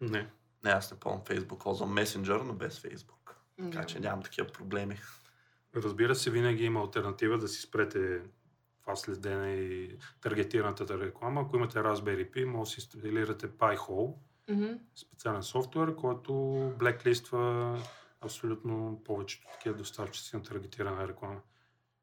Не. 0.00 0.30
Не, 0.64 0.70
аз 0.70 0.90
не 0.90 0.98
ползвам 0.98 1.24
Facebook, 1.24 1.62
ползвам 1.62 1.96
Messenger, 1.96 2.42
но 2.42 2.52
без 2.52 2.80
Facebook. 2.80 3.32
Така 3.72 3.84
че 3.86 4.00
нямам 4.00 4.22
такива 4.22 4.48
проблеми. 4.48 4.98
Разбира 5.76 6.14
се, 6.14 6.30
винаги 6.30 6.64
има 6.64 6.80
альтернатива 6.80 7.38
да 7.38 7.48
си 7.48 7.60
спрете 7.62 8.20
това 8.80 8.96
следене 8.96 9.54
и 9.54 9.98
таргетираната 10.20 11.00
реклама. 11.00 11.40
Ако 11.40 11.56
имате 11.56 11.78
Raspberry 11.78 12.30
Pi, 12.30 12.44
може 12.44 12.68
да 12.68 12.80
си 12.80 12.88
инсталирате 12.94 13.48
Pi-hole, 13.48 14.14
Мгм. 14.48 14.72
специален 14.94 15.42
софтуер, 15.42 15.96
който 15.96 16.32
блеклиства 16.78 17.78
абсолютно 18.20 19.02
повечето 19.04 19.46
такива 19.52 19.76
доставчици 19.76 20.36
на 20.36 20.42
таргетирана 20.42 21.08
реклама. 21.08 21.40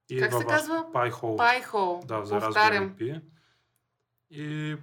И 0.09 0.19
Как 0.19 0.31
във 0.31 0.41
се 0.41 0.47
казва? 0.47 0.85
Pi-hole. 0.93 1.37
Пайхол. 1.37 2.01
Да, 2.05 2.25
за 2.25 2.35
Pi. 2.35 3.21
И 4.31 4.77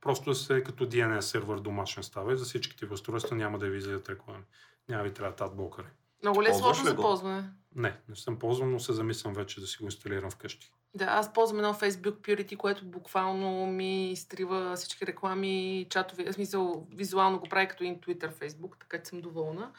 просто 0.00 0.34
се 0.34 0.62
като 0.62 0.86
DNS 0.86 1.20
сервер 1.20 1.56
домашен 1.56 2.02
става 2.02 2.32
и 2.32 2.36
за 2.36 2.44
всичките 2.44 2.86
ви 2.86 2.94
устройства 2.94 3.36
няма 3.36 3.58
да 3.58 3.66
ви 3.66 3.78
излизат 3.78 4.08
реклами. 4.08 4.44
Няма 4.88 5.02
ви 5.02 5.14
трябва 5.14 5.44
адблокъри. 5.44 5.86
Много 6.22 6.42
ли 6.42 6.48
е 6.50 6.54
сложно 6.54 6.84
за 6.84 6.94
го? 6.94 7.02
ползване? 7.02 7.44
Не, 7.74 7.96
не 8.08 8.16
съм 8.16 8.38
ползвал, 8.38 8.68
но 8.68 8.80
се 8.80 8.92
замислям 8.92 9.34
вече 9.34 9.60
да 9.60 9.66
си 9.66 9.76
го 9.78 9.84
инсталирам 9.84 10.30
вкъщи. 10.30 10.72
Да, 10.94 11.04
аз 11.04 11.32
ползвам 11.32 11.58
едно 11.58 11.74
Facebook 11.74 12.12
Purity, 12.12 12.56
което 12.56 12.84
буквално 12.84 13.66
ми 13.66 14.12
изтрива 14.12 14.76
всички 14.76 15.06
реклами, 15.06 15.86
чатови, 15.90 16.24
в 16.24 16.32
смисъл 16.32 16.86
визуално 16.94 17.38
го 17.38 17.48
прави 17.48 17.68
като 17.68 17.84
и 17.84 18.00
Twitter, 18.00 18.32
Facebook, 18.32 18.78
така 18.80 18.98
че 19.02 19.04
съм 19.04 19.20
доволна. 19.20 19.72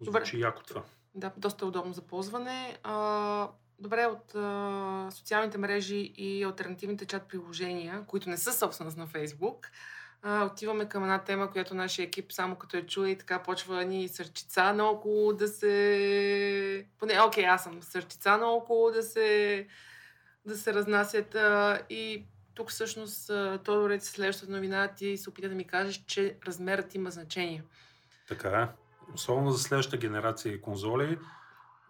Добре. 0.00 0.20
Звучи 0.20 0.40
яко 0.40 0.62
това. 0.62 0.82
Да, 1.14 1.32
доста 1.36 1.66
удобно 1.66 1.92
за 1.92 2.02
ползване. 2.02 2.78
А, 2.82 3.48
добре, 3.78 4.06
от 4.06 4.34
а, 4.34 5.08
социалните 5.10 5.58
мрежи 5.58 6.12
и 6.16 6.44
альтернативните 6.44 7.06
чат 7.06 7.28
приложения, 7.28 8.04
които 8.06 8.30
не 8.30 8.36
са 8.36 8.52
собственост 8.52 8.96
на 8.96 9.06
Фейсбук, 9.06 9.70
а, 10.22 10.44
отиваме 10.44 10.88
към 10.88 11.02
една 11.02 11.18
тема, 11.18 11.50
която 11.50 11.74
нашия 11.74 12.04
екип 12.04 12.32
само 12.32 12.56
като 12.56 12.76
я 12.76 12.86
чуе 12.86 13.08
и 13.08 13.18
така 13.18 13.42
почва 13.42 13.84
ни 13.84 14.08
сърчица 14.08 14.72
наоколо 14.72 15.32
да 15.32 15.48
се... 15.48 16.86
Поне, 16.98 17.20
окей, 17.20 17.46
аз 17.46 17.64
съм 17.64 17.82
сърчица 17.82 18.38
наоколо 18.38 18.90
да 18.90 19.02
се, 19.02 19.66
да 20.46 20.56
се 20.56 20.74
разнасят. 20.74 21.34
А, 21.34 21.80
и 21.90 22.24
тук 22.54 22.70
всъщност, 22.70 23.30
Тодорец, 23.64 24.10
следващата 24.10 24.52
новина, 24.52 24.88
ти 24.88 25.16
се 25.16 25.30
опита 25.30 25.48
да 25.48 25.54
ми 25.54 25.66
кажеш, 25.66 26.04
че 26.06 26.36
размерът 26.46 26.94
има 26.94 27.10
значение. 27.10 27.62
Така 28.28 28.48
е. 28.48 28.68
Особено 29.14 29.50
за 29.50 29.58
следващата 29.58 29.96
генерация 29.96 30.60
конзоли, 30.60 31.18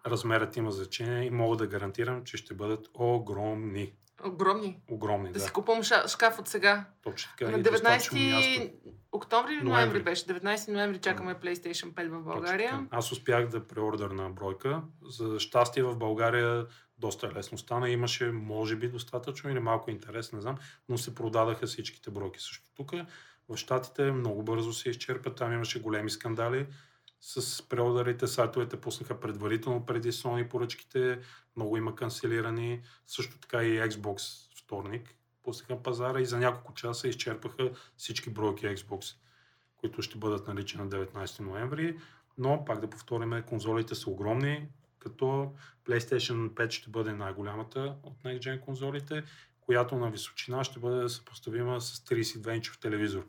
размерът 0.05 0.55
има 0.57 0.71
значение 0.71 1.23
и 1.23 1.29
мога 1.29 1.57
да 1.57 1.67
гарантирам, 1.67 2.23
че 2.23 2.37
ще 2.37 2.53
бъдат 2.53 2.89
огромни. 2.93 3.93
Огромни. 4.25 4.79
Огромни, 4.89 5.27
Да 5.27 5.33
да. 5.33 5.45
си 5.45 5.51
купувам 5.51 5.83
шкаф 6.07 6.39
от 6.39 6.47
сега. 6.47 6.85
Точно 7.01 7.31
така. 7.37 7.51
На 7.51 7.57
и 7.59 7.63
достатъчно 7.63 8.17
19 8.17 8.57
място. 8.57 8.73
октомври 9.11 9.53
или 9.53 9.63
ноември 9.63 9.73
Ноември. 9.73 10.03
беше? 10.03 10.25
19 10.25 10.71
ноември 10.71 10.97
чакаме 10.99 11.35
PlayStation 11.35 11.85
5 11.85 12.07
в 12.07 12.09
Точно 12.09 12.21
България. 12.23 12.69
така. 12.71 12.85
Аз 12.91 13.11
успях 13.11 13.47
да 13.47 13.67
преордърна 13.67 14.29
бройка. 14.29 14.81
За 15.03 15.39
щастие 15.39 15.83
в 15.83 15.95
България 15.95 16.65
доста 16.97 17.31
лесно 17.33 17.57
стана. 17.57 17.89
Имаше, 17.89 18.25
може 18.25 18.75
би, 18.75 18.87
достатъчно 18.87 19.49
или 19.49 19.59
малко 19.59 19.91
интерес, 19.91 20.33
не 20.33 20.41
знам, 20.41 20.55
но 20.89 20.97
се 20.97 21.15
продадаха 21.15 21.67
всичките 21.67 22.11
бройки 22.11 22.39
също 22.39 22.71
тук. 22.75 22.91
В 23.49 23.57
Штатите 23.57 24.11
много 24.11 24.43
бързо 24.43 24.73
се 24.73 24.89
изчерпят. 24.89 25.35
Там 25.35 25.53
имаше 25.53 25.81
големи 25.81 26.09
скандали 26.09 26.65
с 27.25 27.69
преодарите. 27.69 28.27
Сайтовете 28.27 28.81
пуснаха 28.81 29.19
предварително 29.19 29.85
преди 29.85 30.11
Sony 30.11 30.49
поръчките. 30.49 31.19
Много 31.55 31.77
има 31.77 31.95
канцелирани. 31.95 32.81
Също 33.07 33.39
така 33.39 33.63
и 33.63 33.79
Xbox 33.79 34.49
вторник 34.63 35.15
пуснаха 35.43 35.83
пазара 35.83 36.19
и 36.19 36.25
за 36.25 36.37
няколко 36.37 36.73
часа 36.73 37.07
изчерпаха 37.07 37.71
всички 37.97 38.29
бройки 38.29 38.65
Xbox, 38.65 39.15
които 39.77 40.01
ще 40.01 40.17
бъдат 40.17 40.47
налични 40.47 40.81
на 40.83 40.89
19 40.89 41.39
ноември. 41.39 41.99
Но, 42.37 42.65
пак 42.65 42.79
да 42.79 42.89
повторим, 42.89 43.43
конзолите 43.49 43.95
са 43.95 44.09
огромни, 44.09 44.67
като 44.99 45.53
PlayStation 45.85 46.49
5 46.49 46.71
ще 46.71 46.89
бъде 46.89 47.13
най-голямата 47.13 47.95
от 48.03 48.23
Next 48.23 48.39
Gen 48.39 48.59
конзолите, 48.59 49.23
която 49.61 49.95
на 49.95 50.11
височина 50.11 50.63
ще 50.63 50.79
бъде 50.79 51.09
съпоставима 51.09 51.81
с 51.81 51.99
32-инчов 51.99 52.81
телевизор. 52.81 53.27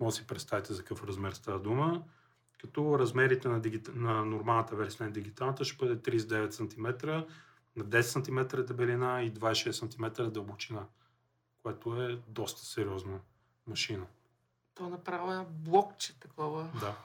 Може 0.00 0.14
да 0.14 0.16
си 0.16 0.26
представите 0.26 0.74
за 0.74 0.82
какъв 0.82 1.04
размер 1.04 1.32
става 1.32 1.60
дума. 1.60 2.02
Като 2.60 2.98
размерите 2.98 3.48
на, 3.48 3.60
дигит... 3.60 3.90
на 3.94 4.24
нормалната 4.24 4.76
версия 4.76 5.06
на 5.06 5.12
дигиталната 5.12 5.64
ще 5.64 5.76
бъде 5.76 6.18
39 6.18 6.50
см, 6.50 7.08
на 7.76 7.84
10 7.84 8.00
см 8.00 8.62
дебелина 8.62 9.22
и 9.22 9.32
26 9.32 9.70
см 9.70 10.30
дълбочина, 10.30 10.86
което 11.62 12.02
е 12.02 12.22
доста 12.28 12.60
сериозна 12.60 13.20
машина. 13.66 14.06
То 14.74 14.88
направо 14.88 15.32
е 15.32 15.46
блокче 15.50 16.20
такова. 16.20 16.70
Да. 16.80 16.96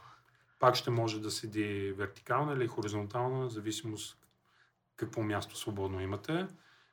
Пак 0.59 0.75
ще 0.75 0.89
може 0.89 1.21
да 1.21 1.31
седи 1.31 1.93
вертикална 1.97 2.53
или 2.53 2.67
хоризонтална, 2.67 3.45
в 3.45 3.51
зависимост 3.51 4.17
какво 4.95 5.21
място 5.21 5.57
свободно 5.57 6.01
имате. 6.01 6.47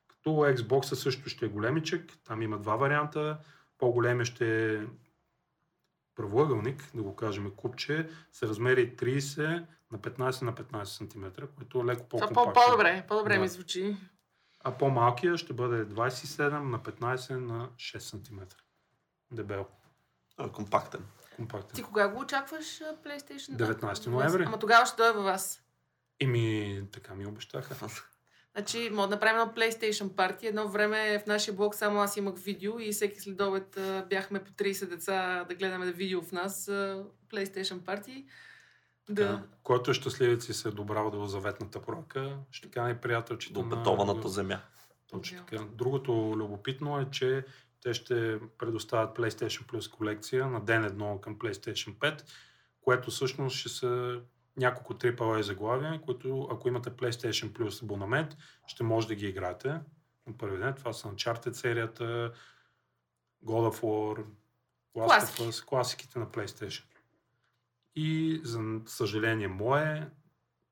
Като 0.09 0.31
Xbox 0.31 0.95
също 0.95 1.29
ще 1.29 1.47
е 1.47 1.49
големичък, 1.49 2.13
там 2.25 2.43
има 2.43 2.59
два 2.59 2.77
варианта. 2.77 3.39
По-големия 3.79 4.25
ще 4.25 4.75
е 4.75 4.87
правоъгълник, 6.21 6.91
да 6.95 7.03
го 7.03 7.17
кажем 7.17 7.51
купче, 7.51 8.11
с 8.33 8.43
размери 8.43 8.97
30 8.97 9.65
на 9.93 9.99
15 9.99 10.43
на 10.43 10.53
15 10.55 10.85
см, 10.85 11.25
което 11.49 11.81
е 11.81 11.85
леко 11.85 12.05
по-компактно. 12.05 12.45
по- 12.45 12.61
по-добре, 12.61 13.05
по-добре 13.09 13.35
Да. 13.35 13.41
ми 13.41 13.49
звучи. 13.49 13.97
А 14.61 14.73
по-малкия 14.73 15.37
ще 15.37 15.53
бъде 15.53 15.85
27 15.87 16.51
на 16.61 16.79
15 16.79 17.31
на 17.31 17.69
6 17.77 17.99
см. 18.01 18.39
Дебел, 19.31 19.67
Той 20.37 20.47
е 20.47 20.51
компактен. 20.51 21.05
компактен. 21.37 21.77
Ти 21.77 21.83
кога 21.83 22.09
го 22.09 22.21
очакваш 22.21 22.81
а, 22.81 22.97
PlayStation? 22.99 23.57
19 23.57 24.07
А, 24.07 24.11
ноември. 24.11 24.45
Ама 24.45 24.59
тогава 24.59 24.87
ще 24.87 24.97
дойде 24.97 25.13
във 25.13 25.25
вас. 25.25 25.63
Ими, 26.21 26.83
така 26.93 27.15
ми 27.15 27.27
обещаха. 27.27 27.75
Значи, 28.57 28.91
мога 28.93 29.09
да 29.09 29.15
направим 29.15 29.41
едно 29.41 29.55
PlayStation 29.55 30.15
парти. 30.15 30.47
Едно 30.47 30.69
време 30.69 31.19
в 31.19 31.27
нашия 31.27 31.55
блог 31.55 31.75
само 31.75 32.01
аз 32.01 32.17
имах 32.17 32.39
видео 32.39 32.81
и 32.81 32.93
всеки 32.93 33.21
следобед 33.21 33.79
бяхме 34.09 34.45
по 34.45 34.51
30 34.51 34.89
деца 34.89 35.45
да 35.49 35.55
гледаме 35.55 35.93
видео 35.93 36.23
в 36.23 36.33
нас. 36.33 36.67
PlayStation 37.31 37.81
парти. 37.85 38.27
Да. 39.09 39.25
Да. 39.25 39.43
Който 39.63 39.91
е 39.91 39.95
щастливец 39.95 40.49
и 40.49 40.55
се 40.55 40.69
е 40.69 40.73
добрал 40.73 41.11
до 41.11 41.27
заветната 41.27 41.83
прока, 41.83 42.37
ще 42.51 42.71
кане 42.71 43.01
приятелчето 43.01 43.55
До 43.55 43.63
на... 43.63 43.77
бетованата 43.77 44.29
земя. 44.29 44.61
Точно 45.11 45.39
така. 45.39 45.65
Другото 45.73 46.13
любопитно 46.13 47.01
е, 47.01 47.07
че 47.11 47.45
те 47.83 47.95
ще 47.95 48.41
предоставят 48.59 49.17
PlayStation 49.17 49.67
Plus 49.67 49.91
колекция 49.91 50.47
на 50.47 50.65
ден 50.65 50.85
едно 50.85 51.21
към 51.21 51.39
PlayStation 51.39 51.95
5, 51.95 52.23
което 52.81 53.11
всъщност 53.11 53.57
ще 53.57 53.69
са 53.69 54.21
няколко 54.57 54.95
AAA 54.95 55.41
заглавия, 55.41 56.01
които 56.01 56.49
ако 56.51 56.69
имате 56.69 56.91
PlayStation 56.91 57.53
Plus 57.53 57.83
абонамент, 57.83 58.37
ще 58.67 58.83
може 58.83 59.09
да 59.09 59.15
ги 59.15 59.27
играете 59.27 59.69
на 60.27 60.39
първи 60.39 60.59
ден. 60.59 60.75
Това 60.75 60.93
са 60.93 61.09
Uncharted 61.09 61.53
серията, 61.53 62.33
God 63.45 63.75
of 63.75 63.81
War, 63.81 64.25
Last 64.97 65.21
of 65.21 65.49
Us, 65.49 65.65
класиките 65.65 66.19
на 66.19 66.27
PlayStation. 66.27 66.85
И 67.95 68.41
за 68.45 68.81
съжаление 68.87 69.49
мое, 69.49 70.11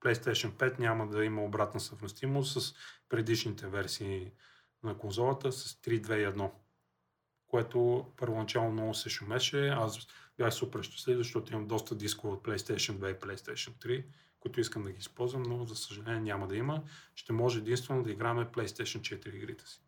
PlayStation 0.01 0.51
5 0.51 0.79
няма 0.79 1.09
да 1.09 1.25
има 1.25 1.45
обратна 1.45 1.81
съвместимост 1.81 2.63
с 2.63 2.75
предишните 3.09 3.67
версии 3.67 4.33
на 4.83 4.99
конзолата 4.99 5.53
с 5.53 5.75
3-2-1. 5.75 6.51
Което 7.47 8.07
първоначално 8.17 8.71
много 8.71 8.95
се 8.95 9.09
шумеше. 9.09 9.69
Аз 9.69 10.07
бях 10.39 10.55
супер 10.55 10.83
щастлив, 10.83 11.17
защото 11.17 11.53
имам 11.53 11.67
доста 11.67 11.95
дискове 11.95 12.35
от 12.35 12.45
PlayStation 12.45 12.93
2 12.93 13.17
и 13.17 13.19
PlayStation 13.19 13.71
3, 13.71 14.05
които 14.41 14.61
искам 14.61 14.85
да 14.85 14.93
ги 14.93 14.99
използвам, 14.99 15.43
но 15.43 15.65
за 15.65 15.77
съжаление 15.77 16.21
няма 16.21 16.49
да 16.49 16.57
има. 16.57 16.83
Ще 17.15 17.33
може 17.33 17.59
единствено 17.59 18.03
да 18.03 18.11
играме 18.11 18.47
PlayStation 18.47 19.01
4 19.01 19.35
игрите 19.35 19.67
си. 19.67 19.81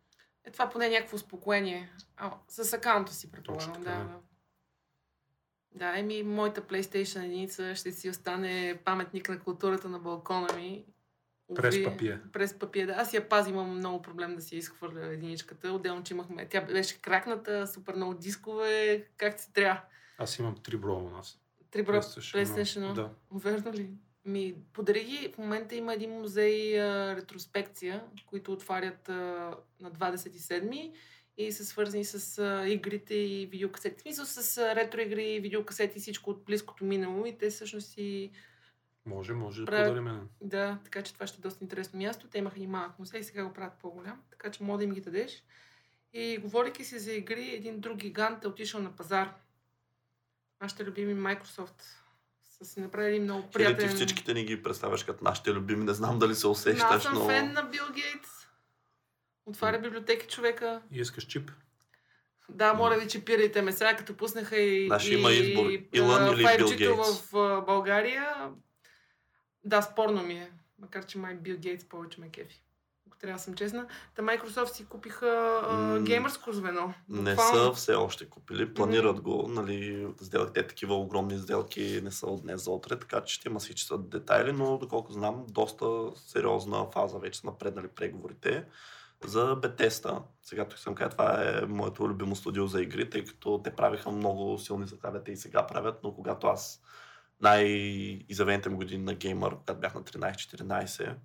Е, 0.45 0.51
това 0.51 0.69
поне 0.69 0.85
е 0.85 0.89
някакво 0.89 1.15
успокоение. 1.15 1.91
А, 2.17 2.33
с 2.47 2.73
акаунта 2.73 3.13
си, 3.13 3.31
предполагам. 3.31 3.73
Да, 3.73 3.79
да. 3.79 4.19
Да, 5.75 5.99
еми, 5.99 6.23
моята 6.23 6.61
PlayStation 6.61 7.25
единица 7.25 7.75
ще 7.75 7.91
си 7.91 8.09
остане 8.09 8.79
паметник 8.85 9.29
на 9.29 9.39
културата 9.39 9.89
на 9.89 9.99
балкона 9.99 10.47
ми. 10.55 10.85
През 11.55 11.75
Уви, 11.75 11.83
папие. 11.83 12.19
През 12.33 12.59
папие, 12.59 12.85
да. 12.85 12.93
Аз 12.93 13.13
я 13.13 13.29
пазим, 13.29 13.53
имам 13.53 13.77
много 13.77 14.01
проблем 14.01 14.35
да 14.35 14.41
си 14.41 14.57
изхвърля 14.57 15.05
единичката. 15.05 15.71
Отделно, 15.71 16.03
че 16.03 16.13
имахме... 16.13 16.49
Тя 16.49 16.61
беше 16.61 17.01
кракната, 17.01 17.67
супер 17.67 17.95
много 17.95 18.13
дискове, 18.13 19.05
как 19.17 19.39
си 19.39 19.53
трябва. 19.53 19.81
Аз 20.21 20.39
имам 20.39 20.55
три 20.63 20.77
броя 20.77 20.97
у 20.97 21.09
нас. 21.09 21.39
Три 21.71 21.83
броя 21.83 22.01
PlayStation. 22.01 22.93
Да. 22.93 23.09
Верно 23.31 23.73
ли? 23.73 23.89
Ми, 24.25 24.55
подари 24.73 25.03
ги. 25.03 25.31
В 25.33 25.37
момента 25.37 25.75
има 25.75 25.93
един 25.93 26.11
музей 26.11 26.81
а, 26.81 27.15
ретроспекция, 27.15 28.03
които 28.25 28.53
отварят 28.53 29.09
а, 29.09 29.13
на 29.79 29.91
27-ми 29.91 30.93
и 31.37 31.51
са 31.51 31.65
свързани 31.65 32.05
с 32.05 32.39
а, 32.39 32.67
игрите 32.67 33.15
и 33.15 33.45
видеокасети. 33.45 33.97
В 33.97 34.01
смисъл 34.01 34.25
с 34.25 34.57
а, 34.57 34.75
ретро 34.75 35.01
игри, 35.01 35.39
видеокасети 35.39 35.97
и 35.97 36.01
всичко 36.01 36.29
от 36.29 36.43
близкото 36.45 36.85
минало. 36.85 37.25
И 37.25 37.37
те 37.37 37.49
всъщност 37.49 37.87
си... 37.87 38.31
Може, 39.05 39.33
може 39.33 39.61
да 39.61 39.71
Правят- 39.71 39.87
подарим. 39.97 40.29
Да, 40.41 40.79
така 40.83 41.01
че 41.01 41.13
това 41.13 41.27
ще 41.27 41.37
е 41.37 41.41
доста 41.41 41.63
интересно 41.63 41.99
място. 41.99 42.27
Те 42.27 42.37
имаха 42.37 42.59
и 42.59 42.67
малък 42.67 42.99
музей, 42.99 43.23
сега 43.23 43.45
го 43.45 43.53
правят 43.53 43.73
по-голям. 43.81 44.21
Така 44.29 44.51
че 44.51 44.63
мога 44.63 44.77
да 44.77 44.83
им 44.83 44.91
ги 44.91 45.01
дадеш. 45.01 45.43
И 46.13 46.37
говорейки 46.37 46.83
си 46.83 46.99
за 46.99 47.13
игри, 47.13 47.55
един 47.55 47.79
друг 47.79 47.97
гигант 47.97 48.43
е 48.43 48.47
отишъл 48.47 48.81
на 48.81 48.95
пазар. 48.95 49.33
Нашите 50.61 50.83
любими 50.85 51.15
Microsoft 51.15 51.81
са 52.49 52.65
си 52.65 52.79
направили 52.79 53.19
много 53.19 53.49
приятен... 53.49 53.89
ти 53.89 53.95
всичките 53.95 54.33
ни 54.33 54.45
ги 54.45 54.63
представяш 54.63 55.03
като 55.03 55.23
нашите 55.23 55.53
любими. 55.53 55.85
Не 55.85 55.93
знам 55.93 56.19
дали 56.19 56.35
се 56.35 56.47
Но 56.47 56.51
усещаш, 56.51 56.85
аз 56.89 57.03
съм 57.03 57.13
но... 57.13 57.27
фен 57.27 57.53
на 57.53 57.63
Бил 57.63 57.83
Гейтс. 57.93 58.29
Отваря 59.45 59.79
библиотеки 59.79 60.27
човека. 60.27 60.81
И 60.91 60.99
искаш 60.99 61.23
чип? 61.25 61.51
Да, 62.49 62.73
моля 62.73 62.97
ви, 62.97 63.07
чипирайте 63.07 63.61
ме 63.61 63.71
сега, 63.71 63.95
като 63.95 64.17
пуснаха 64.17 64.57
и, 64.57 64.87
Значи 64.87 65.13
и, 65.13 65.19
има 65.19 65.31
избор. 65.31 65.69
и, 65.69 65.89
Илън 65.93 66.33
или 66.33 66.43
5G-то 66.43 66.77
Бил 66.77 66.95
Гейтс. 66.95 67.31
в 67.31 67.63
България. 67.65 68.51
Да, 69.63 69.81
спорно 69.81 70.23
ми 70.23 70.33
е. 70.33 70.51
Макар, 70.79 71.05
че 71.05 71.17
май 71.17 71.35
Бил 71.35 71.57
Гейтс 71.57 71.85
повече 71.85 72.21
ме 72.21 72.29
кефи. 72.29 72.63
Ако 73.11 73.19
трябва 73.19 73.37
да 73.37 73.43
съм 73.43 73.53
честна. 73.53 73.87
Та 74.15 74.21
Microsoft 74.21 74.73
си 74.73 74.85
купиха 74.85 75.61
а, 75.63 75.99
геймърско 75.99 76.51
звено. 76.51 76.93
Не 77.09 77.35
Буквално. 77.35 77.73
са 77.73 77.73
все 77.73 77.93
още 77.93 78.29
купили, 78.29 78.73
планират 78.73 79.21
го, 79.21 79.47
нали, 79.47 80.07
сделки, 80.21 80.53
те 80.53 80.67
такива 80.67 80.95
огромни 80.95 81.37
сделки 81.37 82.01
не 82.03 82.11
са 82.11 82.25
от 82.25 82.41
днес 82.41 82.63
за 82.63 82.71
утре, 82.71 82.99
така 82.99 83.21
че 83.21 83.35
ще 83.35 83.49
има 83.49 83.59
си 83.59 83.75
чесат 83.75 84.09
детайли, 84.09 84.53
но 84.53 84.77
доколко 84.77 85.13
знам, 85.13 85.45
доста 85.49 85.85
сериозна 86.15 86.87
фаза 86.93 87.19
вече 87.19 87.39
са 87.39 87.47
напреднали 87.47 87.87
преговорите 87.87 88.65
за 89.25 89.55
Бетеста. 89.55 90.21
Сега 90.43 90.65
тук 90.65 90.79
съм 90.79 90.95
кажа, 90.95 91.09
това 91.09 91.43
е 91.43 91.65
моето 91.65 92.09
любимо 92.09 92.35
студио 92.35 92.67
за 92.67 92.81
игри, 92.81 93.09
тъй 93.09 93.25
като 93.25 93.61
те 93.63 93.75
правиха 93.75 94.11
много 94.11 94.57
силни 94.57 94.87
заглавия, 94.87 95.23
те 95.23 95.31
и 95.31 95.37
сега 95.37 95.67
правят, 95.67 95.99
но 96.03 96.15
когато 96.15 96.47
аз 96.47 96.81
най-изявените 97.41 98.69
ми 98.69 98.75
години 98.75 99.03
на 99.03 99.13
геймър, 99.13 99.55
когато 99.55 99.79
бях 99.79 99.95
на 99.95 100.03
13-14, 100.03 101.15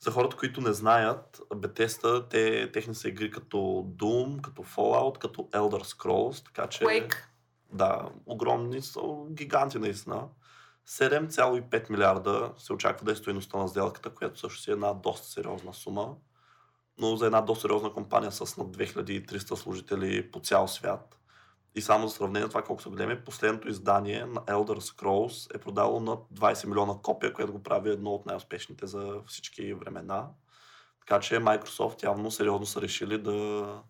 за 0.00 0.10
хората, 0.10 0.36
които 0.36 0.60
не 0.60 0.72
знаят, 0.72 1.42
Bethesda, 1.50 2.28
те, 2.30 2.72
техни 2.72 2.94
са 2.94 3.08
игри 3.08 3.30
като 3.30 3.56
Doom, 3.96 4.40
като 4.40 4.62
Fallout, 4.62 5.18
като 5.18 5.42
Elder 5.42 5.84
Scrolls, 5.84 6.44
така 6.44 6.66
че... 6.66 6.84
Quake. 6.84 7.14
Да, 7.72 8.08
огромни 8.26 8.82
са, 8.82 9.00
гиганти 9.30 9.78
наистина. 9.78 10.28
7,5 10.88 11.90
милиарда 11.90 12.52
се 12.58 12.72
очаква 12.72 13.04
да 13.04 13.12
е 13.12 13.16
стоеността 13.16 13.58
на 13.58 13.68
сделката, 13.68 14.10
която 14.10 14.38
също 14.38 14.60
си 14.60 14.70
е 14.70 14.72
една 14.72 14.92
доста 14.92 15.26
сериозна 15.26 15.74
сума. 15.74 16.14
Но 16.98 17.16
за 17.16 17.26
една 17.26 17.40
доста 17.40 17.62
сериозна 17.62 17.92
компания 17.92 18.32
с 18.32 18.56
над 18.56 18.76
2300 18.76 19.54
служители 19.54 20.30
по 20.30 20.40
цял 20.40 20.68
свят. 20.68 21.15
И 21.76 21.82
само 21.82 22.08
за 22.08 22.14
сравнение 22.14 22.48
това 22.48 22.62
колко 22.62 22.82
са 22.82 22.88
големи, 22.88 23.24
последното 23.24 23.68
издание 23.68 24.26
на 24.26 24.40
Elder 24.40 24.78
Scrolls 24.78 25.56
е 25.56 25.58
продало 25.58 26.00
над 26.00 26.18
20 26.34 26.66
милиона 26.66 26.94
копия, 27.02 27.32
което 27.32 27.52
го 27.52 27.62
прави 27.62 27.90
едно 27.90 28.10
от 28.10 28.26
най-успешните 28.26 28.86
за 28.86 29.20
всички 29.26 29.74
времена. 29.74 30.28
Така 31.00 31.20
че 31.20 31.34
Microsoft 31.34 32.02
явно 32.02 32.30
сериозно 32.30 32.66
са 32.66 32.82
решили 32.82 33.18
да, 33.18 33.82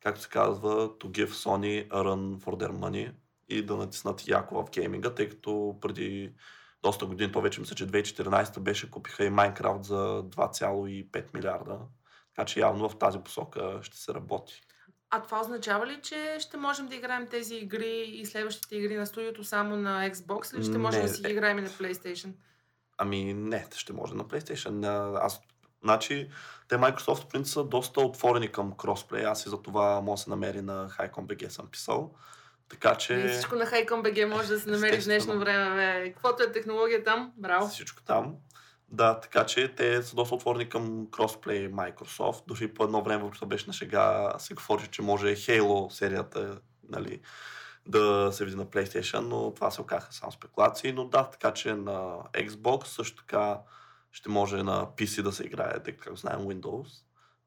както 0.00 0.20
се 0.20 0.28
казва, 0.28 0.88
to 0.88 1.04
give 1.04 1.30
Sony 1.30 1.88
a 1.88 1.94
run 1.94 2.40
for 2.40 2.64
their 2.64 2.72
money 2.72 3.14
и 3.48 3.62
да 3.62 3.76
натиснат 3.76 4.28
яко 4.28 4.62
в 4.62 4.70
гейминга, 4.70 5.14
тъй 5.14 5.28
като 5.28 5.78
преди 5.80 6.34
доста 6.82 7.06
години, 7.06 7.32
то 7.32 7.40
вече 7.40 7.60
мисля, 7.60 7.74
че 7.74 7.86
2014 7.86 8.60
беше, 8.60 8.90
купиха 8.90 9.24
и 9.24 9.30
Minecraft 9.30 9.82
за 9.82 10.22
2,5 10.22 11.34
милиарда. 11.34 11.78
Така 12.34 12.46
че 12.46 12.60
явно 12.60 12.88
в 12.88 12.98
тази 12.98 13.18
посока 13.18 13.78
ще 13.82 13.96
се 13.96 14.14
работи. 14.14 14.62
А 15.10 15.22
това 15.22 15.40
означава 15.40 15.86
ли, 15.86 16.00
че 16.02 16.36
ще 16.40 16.56
можем 16.56 16.86
да 16.86 16.94
играем 16.94 17.26
тези 17.26 17.54
игри 17.54 18.02
и 18.02 18.26
следващите 18.26 18.76
игри 18.76 18.96
на 18.96 19.06
студиото 19.06 19.44
само 19.44 19.76
на 19.76 20.10
Xbox 20.10 20.56
или 20.56 20.64
ще 20.64 20.78
можем 20.78 21.00
Не, 21.00 21.08
да 21.08 21.14
си 21.14 21.22
ги 21.22 21.28
е. 21.28 21.32
играем 21.32 21.58
и 21.58 21.62
на 21.62 21.68
PlayStation? 21.68 22.30
Ами 22.98 23.34
не, 23.34 23.66
ще 23.74 23.92
може 23.92 24.14
на 24.14 24.24
PlayStation. 24.24 24.86
Аз, 25.22 25.40
значи, 25.84 26.28
те 26.68 26.74
Microsoft 26.74 27.22
в 27.22 27.26
принцип 27.26 27.52
са 27.52 27.64
доста 27.64 28.00
отворени 28.00 28.52
към 28.52 28.72
кросплей. 28.76 29.26
Аз 29.26 29.46
и 29.46 29.48
за 29.48 29.62
това 29.62 30.00
мога 30.00 30.16
да 30.16 30.22
се 30.22 30.30
намери 30.30 30.62
на 30.62 30.88
HiCom.bg 30.88 31.48
съм 31.48 31.66
писал. 31.66 32.14
Така 32.68 32.92
И 32.92 32.98
че 32.98 33.28
всичко 33.28 33.54
на 33.54 33.66
HiCom.bg 33.66 34.24
може 34.24 34.48
да 34.48 34.60
се 34.60 34.70
намери 34.70 35.00
в 35.00 35.04
днешно 35.04 35.38
време. 35.38 35.74
Бе. 35.76 36.12
Каквото 36.12 36.42
е 36.42 36.52
технология 36.52 37.04
там, 37.04 37.32
браво. 37.36 37.68
всичко 37.68 38.02
там. 38.02 38.34
Да, 38.88 39.20
така 39.20 39.46
че 39.46 39.74
те 39.74 40.02
са 40.02 40.16
доста 40.16 40.34
отворени 40.34 40.68
към 40.68 41.06
кросплей 41.10 41.70
Microsoft. 41.70 42.42
Дори 42.46 42.74
по 42.74 42.84
едно 42.84 43.02
време, 43.02 43.24
въпреки 43.24 43.46
беше 43.46 43.66
на 43.66 43.72
шега, 43.72 44.34
се 44.38 44.54
говори, 44.54 44.86
че 44.86 45.02
може 45.02 45.36
Halo 45.36 45.88
серията 45.88 46.60
нали, 46.88 47.20
да 47.86 48.30
се 48.32 48.44
види 48.44 48.56
на 48.56 48.66
PlayStation, 48.66 49.20
но 49.20 49.54
това 49.54 49.70
се 49.70 49.80
оказаха 49.80 50.12
само 50.12 50.32
спекулации. 50.32 50.92
Но 50.92 51.04
да, 51.04 51.30
така 51.30 51.52
че 51.52 51.74
на 51.74 52.18
Xbox 52.32 52.84
също 52.84 53.16
така 53.16 53.60
ще 54.12 54.28
може 54.28 54.62
на 54.62 54.86
PC 54.86 55.22
да 55.22 55.32
се 55.32 55.44
играе, 55.44 55.82
тъй 55.82 55.96
като 55.96 56.16
знаем 56.16 56.40
Windows. 56.40 57.02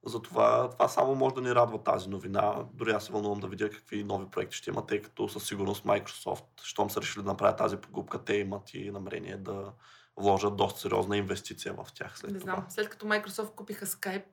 Затова 0.05 0.69
това 0.69 0.87
само 0.87 1.15
може 1.15 1.35
да 1.35 1.41
ни 1.41 1.55
радва 1.55 1.83
тази 1.83 2.09
новина. 2.09 2.55
Дори 2.73 2.91
аз 2.91 3.05
се 3.05 3.11
вълнувам 3.11 3.39
да 3.39 3.47
видя 3.47 3.69
какви 3.69 4.03
нови 4.03 4.25
проекти 4.31 4.57
ще 4.57 4.69
има, 4.69 4.85
тъй 4.85 5.01
като 5.01 5.29
със 5.29 5.43
сигурност 5.43 5.83
Microsoft, 5.83 6.43
щом 6.63 6.89
са 6.89 7.01
решили 7.01 7.23
да 7.23 7.29
направят 7.29 7.57
тази 7.57 7.77
покупка, 7.77 8.23
те 8.23 8.33
имат 8.33 8.73
и 8.73 8.91
намерение 8.91 9.37
да 9.37 9.73
вложат 10.19 10.55
доста 10.55 10.79
сериозна 10.79 11.17
инвестиция 11.17 11.73
в 11.73 11.87
тях 11.93 12.19
след 12.19 12.31
Не 12.31 12.39
това. 12.39 12.53
знам, 12.53 12.65
след 12.69 12.89
като 12.89 13.05
Microsoft 13.05 13.55
купиха 13.55 13.85
Skype, 13.85 14.23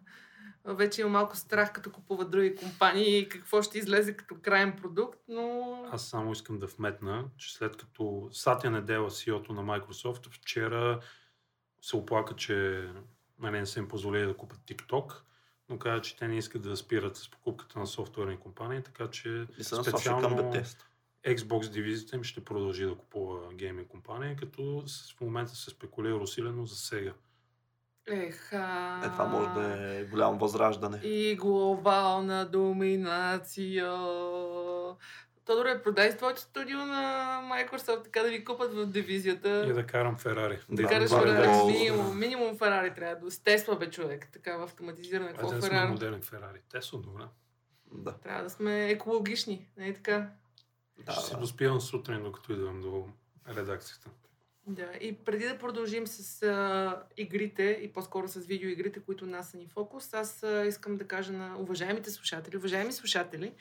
вече 0.64 1.00
има 1.00 1.10
малко 1.10 1.36
страх, 1.36 1.72
като 1.72 1.92
купуват 1.92 2.30
други 2.30 2.56
компании, 2.56 3.28
какво 3.28 3.62
ще 3.62 3.78
излезе 3.78 4.16
като 4.16 4.36
крайен 4.42 4.76
продукт, 4.76 5.18
но... 5.28 5.76
Аз 5.92 6.08
само 6.08 6.32
искам 6.32 6.58
да 6.58 6.66
вметна, 6.66 7.24
че 7.36 7.54
след 7.54 7.76
като 7.76 8.28
Сатя 8.32 8.70
Недела, 8.70 9.10
CEO-то 9.10 9.52
на 9.52 9.62
Microsoft, 9.62 10.30
вчера 10.30 11.00
се 11.82 11.96
оплака, 11.96 12.36
че 12.36 12.88
нали, 13.38 13.58
не 13.58 13.66
са 13.66 13.78
им 13.78 13.88
позволили 13.88 14.26
да 14.26 14.36
купят 14.36 14.58
TikTok, 14.58 15.14
но 15.68 15.78
каза, 15.78 16.02
че 16.02 16.16
те 16.16 16.28
не 16.28 16.36
искат 16.36 16.62
да 16.62 16.76
спират 16.76 17.16
с 17.16 17.30
покупката 17.30 17.78
на 17.78 17.86
софтуерни 17.86 18.36
компании, 18.36 18.82
така 18.82 19.10
че 19.10 19.46
И 19.58 19.64
се 19.64 19.74
насочи 19.76 19.90
към 19.90 20.00
специално 20.00 20.36
Bethesda. 20.36 20.82
Xbox 21.26 21.68
дивизията 21.68 22.16
им 22.16 22.22
ще 22.22 22.44
продължи 22.44 22.84
да 22.84 22.94
купува 22.94 23.54
гейминг 23.54 23.88
компании, 23.88 24.36
като 24.36 24.84
в 25.16 25.20
момента 25.20 25.54
се 25.54 25.70
спекулира 25.70 26.16
усилено 26.16 26.66
за 26.66 26.76
сега. 26.76 27.12
Ех, 28.08 28.52
а... 28.52 29.00
Е, 29.06 29.08
това 29.08 29.24
може 29.26 29.48
да 29.50 29.94
е 29.94 30.04
голямо 30.04 30.38
възраждане. 30.38 30.98
И 31.02 31.36
глобална 31.36 32.46
доминация. 32.46 33.92
Тодоре, 35.44 35.82
продай 35.82 36.16
твоето 36.16 36.40
студио 36.40 36.78
на 36.78 37.02
Microsoft, 37.44 38.04
така 38.04 38.22
да 38.22 38.28
ви 38.28 38.44
купат 38.44 38.74
в 38.74 38.86
дивизията. 38.86 39.66
И 39.70 39.72
да 39.72 39.86
карам 39.86 40.16
Ферари. 40.18 40.58
Да 40.70 40.82
Да, 40.82 40.88
караш 40.88 41.10
е 41.12 41.14
Ферари. 41.14 41.48
много- 41.48 41.70
Минимум, 41.70 42.18
минимум 42.18 42.58
Ферари 42.58 42.94
трябва 42.94 43.16
да 43.16 43.30
с 43.30 43.38
Тесла, 43.38 43.76
бе, 43.76 43.90
човек. 43.90 44.28
Така 44.32 44.56
в 44.56 44.62
автоматизиране. 44.62 45.28
Какво 45.28 45.46
Айде 45.46 45.56
да 45.56 45.62
сме 45.62 45.70
Ферари? 45.70 45.88
модерен 45.90 46.22
Ферари. 46.22 46.60
Те 46.70 46.82
са 46.82 46.96
добре. 46.98 47.22
Да. 47.92 48.12
Трябва 48.12 48.42
да 48.42 48.50
сме 48.50 48.90
екологични. 48.90 49.68
Не 49.76 49.94
така? 49.94 50.30
Да, 51.06 51.12
Ще 51.12 51.24
си 51.24 51.30
да. 51.30 51.38
доспивам 51.38 51.80
сутрин, 51.80 52.22
докато 52.22 52.52
идвам 52.52 52.80
до 52.80 53.08
редакцията. 53.48 54.10
Да, 54.66 54.90
и 55.00 55.16
преди 55.16 55.48
да 55.48 55.58
продължим 55.58 56.06
с 56.06 56.42
а, 56.42 57.02
игрите 57.16 57.78
и 57.82 57.92
по-скоро 57.92 58.28
с 58.28 58.40
видеоигрите, 58.40 59.00
които 59.00 59.26
нас 59.26 59.50
са 59.50 59.56
ни 59.56 59.66
фокус, 59.66 60.14
аз 60.14 60.42
а, 60.42 60.66
искам 60.66 60.96
да 60.96 61.08
кажа 61.08 61.32
на 61.32 61.56
уважаемите 61.58 62.10
слушатели, 62.10 62.56
уважаеми 62.56 62.92
слушатели, 62.92 63.54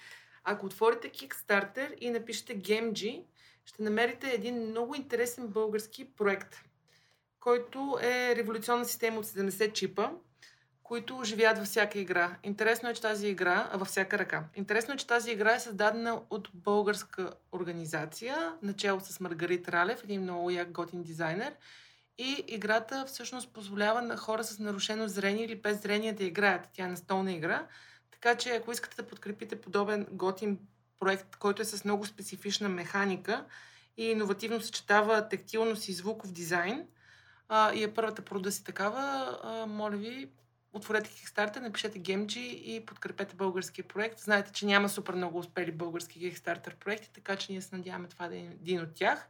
ако 0.43 0.65
отворите 0.65 1.11
Kickstarter 1.11 1.95
и 1.97 2.09
напишете 2.09 2.61
GameG, 2.61 3.23
ще 3.65 3.83
намерите 3.83 4.31
един 4.31 4.69
много 4.69 4.95
интересен 4.95 5.47
български 5.47 6.05
проект, 6.15 6.55
който 7.39 7.97
е 8.01 8.35
революционна 8.35 8.85
система 8.85 9.19
от 9.19 9.25
70 9.25 9.73
чипа, 9.73 10.11
които 10.91 11.17
оживяват 11.17 11.57
във 11.57 11.67
всяка 11.67 11.99
игра. 11.99 12.35
Интересно 12.43 12.89
е, 12.89 12.93
че 12.93 13.01
тази 13.01 13.27
игра, 13.27 13.69
а 13.71 13.77
във 13.77 13.87
всяка 13.87 14.19
ръка. 14.19 14.43
Интересно 14.55 14.93
е, 14.93 14.97
че 14.97 15.07
тази 15.07 15.31
игра 15.31 15.55
е 15.55 15.59
създадена 15.59 16.21
от 16.29 16.49
българска 16.53 17.33
организация, 17.51 18.53
начало 18.61 18.99
с 18.99 19.19
Маргарит 19.19 19.69
Ралев, 19.69 20.03
един 20.03 20.21
много 20.21 20.49
як 20.49 20.71
готин 20.71 21.03
дизайнер. 21.03 21.53
И 22.17 22.43
играта 22.47 23.05
всъщност 23.07 23.53
позволява 23.53 24.01
на 24.01 24.17
хора 24.17 24.43
с 24.43 24.59
нарушено 24.59 25.07
зрение 25.07 25.45
или 25.45 25.55
без 25.55 25.81
зрение 25.81 26.13
да 26.13 26.23
играят. 26.23 26.69
Тя 26.73 26.85
е 26.85 26.87
настолна 26.87 27.31
игра. 27.31 27.67
Така 28.11 28.35
че 28.35 28.49
ако 28.49 28.71
искате 28.71 28.95
да 28.95 29.07
подкрепите 29.07 29.61
подобен 29.61 30.07
готин 30.11 30.59
проект, 30.99 31.35
който 31.35 31.61
е 31.61 31.65
с 31.65 31.85
много 31.85 32.05
специфична 32.05 32.69
механика 32.69 33.45
и 33.97 34.05
иновативно 34.05 34.61
съчетава 34.61 35.29
тактилност 35.29 35.87
и 35.87 35.93
звуков 35.93 36.31
дизайн, 36.31 36.87
а, 37.49 37.73
и 37.73 37.83
е 37.83 37.93
първата 37.93 38.21
прода 38.21 38.51
си 38.51 38.63
такава, 38.63 39.37
а, 39.43 39.65
моля 39.65 39.97
ви, 39.97 40.29
отворете 40.73 41.09
Kickstarter, 41.09 41.59
напишете 41.59 41.99
Gemji 41.99 42.39
и 42.39 42.85
подкрепете 42.85 43.35
българския 43.35 43.87
проект. 43.87 44.19
Знаете, 44.19 44.51
че 44.51 44.65
няма 44.65 44.89
супер 44.89 45.13
много 45.13 45.37
успели 45.37 45.71
български 45.71 46.19
Kickstarter 46.19 46.75
проекти, 46.75 47.09
така 47.13 47.35
че 47.35 47.51
ние 47.51 47.61
се 47.61 47.75
надяваме 47.75 48.07
това 48.07 48.27
да 48.27 48.35
е 48.35 48.39
един 48.39 48.81
от 48.81 48.95
тях. 48.95 49.27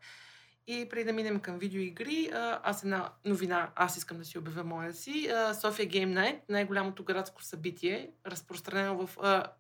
И 0.67 0.89
преди 0.89 1.03
да 1.03 1.13
минем 1.13 1.39
към 1.39 1.59
видеоигри, 1.59 2.29
аз 2.63 2.83
една 2.83 3.09
новина, 3.25 3.71
аз 3.75 3.97
искам 3.97 4.17
да 4.17 4.25
си 4.25 4.37
обявя 4.37 4.63
моя 4.63 4.93
си. 4.93 5.29
София 5.61 5.89
Game 5.89 6.13
Night, 6.13 6.39
най-голямото 6.49 7.03
градско 7.03 7.43
събитие, 7.43 8.11
разпространено 8.27 9.07
в 9.07 9.17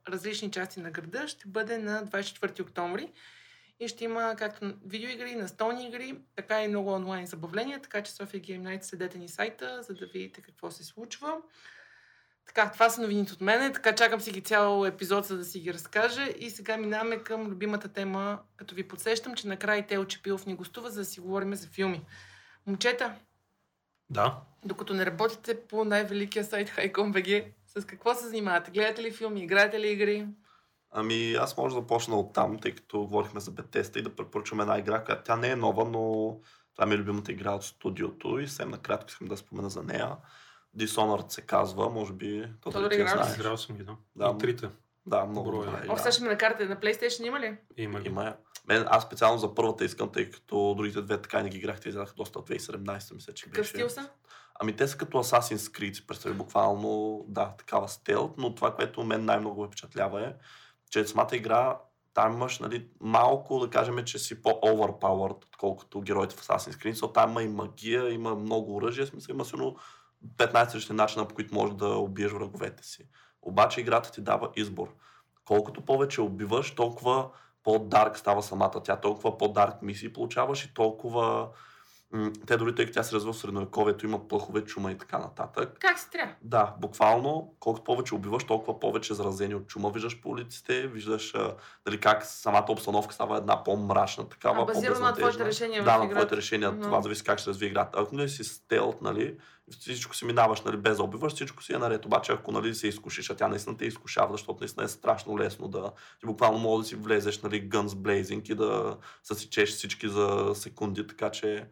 различни 0.07 0.51
части 0.51 0.79
на 0.79 0.91
града, 0.91 1.27
ще 1.27 1.47
бъде 1.47 1.77
на 1.77 2.05
24 2.05 2.61
октомври. 2.61 3.11
И 3.81 3.87
ще 3.87 4.03
има 4.03 4.35
както 4.37 4.73
видеоигри, 4.85 5.35
настолни 5.35 5.87
игри, 5.87 6.15
така 6.35 6.63
и 6.63 6.67
много 6.67 6.91
онлайн 6.91 7.25
забавления, 7.25 7.81
така 7.81 8.03
че 8.03 8.11
София 8.11 8.41
Game 8.41 8.61
Night 8.61 8.81
следете 8.81 9.17
ни 9.17 9.29
сайта, 9.29 9.83
за 9.83 9.93
да 9.93 10.05
видите 10.05 10.41
какво 10.41 10.71
се 10.71 10.83
случва. 10.83 11.37
Така, 12.45 12.71
това 12.71 12.89
са 12.89 13.01
новините 13.01 13.33
от 13.33 13.41
мене, 13.41 13.73
така 13.73 13.95
чакам 13.95 14.21
си 14.21 14.31
ги 14.31 14.41
цял 14.41 14.85
епизод, 14.85 15.25
за 15.25 15.37
да 15.37 15.45
си 15.45 15.59
ги 15.59 15.73
разкажа. 15.73 16.27
И 16.39 16.49
сега 16.49 16.77
минаваме 16.77 17.17
към 17.17 17.47
любимата 17.47 17.87
тема, 17.87 18.39
като 18.57 18.75
ви 18.75 18.87
подсещам, 18.87 19.35
че 19.35 19.47
накрая 19.47 19.87
Тео 19.87 20.05
Чепилов 20.05 20.45
ни 20.45 20.55
гостува, 20.55 20.89
за 20.89 20.99
да 20.99 21.05
си 21.05 21.19
говорим 21.19 21.55
за 21.55 21.67
филми. 21.67 22.05
Момчета, 22.67 23.15
Да. 24.09 24.41
докато 24.65 24.93
не 24.93 25.05
работите 25.05 25.61
по 25.67 25.85
най-великия 25.85 26.43
сайт 26.43 26.69
Highcom.bg, 26.69 27.45
с 27.65 27.85
какво 27.85 28.15
се 28.15 28.27
занимавате? 28.27 28.71
Гледате 28.71 29.03
ли 29.03 29.11
филми, 29.11 29.43
играете 29.43 29.79
ли 29.79 29.87
игри? 29.91 30.27
Ами 30.91 31.33
аз 31.33 31.57
може 31.57 31.75
да 31.75 31.87
почна 31.87 32.19
от 32.19 32.33
там, 32.33 32.59
тъй 32.59 32.75
като 32.75 32.99
говорихме 32.99 33.39
за 33.39 33.51
Bethesda 33.51 33.99
и 33.99 34.01
да 34.01 34.15
препоръчам 34.15 34.59
една 34.61 34.77
игра, 34.79 35.03
която 35.03 35.23
тя 35.23 35.35
не 35.35 35.49
е 35.49 35.55
нова, 35.55 35.85
но 35.85 36.35
това 36.75 36.85
ми 36.85 36.95
е 36.95 36.97
любимата 36.97 37.31
игра 37.31 37.51
от 37.55 37.63
студиото 37.63 38.39
и 38.39 38.47
съвсем 38.47 38.69
накратко 38.69 39.09
искам 39.09 39.27
да 39.27 39.37
спомена 39.37 39.69
за 39.69 39.83
нея. 39.83 40.15
Dishonored 40.77 41.31
се 41.31 41.41
казва, 41.41 41.89
може 41.89 42.13
би. 42.13 42.49
То 42.61 42.71
Тодор, 42.71 42.91
играл 42.91 43.23
ли 43.23 43.29
си? 43.29 43.39
Играл 43.39 43.57
съм 43.57 43.75
ги, 43.75 43.83
да. 43.83 43.95
Да, 44.15 44.33
И 44.35 44.37
трите. 44.37 44.69
Да, 45.05 45.25
много 45.25 45.51
Броя. 45.51 45.65
добра 45.65 45.93
О, 45.93 45.97
сега 45.97 46.11
ще 46.11 46.23
ме 46.23 46.29
накарате 46.29 46.65
на 46.65 46.75
PlayStation, 46.75 47.27
има 47.27 47.39
ли? 47.39 47.57
Има 47.77 47.99
ги. 47.99 48.07
Има 48.07 48.23
я. 48.23 48.37
Мен, 48.67 48.85
аз 48.87 49.03
специално 49.03 49.37
за 49.37 49.55
първата 49.55 49.85
искам, 49.85 50.11
тъй 50.11 50.29
като 50.31 50.73
другите 50.77 51.01
две 51.01 51.21
така 51.21 51.43
не 51.43 51.49
ги 51.49 51.57
играх, 51.57 51.81
те 51.81 51.89
излязаха 51.89 52.15
доста 52.15 52.39
от 52.39 52.49
2017, 52.49 53.15
мисля, 53.15 53.33
че 53.33 53.45
Какъв 53.45 53.57
беше. 53.57 53.69
стил 53.69 53.89
са? 53.89 54.09
Ами 54.59 54.75
те 54.75 54.87
са 54.87 54.97
като 54.97 55.23
Assassin's 55.23 55.55
Creed, 55.55 56.05
представи 56.07 56.35
буквално, 56.35 57.23
да, 57.27 57.53
такава 57.57 57.89
стелт, 57.89 58.33
но 58.37 58.55
това, 58.55 58.75
което 58.75 59.03
мен 59.03 59.25
най-много 59.25 59.61
ме 59.61 59.67
впечатлява 59.67 60.21
е, 60.25 60.33
че 60.91 61.07
самата 61.07 61.29
игра, 61.35 61.77
там 62.13 62.33
имаш, 62.33 62.59
нали, 62.59 62.87
малко 62.99 63.59
да 63.59 63.69
кажем, 63.69 64.03
че 64.05 64.19
си 64.19 64.41
по-overpowered, 64.41 65.45
отколкото 65.45 66.01
героите 66.01 66.35
в 66.35 66.47
Assassin's 66.47 66.83
Creed, 66.83 66.91
защото 66.91 67.13
там 67.13 67.29
има 67.29 67.43
и 67.43 67.47
магия, 67.47 68.13
има 68.13 68.35
много 68.35 68.75
оръжие, 68.75 69.05
смисъл 69.05 69.33
има 69.33 69.45
сигурно 69.45 69.75
15 70.37 70.65
различни 70.65 70.95
начина, 70.95 71.27
по 71.27 71.35
които 71.35 71.53
можеш 71.55 71.75
да 71.75 71.87
убиеш 71.87 72.31
враговете 72.31 72.83
си. 72.83 73.07
Обаче 73.41 73.81
играта 73.81 74.11
ти 74.11 74.21
дава 74.21 74.49
избор. 74.55 74.95
Колкото 75.45 75.85
повече 75.85 76.21
убиваш, 76.21 76.75
толкова 76.75 77.29
по-дарк 77.63 78.17
става 78.17 78.43
самата 78.43 78.83
тя, 78.83 78.95
толкова 78.95 79.37
по-дарк 79.37 79.81
мисии 79.81 80.13
получаваш 80.13 80.65
и 80.65 80.73
толкова... 80.73 81.49
Те 82.47 82.57
дори 82.57 82.75
тъй 82.75 82.85
като 82.85 82.93
тя 82.93 83.03
се 83.03 83.15
развива 83.15 83.33
в 83.33 83.37
средновековието, 83.37 84.05
има 84.05 84.27
плъхове, 84.27 84.61
чума 84.65 84.91
и 84.91 84.97
така 84.97 85.17
нататък. 85.17 85.77
Как 85.79 85.99
си 85.99 86.09
трябва? 86.11 86.33
Да, 86.41 86.75
буквално, 86.81 87.53
колкото 87.59 87.83
повече 87.83 88.15
убиваш, 88.15 88.43
толкова 88.43 88.79
повече 88.79 89.13
заразени 89.13 89.55
от 89.55 89.67
чума 89.67 89.89
виждаш 89.89 90.21
по 90.21 90.29
улиците, 90.29 90.87
виждаш 90.87 91.33
дали 91.85 91.99
как 91.99 92.25
самата 92.25 92.65
обстановка 92.69 93.13
става 93.13 93.37
една 93.37 93.63
по-мрачна, 93.63 94.29
такава, 94.29 94.61
А, 94.61 94.65
базирано 94.65 94.99
на 94.99 95.13
твоите 95.13 95.45
решения 95.45 95.83
Да, 95.83 95.97
на 95.97 96.09
твоите 96.09 96.37
решения, 96.37 96.71
Мгм. 96.71 96.81
това 96.81 97.01
зависи 97.01 97.23
как 97.23 97.37
ще 97.37 97.43
се 97.43 97.49
развие 97.49 97.69
играта. 97.69 97.99
Ако 97.99 98.15
нали 98.15 98.29
си 98.29 98.43
стелт, 98.43 99.01
нали, 99.01 99.37
всичко 99.79 100.15
си 100.15 100.25
минаваш, 100.25 100.61
нали, 100.61 100.77
без 100.77 100.97
да 100.97 101.03
убиваш, 101.03 101.33
всичко 101.33 101.63
си 101.63 101.73
е 101.73 101.77
наред. 101.77 102.05
Обаче, 102.05 102.31
ако 102.31 102.51
нали, 102.51 102.75
се 102.75 102.87
изкушиш, 102.87 103.29
а 103.29 103.35
тя 103.35 103.47
наистина 103.47 103.77
те 103.77 103.85
изкушава, 103.85 104.31
защото 104.31 104.59
наистина 104.59 104.85
е 104.85 104.87
страшно 104.87 105.39
лесно 105.39 105.67
да 105.67 105.91
ти 106.19 106.25
буквално 106.25 106.59
може 106.59 106.81
да 106.81 106.87
си 106.87 106.95
влезеш, 106.95 107.41
нали, 107.41 107.69
guns 107.69 107.87
blazing 107.87 108.51
и 108.51 108.55
да 108.55 108.97
съсичеш 109.23 109.69
всички 109.69 110.09
за 110.09 110.51
секунди, 110.53 111.07
така 111.07 111.29
че 111.29 111.67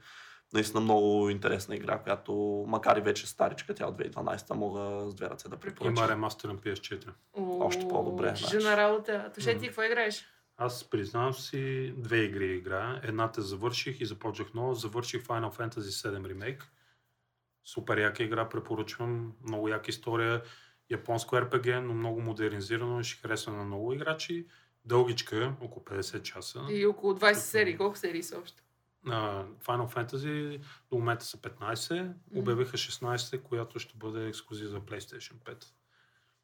наистина 0.53 0.81
много 0.81 1.29
интересна 1.29 1.75
игра, 1.75 1.99
която 1.99 2.63
макар 2.67 2.97
и 2.97 3.01
вече 3.01 3.27
старичка, 3.27 3.75
тя 3.75 3.87
от 3.87 3.97
2012 3.97 4.53
мога 4.53 5.09
с 5.09 5.15
две 5.15 5.29
ръце 5.29 5.49
да 5.49 5.57
препоръчам. 5.57 5.97
Има 5.97 6.09
ремастър 6.09 6.49
на 6.49 6.57
PS4. 6.57 7.09
Още 7.37 7.87
по-добре, 7.87 8.27
значи. 8.27 8.59
Жена 8.59 8.77
работа. 8.77 9.31
Тоше 9.35 9.57
ти 9.57 9.67
какво 9.67 9.83
играеш? 9.83 10.25
Аз 10.57 10.83
признавам 10.83 11.33
си 11.33 11.93
две 11.97 12.17
игри 12.17 12.55
игра. 12.55 13.01
Едната 13.03 13.41
завърших 13.41 14.01
и 14.01 14.05
започнах 14.05 14.53
нова. 14.53 14.75
Завърших 14.75 15.23
Final 15.23 15.57
Fantasy 15.57 15.79
7 15.79 16.29
ремейк. 16.29 16.71
Супер 17.63 17.97
яка 17.97 18.23
игра, 18.23 18.49
препоръчвам. 18.49 19.33
Много 19.43 19.67
яка 19.67 19.89
история. 19.89 20.41
Японско 20.89 21.35
RPG, 21.35 21.79
но 21.79 21.93
много 21.93 22.21
модернизирано 22.21 22.99
и 22.99 23.03
ще 23.03 23.21
харесва 23.21 23.53
на 23.53 23.63
много 23.63 23.93
играчи. 23.93 24.47
Дългичка, 24.85 25.53
около 25.61 25.85
50 25.85 26.21
часа. 26.21 26.61
И 26.69 26.85
около 26.85 27.13
20 27.13 27.33
серии. 27.33 27.77
Колко 27.77 27.97
серии 27.97 28.23
са 28.23 28.39
още? 28.43 28.63
Final 29.05 29.93
Fantasy 29.95 30.61
до 30.91 30.97
момента 30.97 31.25
са 31.25 31.37
15. 31.37 32.13
Обявиха 32.35 32.77
16, 32.77 33.41
която 33.41 33.79
ще 33.79 33.97
бъде 33.97 34.27
ексклюзив 34.27 34.67
за 34.67 34.81
PlayStation 34.81 35.33
5. 35.33 35.65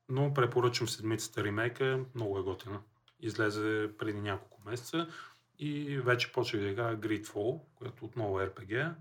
Но 0.10 0.34
препоръчвам 0.34 0.88
седмицата 0.88 1.44
ремейка, 1.44 2.06
много 2.16 2.40
е 2.40 2.44
готина. 2.44 2.82
Излезе 3.20 3.92
преди 3.98 4.22
няколко 4.22 4.62
месеца 4.66 5.08
и 5.60 5.98
вече 5.98 6.32
почнах 6.32 6.62
да 6.62 6.70
играя 6.70 7.00
Gridfall, 7.00 7.62
която 7.76 8.06
отново 8.06 8.42
е 8.42 8.50
RPG. 8.50 8.94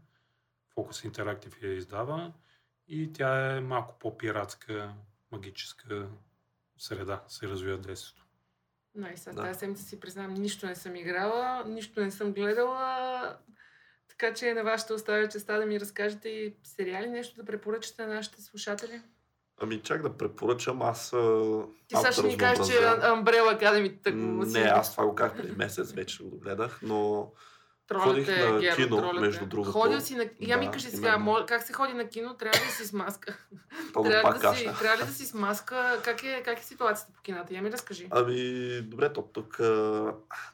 Focus 0.77 1.11
Interactive 1.11 1.63
я 1.63 1.73
издава 1.73 2.33
и 2.89 3.13
тя 3.13 3.57
е 3.57 3.61
малко 3.61 3.99
по-пиратска, 3.99 4.95
магическа 5.33 6.09
среда, 6.79 7.23
се 7.29 7.49
развива 7.49 7.79
действието. 7.79 8.24
Найс, 8.95 9.27
аз 9.27 9.35
Да. 9.35 9.43
тази 9.43 9.59
седмица 9.59 9.85
си 9.85 10.01
признавам, 10.01 10.35
нищо 10.35 10.67
не 10.67 10.75
съм 10.75 10.97
играла, 10.97 11.65
нищо 11.67 12.01
не 12.01 12.11
съм 12.11 12.33
гледала. 12.33 13.37
Така 14.09 14.35
че 14.35 14.55
на 14.55 14.63
вас 14.65 14.85
ще 14.85 14.93
оставя 14.93 15.29
честа 15.29 15.59
да 15.59 15.67
ми 15.67 15.81
разкажете 15.81 16.29
и 16.29 16.57
сериали, 16.65 17.09
нещо 17.09 17.37
да 17.37 17.45
препоръчате 17.45 18.07
на 18.07 18.15
нашите 18.15 18.43
слушатели. 18.43 19.01
Ами 19.61 19.81
чак 19.83 20.03
да 20.03 20.17
препоръчам, 20.17 20.83
аз... 20.83 21.11
Ти 21.89 21.97
сега 21.97 22.13
ще 22.13 22.23
ни 22.23 22.37
кажеш, 22.37 22.67
че 22.67 22.83
разнообразя. 22.83 23.17
Umbrella 23.17 23.61
Academy 23.61 24.03
тък 24.03 24.15
Не, 24.53 24.61
аз 24.61 24.93
това 24.93 25.07
го 25.07 25.15
казах 25.15 25.37
преди 25.37 25.53
месец, 25.53 25.93
вече 25.93 26.23
го 26.25 26.39
гледах, 26.39 26.79
но 26.83 27.33
ходих 27.93 28.27
Тролята 28.27 28.51
на 28.51 28.57
е, 28.57 28.61
Герман, 28.61 28.77
кино, 28.77 28.97
тролята 28.97 29.17
е. 29.19 29.21
между 29.21 29.47
другото. 29.47 29.73
Ходил 29.73 30.01
си 30.01 30.15
на... 30.15 30.27
Я 30.41 30.57
ми 30.57 30.65
Да, 30.65 30.71
кажи 30.71 30.91
сега, 30.91 31.19
мол- 31.19 31.47
как 31.47 31.63
се 31.63 31.73
ходи 31.73 31.93
на 31.93 32.09
кино, 32.09 32.35
трябва 32.35 32.59
ли 32.59 32.65
да 32.65 32.71
си 32.73 32.85
с 32.85 32.93
маска? 32.93 33.37
трябва, 34.05 34.39
да 34.39 34.55
си, 34.55 34.65
трябва 34.65 34.97
ли 34.97 35.07
да 35.07 35.13
си 35.13 35.27
с 35.27 35.35
маска? 35.35 36.01
Как 36.05 36.23
е, 36.23 36.43
как 36.45 36.61
е 36.61 36.65
ситуацията 36.65 37.13
по 37.13 37.23
кината? 37.23 37.55
Я 37.55 37.63
ми 37.63 37.73
разкажи. 37.73 38.09
Ами, 38.11 38.81
добре, 38.83 39.13
то 39.13 39.23
тук, 39.23 39.57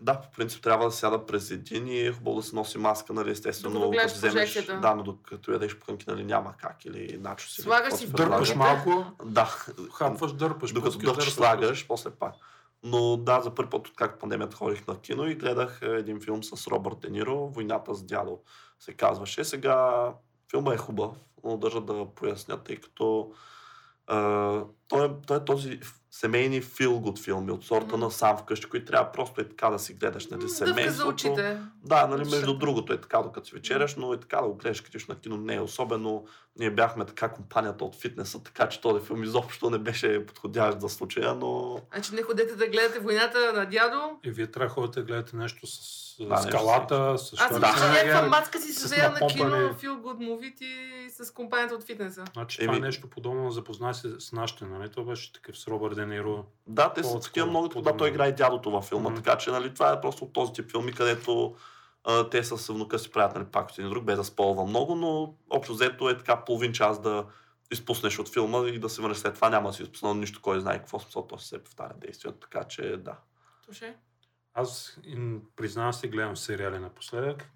да, 0.01 0.21
по 0.21 0.31
принцип 0.37 0.63
трябва 0.63 0.85
да 0.85 0.91
сяда 0.91 1.27
през 1.27 1.51
един 1.51 1.89
и 1.89 2.07
е 2.07 2.13
хубаво 2.13 2.37
да 2.37 2.43
се 2.43 2.57
носи 2.57 2.79
маска, 2.79 3.13
нали, 3.13 3.31
естествено. 3.31 3.75
Докато 3.75 3.91
гледаш 3.91 4.13
вземеш, 4.13 4.65
да, 4.65 4.95
но 4.95 5.03
докато 5.03 5.53
ядеш 5.53 5.77
пънки, 5.77 6.05
нали, 6.09 6.25
няма 6.25 6.55
как, 6.57 6.85
или 6.85 7.19
начос. 7.21 7.59
или 7.59 7.63
Слагаш 7.63 7.95
си 7.95 8.13
Дърпаш 8.13 8.55
малко, 8.55 9.05
Да, 9.25 9.45
хапваш, 9.95 10.33
дърпаш. 10.33 10.73
докато 10.73 10.99
дърпаш, 10.99 11.33
слагаш, 11.33 11.87
после 11.87 12.11
пак. 12.11 12.35
Но 12.83 13.17
да, 13.17 13.41
за 13.41 13.55
първи 13.55 13.71
път, 13.71 13.89
откакто 13.89 14.19
пандемията 14.19 14.57
ходих 14.57 14.87
на 14.87 15.01
кино 15.01 15.27
и 15.27 15.35
гледах 15.35 15.81
е, 15.83 15.87
един 15.87 16.21
филм 16.21 16.45
с 16.45 16.67
Робърт 16.67 17.01
Де 17.01 17.11
Ниро, 17.11 17.49
Войната 17.49 17.95
с 17.95 18.05
дядо 18.05 18.39
се 18.79 18.93
казваше. 18.93 19.45
Сега 19.45 20.07
филма 20.51 20.75
е 20.75 20.77
хубав, 20.77 21.17
но 21.45 21.57
държа 21.57 21.81
да 21.81 22.07
поясня, 22.15 22.63
тъй 22.63 22.77
като 22.77 23.33
а, 24.07 24.65
той, 24.89 25.07
е, 25.07 25.11
той 25.27 25.45
този 25.45 25.81
семейни 26.11 26.63
feel 26.63 26.89
good 26.89 27.19
филми 27.19 27.51
от 27.53 27.65
сорта 27.65 27.87
Мгм. 27.87 27.99
на 27.99 28.11
сам 28.11 28.37
вкъщи, 28.39 28.67
които 28.67 28.87
трябва 28.87 29.13
просто 29.13 29.41
е 29.41 29.49
така 29.49 29.71
да 29.71 29.79
си 29.79 29.95
гледаш, 29.95 30.27
нали, 30.27 30.41
Дъвка 30.41 30.49
за 30.49 30.67
семейството. 30.67 31.09
очите. 31.09 31.59
Да, 31.85 32.07
нали, 32.07 32.31
между 32.31 32.55
другото 32.55 32.93
е 32.93 33.01
така, 33.01 33.19
докато 33.19 33.47
си 33.47 33.55
вечеряш, 33.55 33.97
но 33.97 34.15
и 34.15 34.21
така 34.21 34.37
да 34.37 34.49
го 34.49 34.55
гледаш 34.55 34.81
като 34.81 34.99
на 35.09 35.15
кино 35.15 35.37
не 35.37 35.55
е 35.55 35.61
особено. 35.61 36.25
Ние 36.57 36.71
бяхме 36.71 37.05
така 37.05 37.29
компанията 37.29 37.85
от 37.85 37.97
фитнеса, 37.97 38.43
така 38.43 38.69
че 38.69 38.81
този 38.81 39.05
филм 39.05 39.23
изобщо 39.25 39.71
не 39.71 39.79
беше 39.79 40.27
подходящ 40.27 40.81
за 40.81 40.89
случая, 40.89 41.35
но 41.35 41.81
Значи 41.93 42.15
не 42.15 42.23
ходете 42.23 42.57
да 42.57 42.67
гледате 42.67 42.99
войната 42.99 43.53
на 43.53 43.67
дядо. 43.67 44.01
И 44.25 44.31
вие 44.31 44.47
трябва 44.47 44.67
да 44.69 44.75
ходите 44.75 45.01
да 45.01 45.07
гледате 45.07 45.37
нещо 45.37 45.67
с 45.67 46.01
Да, 46.21 46.27
да, 46.27 46.37
скалата, 46.37 47.19
с 47.19 47.33
Аз 47.33 47.49
че 47.49 47.57
Шварценегер. 47.57 48.05
някаква 48.07 48.29
мацка 48.29 48.59
си 48.61 48.73
се 48.73 49.03
на 49.03 49.27
кино. 49.29 49.51
Feel 49.51 49.97
Good 49.97 50.19
Movie 50.19 50.55
с 51.25 51.31
компанията 51.31 51.75
от 51.75 51.85
фитнеса. 51.85 52.25
Значи 52.33 52.59
това 52.59 52.73
е 52.73 52.77
Еми- 52.77 52.87
нещо 52.87 53.07
подобно, 53.09 53.51
запознай 53.51 53.95
се 53.95 54.21
с 54.21 54.33
нашите, 54.33 54.65
нали? 54.65 54.91
Това 54.91 55.05
беше 55.05 55.33
такъв 55.33 55.59
с 55.59 55.67
Робърт 55.69 55.97
Де 56.01 56.07
Ниро. 56.07 56.45
Да, 56.67 56.93
те 56.93 57.05
са 57.05 57.21
такива 57.21 57.47
много, 57.47 57.69
да, 57.69 57.97
той 57.97 58.09
играе 58.09 58.33
дядото 58.33 58.71
във 58.71 58.85
филма, 58.85 59.11
Мгм. 59.11 59.23
така 59.23 59.39
че 59.39 59.51
нали, 59.51 59.75
това 59.75 59.93
е 59.93 60.01
просто 60.01 60.25
от 60.25 60.33
този 60.33 60.53
тип 60.53 60.71
филми, 60.71 60.93
където 60.93 61.57
а, 62.05 62.29
те 62.29 62.45
с 62.45 62.73
внука 62.73 62.99
си 62.99 63.11
правят 63.11 63.35
нали, 63.35 63.45
пак 63.45 63.71
от 63.71 63.79
един 63.79 63.91
друг, 63.91 64.05
без 64.05 64.17
да 64.17 64.25
сполва 64.25 64.65
много, 64.67 64.95
но 64.95 65.35
общо 65.51 65.73
взето 65.73 66.09
е 66.09 66.19
така 66.19 66.45
половин 66.45 66.73
час 66.73 67.01
да 67.01 67.25
изпуснеш 67.73 68.19
от 68.19 68.29
филма 68.29 68.59
и 68.59 68.79
да 68.79 68.89
се 68.89 69.03
върнеш 69.03 69.19
след 69.19 69.35
това, 69.35 69.51
няма 69.51 69.69
да 69.69 69.75
си 69.77 69.83
изпуснал 69.83 70.15
нищо, 70.15 70.41
кой 70.43 70.61
знае 70.61 70.79
какво 70.79 70.99
смисъл, 70.99 71.27
то 71.27 71.39
се 71.39 71.65
повтаря 71.65 71.95
действието, 71.97 72.39
така 72.39 72.65
че 72.65 72.97
да. 72.97 73.17
Слушай. 73.65 73.95
Аз 74.55 74.99
признавам 75.57 75.93
се, 75.93 76.09
гледам 76.09 76.37
сериали 76.37 76.79
напоследък. 76.79 77.51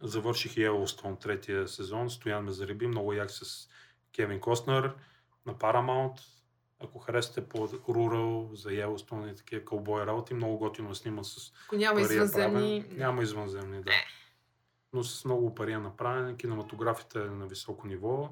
Завърших 0.00 0.54
Yellowstone 0.54 1.20
третия 1.20 1.68
сезон. 1.68 2.10
Стоян 2.10 2.44
ме 2.44 2.52
зариби. 2.52 2.86
Много 2.86 3.12
як 3.12 3.30
с 3.30 3.68
Кевин 4.16 4.40
Костнер 4.40 4.94
на 5.46 5.54
Paramount. 5.54 6.20
Ако 6.84 6.98
харесате 6.98 7.48
по 7.48 7.68
Rural 7.68 8.54
за 8.54 8.68
Yellowstone 8.68 9.32
и 9.32 9.36
такива 9.36 9.64
кълбой 9.64 10.06
работи, 10.06 10.34
много 10.34 10.58
готино 10.58 10.90
е 10.90 10.94
снима 10.94 11.24
с 11.24 11.52
Ако 11.66 11.76
няма 11.76 12.00
е 12.00 12.02
извънземни... 12.02 12.84
правен. 12.88 12.98
Няма 12.98 13.22
извънземни, 13.22 13.82
да. 13.82 13.92
Но 14.92 15.04
с 15.04 15.24
много 15.24 15.54
пари 15.54 15.72
е 15.72 15.78
направен. 15.78 16.36
Кинематографията 16.36 17.20
е 17.20 17.24
на 17.24 17.46
високо 17.46 17.86
ниво. 17.86 18.30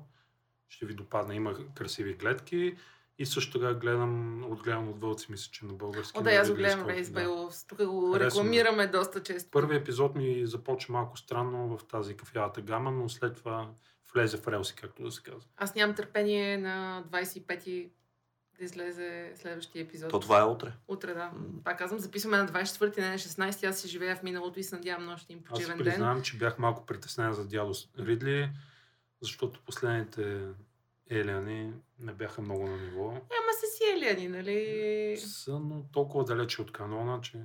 Ще 0.68 0.86
ви 0.86 0.94
допадне. 0.94 1.34
Има 1.34 1.54
красиви 1.74 2.14
гледки. 2.14 2.76
И 3.18 3.26
също 3.26 3.60
така 3.60 3.74
гледам, 3.74 4.44
отгледам 4.52 4.88
от 4.88 5.00
вълци, 5.00 5.30
мисля, 5.30 5.50
че 5.52 5.64
на 5.64 5.72
български. 5.72 6.18
О, 6.18 6.22
да, 6.22 6.30
аз 6.30 6.50
го 6.50 6.56
гледам 6.56 6.86
Рейс 6.86 7.10
да. 7.10 7.14
Байлов. 7.14 7.54
Тук 7.68 7.84
го 7.84 8.20
рекламираме 8.20 8.86
доста 8.86 9.22
често. 9.22 9.50
Първият 9.50 9.82
епизод 9.82 10.14
ми 10.14 10.46
започва 10.46 10.92
малко 10.92 11.16
странно 11.16 11.78
в 11.78 11.84
тази 11.84 12.16
кафявата 12.16 12.60
гама, 12.60 12.90
но 12.90 13.08
след 13.08 13.36
това 13.36 13.70
влезе 14.12 14.36
в 14.36 14.48
релси, 14.48 14.74
както 14.74 15.02
да 15.02 15.10
се 15.10 15.22
казва. 15.22 15.48
Аз 15.56 15.74
нямам 15.74 15.96
търпение 15.96 16.58
на 16.58 17.04
25-ти 17.10 17.90
да 18.62 18.66
излезе 18.66 19.32
следващия 19.36 19.82
епизод. 19.82 20.10
То 20.10 20.20
това 20.20 20.40
е 20.40 20.44
утре. 20.44 20.72
Утре, 20.88 21.14
да. 21.14 21.24
М. 21.24 21.62
Пак 21.64 21.78
казвам, 21.78 22.00
записваме 22.00 22.36
на 22.36 22.48
24-ти, 22.48 23.00
не 23.00 23.08
на 23.10 23.18
16-ти. 23.18 23.66
Аз 23.66 23.80
си 23.80 23.88
живея 23.88 24.16
в 24.16 24.22
миналото 24.22 24.60
и 24.60 24.62
се 24.62 24.76
надявам 24.76 25.04
нощ 25.04 25.30
им 25.30 25.38
Аз 25.38 25.58
си 25.58 25.64
почивен 25.64 25.76
ден. 25.76 25.84
признавам, 25.84 26.22
че 26.22 26.38
бях 26.38 26.58
малко 26.58 26.86
притеснен 26.86 27.32
за 27.32 27.48
дядо 27.48 27.72
Ридли, 27.98 28.50
защото 29.20 29.60
последните 29.66 30.48
елиани 31.10 31.72
не 31.98 32.12
бяха 32.12 32.42
много 32.42 32.66
на 32.66 32.76
ниво. 32.76 33.12
Е, 33.12 33.16
ама 33.16 33.52
са 33.60 33.66
си 33.76 33.82
елиани, 33.96 34.28
нали? 34.28 35.16
Са, 35.16 35.58
но 35.58 35.84
толкова 35.92 36.24
далече 36.24 36.62
от 36.62 36.72
канона, 36.72 37.20
че 37.20 37.38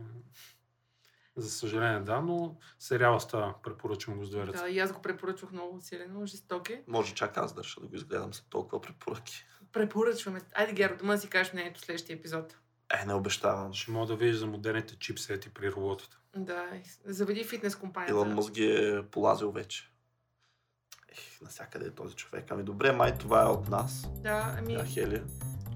за 1.36 1.50
съжаление 1.50 2.00
да, 2.00 2.22
но 2.22 2.58
сериала 2.80 3.20
става, 3.20 3.56
препоръчвам 3.64 4.18
го 4.18 4.26
с 4.26 4.34
ръце. 4.34 4.64
Да, 4.64 4.70
и 4.70 4.80
аз 4.80 4.94
го 4.94 5.02
препоръчвах 5.02 5.52
много 5.52 5.82
силено, 5.82 6.26
жесток 6.26 6.70
е. 6.70 6.84
Може 6.88 7.14
чак 7.14 7.38
аз 7.38 7.54
да 7.54 7.64
реша 7.64 7.82
да 7.82 7.88
го 7.88 7.96
изгледам 7.96 8.34
с 8.34 8.42
толкова 8.42 8.82
препоръки. 8.82 9.46
Препоръчваме. 9.74 10.42
Айде, 10.54 10.74
Геро, 10.74 10.98
дома 10.98 11.14
да 11.14 11.20
си 11.20 11.30
кажеш 11.30 11.54
мнението 11.54 11.80
следващия 11.80 12.16
епизод. 12.16 12.56
Е, 13.02 13.06
не 13.06 13.14
обещавам. 13.14 13.74
Ще 13.74 13.92
мога 13.92 14.08
да 14.08 14.16
видиш 14.16 14.36
за 14.36 14.48
модерните 14.48 14.96
чипсети 15.00 15.50
при 15.50 15.72
роботите. 15.72 16.18
Да, 16.36 16.66
заведи 17.06 17.44
фитнес 17.44 17.76
компанията. 17.76 18.12
Илон 18.12 18.34
Мъск 18.34 18.54
ги 18.54 18.66
е 18.66 19.04
полазил 19.12 19.52
вече. 19.52 19.92
Ех, 21.10 21.42
навсякъде 21.42 21.86
е 21.86 21.92
този 21.92 22.16
човек. 22.16 22.46
Ами 22.50 22.64
добре, 22.64 22.92
май 22.92 23.18
това 23.18 23.42
е 23.42 23.46
от 23.46 23.70
нас. 23.70 24.08
Да, 24.10 24.56
ами... 24.58 24.74
Да, 24.74 24.86
Хелия. 24.86 25.24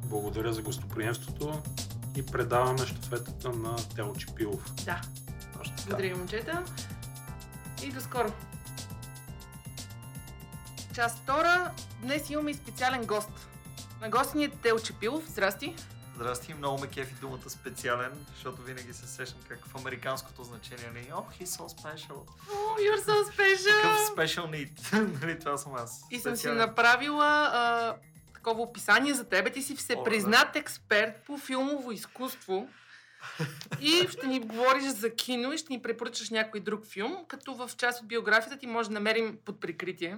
Благодаря 0.05 0.53
за 0.53 0.61
гостоприемството 0.61 1.61
и 2.17 2.25
предаваме 2.25 2.85
щафетата 2.87 3.49
на 3.49 3.75
Тео 3.95 4.15
Чипилов. 4.15 4.73
Да. 4.85 5.01
Благодаря, 5.87 6.17
момчета. 6.17 6.63
И 7.83 7.91
до 7.91 8.01
скоро. 8.01 8.33
Част 10.95 11.17
втора. 11.17 11.71
Днес 12.01 12.29
имаме 12.29 12.51
и 12.51 12.53
специален 12.53 13.05
гост. 13.05 13.50
На 14.01 14.09
гости 14.09 14.37
ни 14.37 14.43
е 14.43 14.49
Тел 14.49 14.79
Чепилов. 14.79 15.29
Здрасти. 15.29 15.75
Здрасти, 16.15 16.53
много 16.53 16.81
ме 16.81 16.87
кефи 16.87 17.15
думата 17.21 17.49
специален, 17.49 18.11
защото 18.33 18.61
винаги 18.61 18.93
се 18.93 19.07
сещам 19.07 19.39
как 19.47 19.65
в 19.65 19.75
американското 19.75 20.43
значение 20.43 20.91
не 20.93 20.99
е 20.99 21.03
Oh, 21.03 21.41
he's 21.41 21.45
so 21.45 21.81
special. 21.81 22.13
О, 22.13 22.77
you're 22.77 22.99
so 22.99 23.25
Такъв 23.25 23.35
special! 23.37 24.15
special 24.15 24.45
need. 24.45 24.93
нали, 25.21 25.39
това 25.39 25.57
съм 25.57 25.75
аз. 25.75 26.01
И 26.11 26.19
съм 26.19 26.35
си 26.35 26.39
Специален. 26.39 26.57
направила 26.57 27.49
а, 27.53 27.95
такова 28.33 28.61
описание 28.61 29.13
за 29.13 29.23
тебе. 29.23 29.49
Ти 29.51 29.61
си 29.61 29.73
О, 29.73 29.75
всепризнат 29.75 30.55
експерт 30.55 31.15
по 31.25 31.37
филмово 31.37 31.91
изкуство. 31.91 32.69
И 33.81 34.07
ще 34.11 34.27
ни 34.27 34.39
говориш 34.39 34.83
за 34.83 35.15
кино 35.15 35.53
и 35.53 35.57
ще 35.57 35.73
ни 35.73 35.81
препоръчаш 35.81 36.29
някой 36.29 36.59
друг 36.59 36.85
филм, 36.85 37.25
като 37.27 37.53
в 37.53 37.71
част 37.77 38.01
от 38.01 38.07
биографията 38.07 38.57
ти 38.57 38.67
може 38.67 38.89
да 38.89 38.93
намерим 38.93 39.37
под 39.45 39.59
прикритие. 39.59 40.17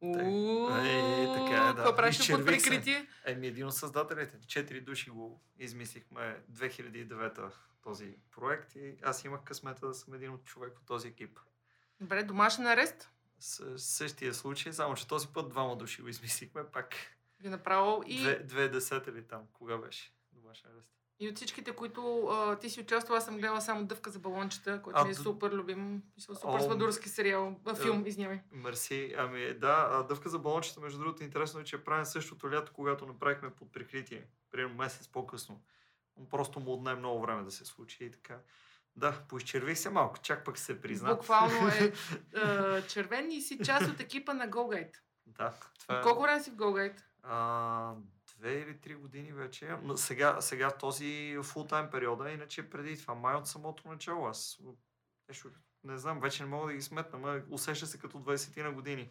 Уу, 0.00 0.68
Е, 0.70 1.26
така 1.34 1.56
е, 1.56 1.66
да. 1.66 1.74
Какво 1.74 1.96
правиш 1.96 2.30
под 2.30 2.46
прикритие? 2.46 3.06
Еми, 3.24 3.46
един 3.46 3.66
от 3.66 3.74
създателите. 3.74 4.38
Четири 4.46 4.80
души 4.80 5.10
го 5.10 5.40
измислихме 5.58 6.40
2009 6.52 7.52
този 7.82 8.16
проект 8.30 8.74
и 8.76 8.96
аз 9.02 9.24
имах 9.24 9.42
късмета 9.44 9.86
да 9.86 9.94
съм 9.94 10.14
един 10.14 10.30
от 10.30 10.44
човек 10.44 10.78
от 10.78 10.86
този 10.86 11.08
екип. 11.08 11.38
Добре, 12.00 12.22
домашен 12.22 12.66
арест. 12.66 13.10
С 13.40 13.78
същия 13.78 14.34
случай, 14.34 14.72
само 14.72 14.94
че 14.94 15.08
този 15.08 15.28
път 15.28 15.48
двама 15.48 15.76
души 15.76 16.02
го 16.02 16.08
измислихме 16.08 16.64
пак. 16.72 16.94
Ви 17.40 17.48
направил 17.48 18.02
и, 18.06 18.18
Две, 18.20 18.38
две 18.38 18.68
десета 18.68 19.12
ли 19.12 19.22
там? 19.28 19.42
Кога 19.52 19.76
беше? 19.76 20.12
Домашен 20.32 20.70
арест. 20.74 20.97
И 21.20 21.28
от 21.28 21.36
всичките, 21.36 21.72
които 21.72 22.26
а, 22.26 22.58
ти 22.58 22.70
си 22.70 22.80
участвал, 22.80 23.16
аз 23.16 23.24
съм 23.24 23.36
гледала 23.36 23.60
само 23.60 23.84
Дъвка 23.84 24.10
за 24.10 24.18
балончета, 24.18 24.82
който 24.82 25.00
А, 25.00 25.04
ми 25.04 25.10
е 25.10 25.14
супер 25.14 25.50
любим. 25.50 26.02
Мисля, 26.16 26.34
Супер 26.34 26.60
свадурски 26.60 27.08
сериал. 27.08 27.56
А, 27.64 27.74
филм, 27.74 28.04
е, 28.04 28.08
извинявай. 28.08 28.40
Мерси. 28.52 29.14
Ами 29.18 29.54
да, 29.54 29.88
а, 29.90 30.02
дъвка 30.02 30.28
за 30.28 30.38
балончета, 30.38 30.80
между 30.80 30.98
другото, 30.98 31.22
интересно 31.22 31.60
е, 31.60 31.64
че 31.64 31.76
я 31.76 31.84
правим 31.84 32.04
същото 32.04 32.50
лято, 32.50 32.72
когато 32.74 33.06
направихме 33.06 33.50
под 33.50 33.72
прикритие. 33.72 34.26
Примерно 34.50 34.76
месец 34.76 35.08
по-късно. 35.08 35.60
Но 36.16 36.28
Просто 36.28 36.60
му 36.60 36.72
отне 36.72 36.94
много 36.94 37.20
време 37.20 37.42
да 37.42 37.50
се 37.50 37.64
случи 37.64 38.04
и 38.04 38.10
така. 38.10 38.38
Да, 38.96 39.12
поизчервих 39.28 39.78
се 39.78 39.90
малко, 39.90 40.18
чак 40.18 40.44
пък 40.44 40.58
се 40.58 40.80
призна. 40.80 41.14
Буквално 41.14 41.68
е 41.68 41.92
а, 42.36 42.82
червен 42.82 43.30
и 43.30 43.40
си 43.40 43.58
част 43.64 43.88
от 43.88 44.00
екипа 44.00 44.34
на 44.34 44.48
GoGate. 44.48 44.94
да, 45.26 45.54
това 45.80 45.98
е... 45.98 46.02
Колко 46.02 46.22
време 46.22 46.42
си 46.42 46.50
в 46.50 46.54
GoGate? 46.54 47.00
Две 48.38 48.52
или 48.52 48.80
три 48.80 48.94
години 48.94 49.32
вече. 49.32 49.76
Сега, 49.96 50.40
сега 50.40 50.70
този 50.70 51.38
фултайм 51.42 51.90
периода, 51.90 52.30
иначе 52.30 52.70
преди 52.70 52.98
това, 52.98 53.14
май 53.14 53.34
от 53.34 53.48
самото 53.48 53.88
начало. 53.88 54.26
Аз 54.26 54.60
не 55.84 55.98
знам, 55.98 56.20
вече 56.20 56.42
не 56.42 56.48
мога 56.48 56.66
да 56.66 56.72
ги 56.72 56.82
сметна, 56.82 57.18
но 57.18 57.54
усеща 57.54 57.86
се 57.86 57.98
като 57.98 58.18
20 58.18 58.54
ти 58.54 58.62
на 58.62 58.72
години 58.72 59.10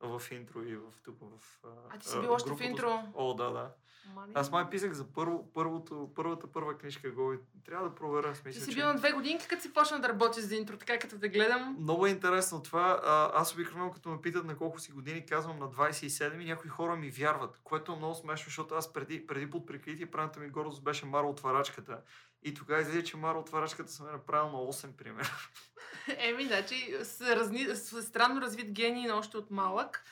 в 0.00 0.22
интро 0.30 0.62
и 0.62 0.76
в 0.76 0.82
тук 1.04 1.18
в 1.20 1.64
А 1.90 1.98
ти 1.98 2.08
си 2.08 2.20
бил 2.20 2.32
още 2.32 2.50
в 2.50 2.60
интро. 2.60 3.02
О, 3.14 3.34
да, 3.34 3.50
да. 3.50 3.70
Мани. 4.14 4.32
Аз 4.34 4.50
май 4.50 4.70
писах 4.70 4.92
за 4.92 5.12
първо, 5.12 5.52
първото, 5.54 6.10
първата 6.14 6.46
първа 6.46 6.78
книжка 6.78 7.10
го 7.10 7.32
и 7.32 7.38
трябва 7.64 7.88
да 7.88 7.94
проверя. 7.94 8.32
Ти 8.32 8.38
Смисъл, 8.38 8.62
си 8.62 8.70
че... 8.70 8.76
бил 8.76 8.86
на 8.86 8.94
две 8.94 9.12
годинки, 9.12 9.48
като 9.48 9.62
си 9.62 9.72
почна 9.72 10.00
да 10.00 10.08
работиш 10.08 10.44
за 10.44 10.56
интро, 10.56 10.76
така 10.76 10.98
като 10.98 11.18
те 11.18 11.28
гледам. 11.28 11.76
Много 11.80 12.06
е 12.06 12.10
интересно 12.10 12.62
това. 12.62 13.00
Аз 13.34 13.54
обикновено 13.54 13.90
като 13.90 14.08
ме 14.08 14.20
питат 14.20 14.44
на 14.44 14.56
колко 14.56 14.80
си 14.80 14.92
години, 14.92 15.26
казвам 15.26 15.58
на 15.58 15.68
27 15.68 16.40
и 16.40 16.44
някои 16.44 16.70
хора 16.70 16.96
ми 16.96 17.10
вярват, 17.10 17.60
което 17.64 17.92
е 17.92 17.96
много 17.96 18.14
смешно, 18.14 18.44
защото 18.44 18.74
аз 18.74 18.92
преди, 18.92 19.26
преди 19.26 19.50
под 19.50 19.66
прикритие 19.66 20.10
правната 20.10 20.40
ми 20.40 20.48
гордост 20.48 20.84
беше 20.84 21.06
Маро 21.06 21.28
отварачката. 21.28 22.00
И 22.46 22.54
тогава 22.54 22.80
излезе, 22.80 23.04
че 23.04 23.16
Маро 23.16 23.38
отварачката 23.38 23.92
съм 23.92 24.06
я 24.06 24.12
направил 24.12 24.48
на 24.48 24.58
8, 24.58 24.92
пример. 24.92 25.30
Еми, 26.18 26.46
значи, 26.46 26.94
с, 27.02 27.20
разни, 27.20 27.64
с 27.64 28.02
странно 28.02 28.40
развит 28.40 28.72
гений 28.72 29.10
още 29.10 29.36
от 29.36 29.50
малък. 29.50 30.04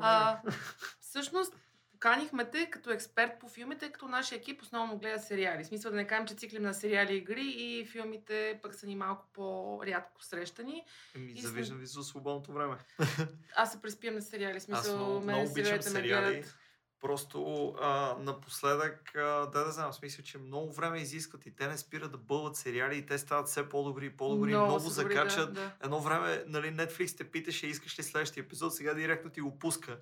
А, 0.00 0.40
всъщност, 1.00 1.54
поканихме 1.90 2.50
те 2.50 2.70
като 2.70 2.90
експерт 2.90 3.32
по 3.40 3.48
филмите, 3.48 3.80
тъй 3.80 3.92
като 3.92 4.08
нашия 4.08 4.36
екип 4.36 4.62
основно 4.62 4.98
гледа 4.98 5.18
сериали. 5.18 5.64
В 5.64 5.66
смисъл 5.66 5.90
да 5.90 5.96
не 5.96 6.06
кажем, 6.06 6.26
че 6.26 6.34
циклим 6.34 6.62
на 6.62 6.74
сериали 6.74 7.14
и 7.14 7.16
игри 7.16 7.46
и 7.46 7.86
филмите 7.86 8.60
пък 8.62 8.74
са 8.74 8.86
ни 8.86 8.96
малко 8.96 9.26
по-рядко 9.32 10.24
срещани. 10.24 10.84
Еми, 11.14 11.40
завиждам 11.40 11.78
ви 11.78 11.86
за 11.86 12.02
свободното 12.02 12.52
време. 12.52 12.76
Аз 13.56 13.72
се 13.72 13.82
преспиям 13.82 14.14
на 14.14 14.22
сериали. 14.22 14.60
В 14.60 14.62
смисъл, 14.62 14.92
Аз 14.92 14.96
много, 14.96 15.20
мен 15.20 15.36
много 15.36 15.50
обичам 15.50 15.64
сериалите 15.64 15.90
ме 15.90 16.00
сериали. 16.00 16.34
гледат. 16.34 16.57
Просто 17.00 17.68
а, 17.80 18.16
напоследък, 18.20 19.16
а, 19.16 19.46
да 19.46 19.64
да 19.64 19.72
знам, 19.72 19.92
в 19.92 19.94
смисъл, 19.94 20.24
че 20.24 20.38
много 20.38 20.72
време 20.72 20.98
изискват 20.98 21.46
и 21.46 21.56
те 21.56 21.68
не 21.68 21.78
спират 21.78 22.12
да 22.12 22.18
бълват 22.18 22.56
сериали 22.56 22.98
и 22.98 23.06
те 23.06 23.18
стават 23.18 23.48
все 23.48 23.68
по-добри 23.68 24.06
и 24.06 24.16
по-добри, 24.16 24.50
много, 24.50 24.66
много 24.66 24.88
закачат. 24.88 25.54
Да, 25.54 25.60
да. 25.60 25.72
Едно 25.84 26.00
време, 26.00 26.44
нали, 26.46 26.66
Netflix 26.66 27.16
те 27.16 27.30
питаше, 27.30 27.66
искаш 27.66 27.98
ли 27.98 28.02
следващия 28.02 28.42
епизод, 28.42 28.74
сега 28.74 28.94
директно 28.94 29.30
ти 29.30 29.40
го 29.40 29.58
пуска. 29.58 29.98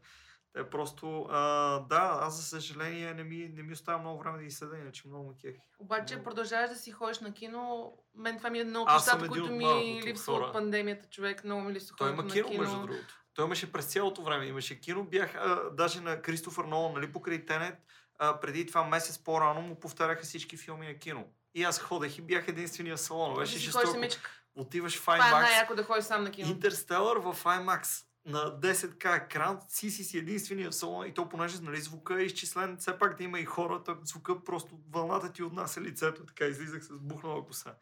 Те 0.53 0.71
просто, 0.71 1.27
а, 1.31 1.41
да, 1.79 2.19
аз 2.23 2.37
за 2.37 2.43
съжаление 2.43 3.15
не 3.15 3.25
ми, 3.25 3.51
не 3.55 3.63
ми 3.63 3.73
остава 3.73 3.99
много 3.99 4.19
време 4.19 4.39
да 4.39 4.45
ги 4.45 4.51
следа, 4.51 4.79
иначе 4.79 5.09
много 5.09 5.35
кефи. 5.41 5.61
Обаче 5.79 6.15
Много. 6.15 6.25
продължаваш 6.25 6.71
да 6.71 6.77
си 6.77 6.91
ходиш 6.91 7.19
на 7.19 7.33
кино. 7.35 7.93
Мен 8.15 8.37
това 8.39 8.51
ми 8.51 8.59
е 8.59 8.61
едно 8.61 8.83
от 8.83 8.89
нещата, 8.93 9.29
които 9.29 9.53
ми 9.53 10.03
липсва 10.07 10.33
от 10.35 10.53
пандемията, 10.53 11.09
човек. 11.09 11.45
Много 11.45 11.61
ми 11.61 11.73
липсва 11.73 11.97
Той 11.97 12.11
има 12.11 12.29
кино. 12.29 12.49
между 12.59 12.77
другото. 12.77 13.26
Той 13.37 13.45
имаше 13.45 13.73
през 13.73 13.85
цялото 13.85 14.23
време. 14.23 14.47
Имаше 14.47 14.81
кино. 14.81 15.05
Бях 15.05 15.35
а, 15.35 15.71
даже 15.73 16.01
на 16.01 16.23
Кристофър 16.23 16.65
Нолан, 16.65 16.95
нали, 16.95 17.13
покрай 17.13 17.47
Тенет. 17.47 17.75
А, 18.19 18.41
преди 18.41 18.67
това 18.67 18.85
месец 18.85 19.19
по-рано 19.19 19.61
му 19.61 19.81
повтаряха 19.81 20.23
всички 20.23 20.57
филми 20.57 20.87
на 20.87 20.95
кино. 20.95 21.25
И 21.55 21.63
аз 21.63 21.79
ходех 21.79 22.19
и 22.19 22.23
бях 22.23 22.49
единствения 22.49 22.97
в 22.97 23.01
салона. 23.01 23.35
Ти 23.35 23.41
Беше 23.41 23.59
жестоко. 23.59 24.07
Отиваш 24.55 24.99
в 24.99 25.01
Това 25.01 25.17
е 25.17 25.21
IMAX. 25.21 25.41
най-яко 25.41 25.75
да 25.75 25.85
ходиш 25.85 26.05
сам 26.05 26.25
на 26.25 26.31
кино. 26.31 26.51
Интерстелър 26.51 27.17
в 27.17 27.45
IMAX 27.45 28.05
на 28.27 28.61
10к 28.61 29.25
екран, 29.25 29.61
си 29.69 29.91
си 29.91 30.05
си 30.05 30.19
единствения 30.19 30.71
в 30.71 30.75
салона 30.75 31.07
и 31.07 31.15
то 31.15 31.29
понеже 31.29 31.59
нали, 31.63 31.81
звука 31.81 32.21
е 32.21 32.25
изчислен, 32.25 32.77
все 32.77 32.99
пак 32.99 33.19
да 33.19 33.25
има 33.25 33.41
и 33.41 33.45
хора, 33.45 33.83
то 33.85 33.97
звука 34.05 34.45
просто 34.45 34.79
вълната 34.93 35.33
ти 35.33 35.43
отнася 35.43 35.81
лицето, 35.81 36.27
така 36.27 36.45
излизах 36.45 36.85
с 36.85 36.89
бухнала 36.93 37.47
коса. 37.47 37.75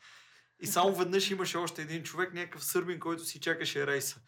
И 0.61 0.67
само 0.67 0.95
веднъж 0.95 1.31
имаше 1.31 1.57
още 1.57 1.83
един 1.83 2.03
човек, 2.03 2.35
някакъв 2.35 2.65
сърбин, 2.65 3.01
който 3.01 3.25
си 3.25 3.41
чакаше 3.41 3.87
рейса. 3.87 4.21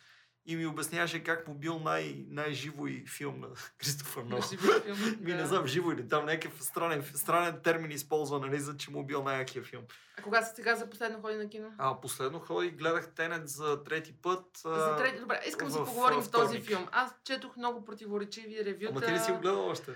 И 0.49 0.57
ми 0.57 0.67
обясняваше 0.67 1.23
как 1.23 1.49
му 1.49 1.55
бил 1.55 1.79
най- 1.79 2.25
най-живо 2.29 2.87
и 2.87 3.05
филм 3.07 3.41
на 3.41 3.49
Кристофър 3.79 4.23
Нолан. 4.23 4.49
Ми 5.21 5.35
не 5.35 5.47
знам, 5.47 5.67
живо 5.67 5.93
или 5.93 6.09
там 6.09 6.27
някакъв 6.27 6.65
странен, 6.65 7.05
странен 7.15 7.61
термин 7.65 7.91
използва, 7.91 8.39
нали, 8.41 8.61
за 8.61 8.77
че 8.77 8.91
му 8.91 9.07
бил 9.07 9.23
най-якия 9.23 9.63
филм. 9.63 9.83
А 10.19 10.23
кога 10.23 10.43
се 10.43 10.55
сега 10.55 10.77
за 10.77 10.91
последно 10.91 11.21
ходи 11.21 11.37
на 11.37 11.49
кино? 11.49 11.73
А 11.79 12.01
последно 12.01 12.41
ходих, 12.41 12.73
гледах 12.77 13.15
Тенет 13.15 13.49
за 13.49 13.83
трети 13.85 14.13
път. 14.13 14.45
За 14.65 14.97
трети... 14.97 15.21
Добре, 15.21 15.41
искам 15.49 15.69
да 15.69 15.75
си 15.75 15.81
поговорим 15.87 16.21
в 16.21 16.31
този 16.31 16.61
филм. 16.61 16.89
Аз 16.93 17.15
четох 17.25 17.57
много 17.57 17.85
противоречиви 17.85 18.65
ревюта. 18.65 18.91
Ама 18.91 19.01
ти 19.01 19.13
не 19.13 19.21
си 19.21 19.33
го 19.33 19.39
гледал 19.39 19.69
още. 19.69 19.91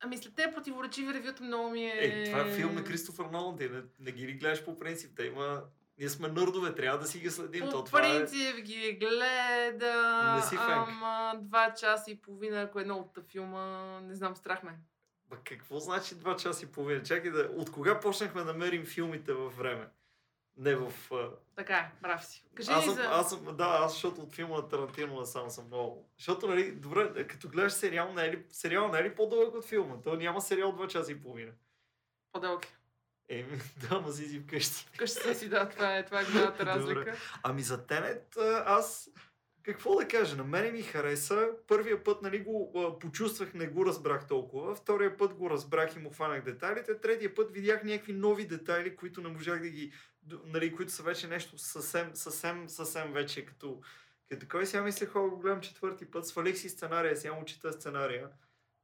Ами 0.00 0.18
след 0.18 0.34
тези 0.34 0.54
противоречиви 0.54 1.14
ревюта 1.14 1.42
много 1.42 1.70
ми 1.70 1.84
е... 1.84 1.94
Е, 1.96 2.24
това 2.24 2.40
е 2.40 2.52
филм 2.52 2.74
на 2.74 2.84
Кристофър 2.84 3.24
Нолан, 3.24 3.56
ти 3.56 3.68
не, 3.68 3.82
не 3.98 4.12
ги 4.12 4.26
ли 4.26 4.32
гледаш 4.32 4.64
по 4.64 4.78
принцип? 4.78 5.12
Те 5.16 5.24
има... 5.24 5.62
Ние 5.98 6.08
сме 6.08 6.28
нърдове, 6.28 6.74
трябва 6.74 6.98
да 6.98 7.06
си 7.06 7.18
ги 7.18 7.30
следим. 7.30 7.64
По 7.64 7.70
То, 7.70 7.84
това 7.84 7.98
е... 7.98 8.02
принцип 8.02 8.56
ги 8.56 8.92
гледа, 8.92 10.34
Не 10.36 10.42
си 10.42 10.56
фенк. 10.56 10.70
ама 10.70 11.34
два 11.40 11.74
часа 11.74 12.10
и 12.10 12.16
половина, 12.22 12.62
ако 12.62 12.78
е 12.78 12.82
едно 12.82 12.96
от 12.96 13.30
филма, 13.30 14.00
не 14.00 14.14
знам, 14.14 14.36
страх 14.36 14.62
ме. 14.62 14.78
Ба, 15.28 15.36
какво 15.44 15.78
значи 15.78 16.14
два 16.14 16.36
часа 16.36 16.64
и 16.64 16.68
половина? 16.68 17.02
Чакай 17.02 17.30
да... 17.30 17.50
От 17.56 17.72
кога 17.72 18.00
почнахме 18.00 18.44
да 18.44 18.54
мерим 18.54 18.84
филмите 18.84 19.32
във 19.32 19.56
време? 19.56 19.88
Не 20.56 20.74
в... 20.74 20.92
Така 21.56 21.76
е, 21.76 21.92
прав 22.02 22.24
си. 22.24 22.44
Кажи 22.54 22.70
аз, 22.72 22.84
съм, 22.84 22.94
за... 22.94 23.02
аз 23.02 23.28
съм, 23.28 23.56
да, 23.56 23.64
аз 23.64 23.92
защото 23.92 24.20
от 24.20 24.34
филма 24.34 24.56
на 24.56 24.68
Тарантино 24.68 25.20
насам 25.20 25.50
съм 25.50 25.66
много. 25.66 26.08
Защото, 26.18 26.48
нали, 26.48 26.72
добре, 26.72 27.26
като 27.26 27.48
гледаш 27.48 27.72
сериал, 27.72 28.12
не 28.12 28.24
е 28.24 28.32
ли, 28.32 28.44
сериал 28.50 28.88
не 28.88 28.98
е 28.98 29.04
ли 29.04 29.14
по-дълъг 29.14 29.54
от 29.54 29.64
филма? 29.64 30.00
То 30.04 30.16
няма 30.16 30.40
сериал 30.40 30.72
два 30.72 30.88
часа 30.88 31.12
и 31.12 31.22
половина. 31.22 31.52
По-дълги. 32.32 32.68
Еми, 33.28 33.58
да, 33.88 34.00
ма 34.00 34.12
си 34.12 34.28
си 34.28 34.40
вкъщи. 34.40 34.86
Вкъщи 34.94 35.20
си 35.22 35.34
си, 35.34 35.48
да, 35.48 35.68
това 35.68 35.96
е, 35.96 36.04
това 36.04 36.20
е 36.20 36.24
голямата 36.24 36.58
Добре. 36.58 36.70
разлика. 36.70 37.16
Ами 37.42 37.62
за 37.62 37.86
Тенет 37.86 38.36
аз 38.66 39.10
какво 39.66 39.96
да 39.96 40.08
кажа, 40.08 40.36
на 40.36 40.44
мене 40.44 40.70
ми 40.70 40.82
хареса. 40.82 41.48
Първия 41.68 42.04
път 42.04 42.22
нали, 42.22 42.40
го 42.40 42.72
а, 42.76 42.98
почувствах, 42.98 43.54
не 43.54 43.66
го 43.66 43.86
разбрах 43.86 44.26
толкова. 44.26 44.74
Втория 44.74 45.16
път 45.16 45.34
го 45.34 45.50
разбрах 45.50 45.96
и 45.96 45.98
му 45.98 46.10
хванах 46.10 46.44
детайлите. 46.44 47.00
Третия 47.00 47.34
път 47.34 47.50
видях 47.50 47.84
някакви 47.84 48.12
нови 48.12 48.46
детайли, 48.46 48.96
които 48.96 49.20
не 49.20 49.28
можах 49.28 49.60
да 49.60 49.68
ги... 49.68 49.92
Нали, 50.44 50.76
които 50.76 50.92
са 50.92 51.02
вече 51.02 51.26
нещо 51.26 51.58
съвсем, 51.58 52.10
съвсем, 52.14 52.68
съвсем 52.68 53.12
вече 53.12 53.46
като... 53.46 53.80
Като 54.28 54.46
кой 54.50 54.66
сега 54.66 54.82
мислех, 54.82 55.08
хо, 55.08 55.30
го 55.30 55.38
гледам 55.38 55.60
четвърти 55.60 56.10
път, 56.10 56.26
свалих 56.26 56.58
си 56.58 56.68
сценария, 56.68 57.16
сега 57.16 57.34
му 57.34 57.44
чета 57.44 57.72
сценария, 57.72 58.28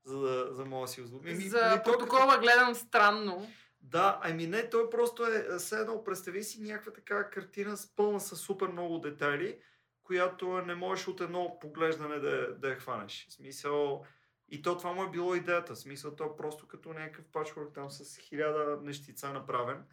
за 0.04 0.18
да, 0.18 0.54
за 0.54 0.64
мога 0.64 0.86
да 0.86 0.92
си 0.92 1.00
озлобя. 1.00 1.34
За 1.34 1.80
протокола 1.84 2.38
гледам 2.38 2.74
странно. 2.74 3.48
Да, 3.82 4.20
ами 4.22 4.46
не, 4.46 4.70
той 4.70 4.90
просто 4.90 5.26
е 5.26 5.46
е, 5.54 5.58
все 5.58 5.86
представи 6.04 6.44
си 6.44 6.62
някаква 6.62 6.92
така 6.92 7.30
картина 7.30 7.76
с 7.76 7.96
пълна 7.96 8.20
с 8.20 8.36
супер 8.36 8.68
много 8.68 8.98
детайли, 8.98 9.58
която 10.02 10.62
не 10.62 10.74
можеш 10.74 11.08
от 11.08 11.20
едно 11.20 11.58
поглеждане 11.60 12.18
да, 12.18 12.54
да 12.58 12.68
я 12.68 12.76
хванеш. 12.76 13.26
В 13.28 13.32
смисъл, 13.32 14.04
и 14.48 14.62
то 14.62 14.78
това 14.78 14.92
му 14.92 15.02
е 15.02 15.10
било 15.10 15.34
идеята. 15.34 15.74
В 15.74 15.78
смисъл, 15.78 16.16
то 16.16 16.24
е 16.24 16.36
просто 16.36 16.68
като 16.68 16.92
някакъв 16.92 17.24
пачворк 17.32 17.74
там 17.74 17.90
с 17.90 18.16
хиляда 18.16 18.78
нещица 18.82 19.32
направен. 19.32 19.84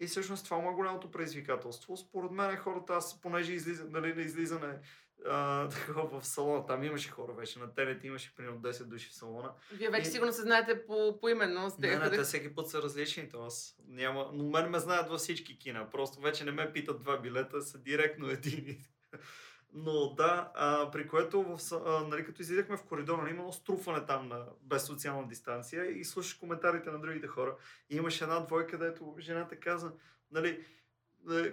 И 0.00 0.06
всъщност 0.06 0.44
това 0.44 0.58
му 0.58 0.70
е 0.70 0.74
голямото 0.74 1.10
предизвикателство. 1.10 1.96
Според 1.96 2.30
мен 2.30 2.56
хората, 2.56 2.92
аз 2.94 3.20
понеже 3.20 3.52
излиза, 3.52 3.84
нали, 3.90 4.14
на 4.14 4.22
излизане 4.22 4.80
а, 5.26 5.68
такова 5.86 6.20
в 6.20 6.26
салона, 6.26 6.66
там 6.66 6.82
имаше 6.84 7.10
хора 7.10 7.32
вече, 7.32 7.58
на 7.58 7.74
телете 7.74 8.06
имаше 8.06 8.34
примерно 8.36 8.60
10 8.60 8.84
души 8.84 9.08
в 9.08 9.14
салона. 9.14 9.52
Вие 9.72 9.88
вече 9.90 10.08
И- 10.08 10.12
сигурно 10.12 10.32
се 10.32 10.42
знаете 10.42 10.86
по, 10.86 11.18
поименно. 11.20 11.70
С 11.70 11.78
Не, 11.78 11.88
тех, 11.88 12.00
не, 12.00 12.10
те 12.10 12.22
всеки 12.22 12.54
път 12.54 12.70
са 12.70 12.82
различни, 12.82 13.28
то 13.28 13.44
аз 13.44 13.76
няма... 13.86 14.30
Но 14.32 14.44
мен 14.44 14.70
ме 14.70 14.78
знаят 14.78 15.08
във 15.08 15.20
всички 15.20 15.58
кина, 15.58 15.90
просто 15.90 16.20
вече 16.20 16.44
не 16.44 16.50
ме 16.52 16.72
питат 16.72 17.02
два 17.02 17.16
билета, 17.16 17.62
са 17.62 17.78
директно 17.78 18.30
едини. 18.30 18.84
Но 19.72 20.14
да, 20.14 20.52
а, 20.54 20.90
при 20.90 21.08
което, 21.08 21.42
в, 21.42 21.58
а, 21.86 22.04
нали, 22.08 22.24
като 22.24 22.42
излизахме 22.42 22.76
в 22.76 22.82
коридора, 22.82 23.22
нали, 23.22 23.30
имало 23.30 23.52
струпване 23.52 24.06
там 24.06 24.28
на, 24.28 24.46
без 24.62 24.84
социална 24.84 25.28
дистанция 25.28 25.98
и 25.98 26.04
слушаш 26.04 26.34
коментарите 26.34 26.90
на 26.90 27.00
другите 27.00 27.26
хора. 27.26 27.56
И 27.90 27.96
имаше 27.96 28.24
една 28.24 28.40
двойка, 28.40 28.70
където 28.70 29.16
жената 29.18 29.56
каза, 29.56 29.92
нали, 30.30 30.64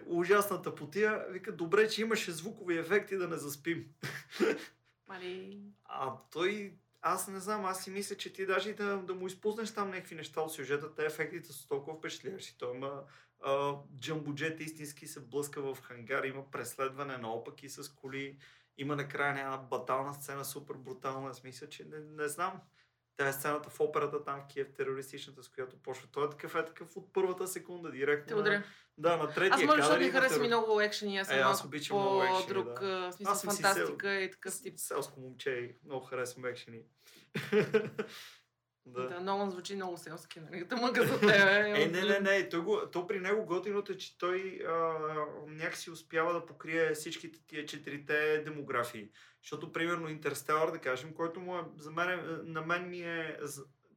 ужасната 0.06 0.76
потия, 0.76 1.26
вика, 1.30 1.52
добре, 1.52 1.90
че 1.90 2.02
имаше 2.02 2.32
звукови 2.32 2.78
ефекти 2.78 3.18
да 3.18 3.28
не 3.28 3.38
заспим. 3.38 3.86
Мали... 5.08 5.62
А 5.84 6.14
той, 6.32 6.74
аз 7.02 7.28
не 7.28 7.40
знам, 7.40 7.66
аз 7.66 7.84
си 7.84 7.90
мисля, 7.92 8.16
че 8.16 8.34
ти 8.34 8.46
даже 8.46 8.70
и 8.70 8.74
да, 8.74 8.98
да 8.98 9.14
му 9.14 9.28
изпуснеш 9.28 9.74
там 9.74 9.90
някакви 9.90 10.16
неща 10.16 10.42
от 10.42 10.54
сюжета, 10.54 10.96
те 10.96 11.06
ефектите 11.06 11.54
са 11.54 11.68
толкова 11.68 11.98
впечатляващи. 11.98 12.58
Той 12.58 12.76
има 12.76 13.04
а, 13.44 13.76
джамбуджет 14.00 14.60
истински 14.60 15.08
се 15.08 15.20
блъска 15.20 15.62
в 15.62 15.78
хангар, 15.82 16.24
има 16.24 16.52
преследване 16.52 17.18
наопаки 17.18 17.70
с 17.70 17.90
коли, 17.90 18.38
има 18.78 18.96
накрая 18.96 19.30
една 19.30 19.58
батална 19.58 20.14
сцена, 20.14 20.46
супер 20.46 20.76
брутална. 20.76 21.30
Аз 21.30 21.44
мисля, 21.44 21.70
че 21.70 21.86
не, 21.86 22.00
не 22.00 22.28
знам. 22.28 22.62
Тя 23.18 23.28
е 23.28 23.34
сцената 23.34 23.70
в 23.70 23.80
операта 23.80 24.24
там 24.24 24.42
Киев, 24.50 24.68
терористичната, 24.78 25.44
с 25.44 25.50
която 25.50 25.78
почва. 25.78 26.08
Той 26.12 26.26
е 26.26 26.30
такъв, 26.30 26.56
е 26.56 26.66
такъв 26.66 26.98
от 26.98 27.14
първата 27.14 27.48
секунда, 27.48 27.92
директно. 27.92 28.38
На, 28.38 28.64
да, 28.98 29.18
на 29.18 29.28
третия 29.28 29.52
Аз 29.52 29.64
може, 29.64 29.82
кадър 29.82 30.00
ми 30.00 30.06
ми 30.06 30.12
терор- 30.12 30.48
много 30.48 30.82
екшени, 30.82 31.18
аз 31.18 31.28
съм 31.28 31.38
Е, 31.38 31.42
аз 31.42 31.66
обичам 31.66 31.98
много 31.98 32.24
екшени, 32.24 32.42
по-друг, 32.42 32.80
да. 32.80 33.12
смисъл 33.12 33.34
Аз 33.34 33.42
съм 33.42 33.52
си 33.52 33.64
фантастика 33.64 34.16
и 34.16 34.32
такъв 34.32 34.62
тип. 34.62 34.74
Селско 34.78 35.20
момче 35.20 35.50
и 35.52 35.76
много 35.86 36.06
харесвам 36.06 36.46
екшени. 36.46 36.82
Да. 38.86 39.08
да, 39.08 39.20
Нолан 39.20 39.52
звучи 39.52 39.76
много 39.76 39.98
селски, 39.98 40.40
нали? 40.40 40.66
Да 40.66 40.76
мъга 40.76 41.04
за 41.04 41.20
тебе. 41.20 41.74
Е, 41.82 41.88
не, 41.88 42.02
не, 42.02 42.20
не. 42.20 42.50
То, 42.50 42.64
го, 42.64 42.82
то 42.92 43.08
при 43.08 43.20
него 43.20 43.46
готиното 43.46 43.92
е, 43.92 43.98
че 43.98 44.18
той 44.18 44.60
а, 44.68 44.72
някакси 45.48 45.92
успява 45.92 46.34
да 46.34 46.46
покрие 46.46 46.94
всичките 46.94 47.40
тия 47.48 47.66
четирите 47.66 48.42
демографии. 48.46 49.10
Защото, 49.44 49.72
примерно, 49.72 50.10
Интерстелър, 50.10 50.72
да 50.72 50.80
кажем, 50.80 51.14
който 51.14 51.40
му 51.40 51.58
е, 51.58 51.62
за 51.78 51.92
мен, 51.92 52.10
е- 52.10 52.24
на 52.44 52.62
мен 52.62 52.90
ми 52.90 53.02
е, 53.02 53.38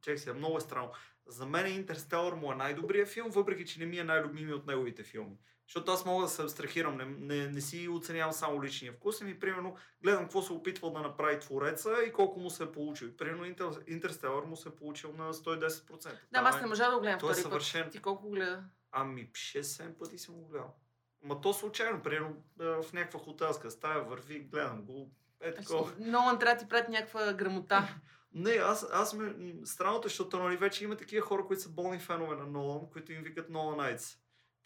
чакай 0.01 0.17
сега, 0.17 0.33
много 0.33 0.57
е 0.57 0.61
странно. 0.61 0.91
За 1.27 1.45
мен 1.45 1.75
Интерстелър 1.75 2.33
му 2.33 2.51
е 2.51 2.55
най-добрият 2.55 3.09
филм, 3.09 3.29
въпреки 3.29 3.65
че 3.65 3.79
не 3.79 3.85
ми 3.85 3.99
е 3.99 4.03
най-любими 4.03 4.53
от 4.53 4.67
неговите 4.67 5.03
филми. 5.03 5.37
Защото 5.69 5.91
аз 5.91 6.05
мога 6.05 6.23
да 6.23 6.29
се 6.29 6.43
абстрахирам, 6.43 6.97
не, 6.97 7.05
не, 7.05 7.47
не 7.47 7.61
си 7.61 7.89
оценявам 7.89 8.33
само 8.33 8.63
личния 8.63 8.93
вкус, 8.93 9.21
ами 9.21 9.39
примерно 9.39 9.75
гледам 10.03 10.23
какво 10.23 10.41
се 10.41 10.53
опитвал 10.53 10.91
да 10.91 10.99
направи 10.99 11.39
твореца 11.39 11.89
и 12.07 12.11
колко 12.11 12.39
му 12.39 12.49
се 12.49 12.63
е 12.63 12.71
получил. 12.71 13.05
И, 13.05 13.17
Примерно 13.17 13.45
Интер- 13.45 13.83
Интерстелър 13.87 14.43
му 14.43 14.55
се 14.55 14.69
е 14.69 14.71
получил 14.71 15.13
на 15.13 15.33
110%. 15.33 16.03
Да, 16.03 16.17
Там 16.33 16.45
аз 16.45 16.57
е- 16.57 16.61
не 16.61 16.67
можа 16.67 16.89
да 16.89 16.95
го 16.95 17.01
гледам 17.01 17.19
той 17.19 17.29
е 17.29 17.33
втори 17.33 17.43
път. 17.43 17.51
съвършен. 17.51 17.89
Ти 17.91 17.99
колко 17.99 18.29
гледа? 18.29 18.63
Ами 18.91 19.29
6-7 19.33 19.93
пъти 19.93 20.17
съм 20.17 20.35
го 20.35 20.47
гледал. 20.47 20.75
Ма 21.23 21.41
то 21.41 21.53
случайно, 21.53 22.01
примерно 22.01 22.35
в 22.57 22.93
някаква 22.93 23.19
хотелска 23.19 23.71
стая 23.71 24.03
върви, 24.03 24.39
гледам 24.39 24.85
го. 24.85 25.11
Е 25.41 25.53
такова. 25.53 25.91
Нолан 25.99 26.39
трябва 26.39 26.55
да 26.55 26.59
ти 26.59 26.69
прати 26.69 26.91
някаква 26.91 27.33
грамота. 27.33 27.87
Не, 28.33 28.51
аз, 28.51 28.87
аз 28.93 29.13
ме... 29.13 29.33
Странното, 29.65 30.05
е, 30.05 30.09
защото 30.09 30.39
нали, 30.39 30.57
вече 30.57 30.83
има 30.83 30.95
такива 30.97 31.25
хора, 31.25 31.45
които 31.45 31.63
са 31.63 31.69
болни 31.69 31.99
фенове 31.99 32.35
на 32.35 32.45
Нолан, 32.45 32.89
които 32.91 33.11
им 33.11 33.23
викат 33.23 33.49
Ноланайц. 33.49 34.17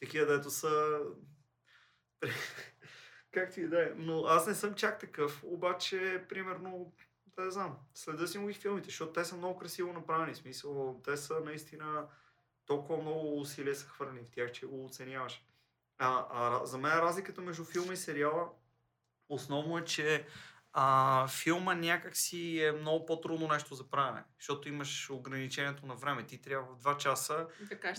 Такива, 0.03 0.25
дето 0.25 0.49
са... 0.49 1.01
Както 3.31 3.59
и 3.59 3.67
да 3.67 3.83
е. 3.83 3.91
Но 3.95 4.25
аз 4.25 4.47
не 4.47 4.55
съм 4.55 4.73
чак 4.73 4.99
такъв. 4.99 5.43
Обаче, 5.43 6.25
примерно, 6.29 6.93
да 7.35 7.45
не 7.45 7.51
знам, 7.51 7.77
следа 7.93 8.27
си 8.27 8.37
му 8.37 8.47
ги 8.47 8.53
филмите, 8.53 8.85
защото 8.85 9.13
те 9.13 9.25
са 9.25 9.35
много 9.35 9.59
красиво 9.59 9.93
направени. 9.93 10.35
Смисъл, 10.35 11.01
те 11.03 11.17
са 11.17 11.39
наистина 11.39 12.07
толкова 12.65 13.01
много 13.01 13.39
усилия 13.39 13.75
са 13.75 13.87
хвърлени 13.87 14.25
в 14.25 14.31
тях, 14.31 14.51
че 14.51 14.65
го 14.65 14.85
оценяваш. 14.85 15.45
А, 15.97 16.27
а 16.31 16.65
за 16.65 16.77
мен 16.77 16.91
разликата 16.91 17.41
между 17.41 17.63
филма 17.63 17.93
и 17.93 17.97
сериала 17.97 18.49
основно 19.29 19.77
е, 19.77 19.85
че 19.85 20.27
а, 20.75 21.27
филма 21.27 21.73
някак 21.73 22.17
си 22.17 22.63
е 22.63 22.71
много 22.71 23.05
по-трудно 23.05 23.47
нещо 23.47 23.75
за 23.75 23.89
правене, 23.89 24.23
защото 24.39 24.69
имаш 24.69 25.09
ограничението 25.09 25.85
на 25.85 25.95
време. 25.95 26.23
Ти 26.23 26.41
трябва 26.41 26.75
в 26.75 26.83
2 26.83 26.97
часа 26.97 27.47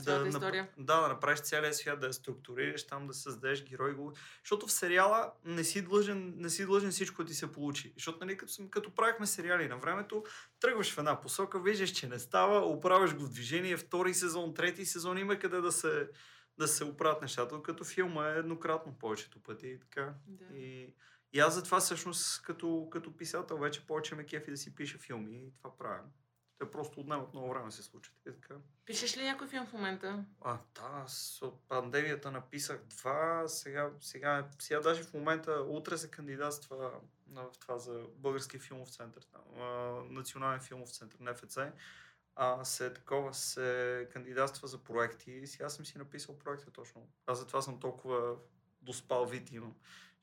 цялата 0.04 0.24
нап- 0.24 0.28
история. 0.28 0.68
Да, 0.78 1.00
да 1.00 1.08
направиш 1.08 1.40
целия 1.40 1.74
свят, 1.74 2.00
да 2.00 2.06
я 2.06 2.12
структурираш, 2.12 2.86
там 2.86 3.06
да 3.06 3.14
създадеш 3.14 3.64
герой. 3.64 3.94
Го... 3.94 4.12
Защото 4.44 4.66
в 4.66 4.72
сериала 4.72 5.32
не 5.44 5.64
си 5.64 5.82
длъжен, 5.82 6.34
не 6.36 6.50
си 6.50 6.64
длъжен 6.64 6.90
всичко 6.90 7.22
да 7.22 7.28
ти 7.28 7.34
се 7.34 7.52
получи. 7.52 7.92
Защото 7.96 8.24
нали, 8.24 8.36
като, 8.36 8.52
като 8.70 8.94
правихме 8.94 9.26
сериали 9.26 9.68
на 9.68 9.76
времето, 9.76 10.24
тръгваш 10.60 10.94
в 10.94 10.98
една 10.98 11.20
посока, 11.20 11.60
виждаш, 11.60 11.90
че 11.90 12.08
не 12.08 12.18
става, 12.18 12.66
оправяш 12.66 13.14
го 13.14 13.24
в 13.24 13.30
движение, 13.30 13.76
втори 13.76 14.14
сезон, 14.14 14.54
трети 14.54 14.86
сезон, 14.86 15.18
има 15.18 15.38
къде 15.38 15.60
да 15.60 15.72
се, 15.72 16.08
да 16.58 16.68
се 16.68 16.84
оправят 16.84 17.22
нещата, 17.22 17.62
като 17.62 17.84
филма 17.84 18.28
е 18.28 18.38
еднократно 18.38 18.98
повечето 18.98 19.42
пъти 19.42 19.68
и 19.68 19.80
така. 19.80 20.14
Да. 20.26 20.56
И, 20.56 20.94
и 21.34 21.40
аз 21.40 21.54
затова 21.54 21.80
всъщност 21.80 22.42
като, 22.42 22.88
като 22.90 23.16
писател 23.16 23.58
вече 23.58 23.86
повече 23.86 24.14
ме 24.14 24.26
кефи 24.26 24.50
да 24.50 24.56
си 24.56 24.74
пиша 24.74 24.98
филми 24.98 25.36
и 25.36 25.52
това 25.56 25.76
правя. 25.76 26.02
Те 26.58 26.70
просто 26.70 27.00
отнемат 27.00 27.34
много 27.34 27.48
време 27.48 27.70
се 27.70 27.82
случат. 27.82 28.14
И 28.26 28.32
така. 28.32 28.54
Пишеш 28.84 29.16
ли 29.16 29.22
някой 29.22 29.48
филм 29.48 29.66
в 29.66 29.72
момента? 29.72 30.24
А, 30.40 30.58
да, 30.74 31.02
аз 31.04 31.42
от 31.42 31.68
пандемията 31.68 32.30
написах 32.30 32.84
два, 32.84 33.48
сега, 33.48 33.90
сега, 34.00 34.48
сега 34.58 34.80
даже 34.80 35.02
в 35.02 35.14
момента, 35.14 35.52
утре 35.52 35.98
се 35.98 36.10
кандидатства 36.10 37.00
на, 37.26 37.42
в 37.42 37.58
това 37.58 37.78
за 37.78 38.04
Български 38.16 38.58
филмов 38.58 38.90
център, 38.90 39.26
Национален 40.08 40.60
филмов 40.60 40.90
център, 40.90 41.18
НФЦ. 41.20 41.58
А, 42.36 42.64
се 42.64 42.92
такова 42.92 43.34
се 43.34 44.08
кандидатства 44.12 44.68
за 44.68 44.84
проекти 44.84 45.30
и 45.30 45.46
сега 45.46 45.68
съм 45.68 45.86
си 45.86 45.98
написал 45.98 46.38
проекта 46.38 46.70
точно. 46.70 47.08
Аз 47.26 47.38
затова 47.38 47.62
съм 47.62 47.80
толкова 47.80 48.36
доспал 48.84 49.26
вид 49.26 49.52
имам. 49.52 49.74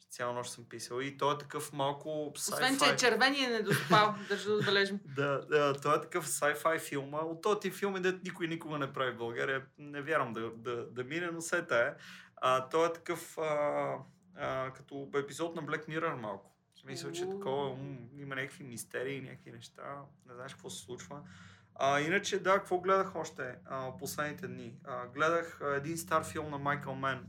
Цяла 0.09 0.33
нощ 0.33 0.51
съм 0.51 0.65
писал 0.69 1.01
и 1.01 1.17
той 1.17 1.35
е 1.35 1.37
такъв 1.37 1.73
малко 1.73 2.31
Освен, 2.35 2.77
че 2.77 2.85
sci-fi. 2.85 2.93
е 2.93 2.97
червения 2.97 3.49
недоспал, 3.49 4.15
държа 4.29 4.49
да 4.49 4.55
отбележим. 4.55 4.99
Да, 5.05 5.45
да, 5.45 5.73
той 5.81 5.97
е 5.97 6.01
такъв 6.01 6.27
sci-fi 6.27 6.79
филма. 6.79 7.17
От 7.17 7.41
този 7.41 7.59
тип 7.59 7.73
филми, 7.73 7.99
дето 7.99 8.19
никой 8.23 8.47
никога 8.47 8.77
не 8.77 8.93
прави 8.93 9.11
в 9.11 9.17
България. 9.17 9.65
Не 9.77 10.01
вярвам 10.01 10.33
да, 10.33 10.51
да, 10.55 10.85
да 10.85 11.03
мине, 11.03 11.29
но 11.33 11.41
се 11.41 11.57
е. 11.57 11.93
А, 12.35 12.69
той 12.69 12.87
е 12.87 12.93
такъв 12.93 13.37
а, 13.37 13.95
а, 14.35 14.73
като 14.73 15.09
епизод 15.15 15.55
на 15.55 15.63
Black 15.63 15.87
Mirror 15.87 16.13
малко. 16.13 16.51
В 16.75 16.79
смисъл, 16.79 17.11
че 17.11 17.29
такова, 17.29 17.69
м, 17.69 17.97
има 18.17 18.35
някакви 18.35 18.63
мистерии, 18.63 19.21
някакви 19.21 19.51
неща. 19.51 20.01
Не 20.27 20.33
знаеш 20.33 20.53
какво 20.53 20.69
се 20.69 20.83
случва. 20.83 21.21
А, 21.83 21.99
иначе, 21.99 22.39
да, 22.39 22.53
какво 22.53 22.79
гледах 22.79 23.15
още 23.15 23.55
а, 23.65 23.97
последните 23.97 24.47
дни? 24.47 24.73
А, 24.83 25.07
гледах 25.07 25.61
а, 25.61 25.75
един 25.75 25.97
стар 25.97 26.23
филм 26.23 26.49
на 26.49 26.57
Майкъл 26.57 26.95
Мен, 26.95 27.25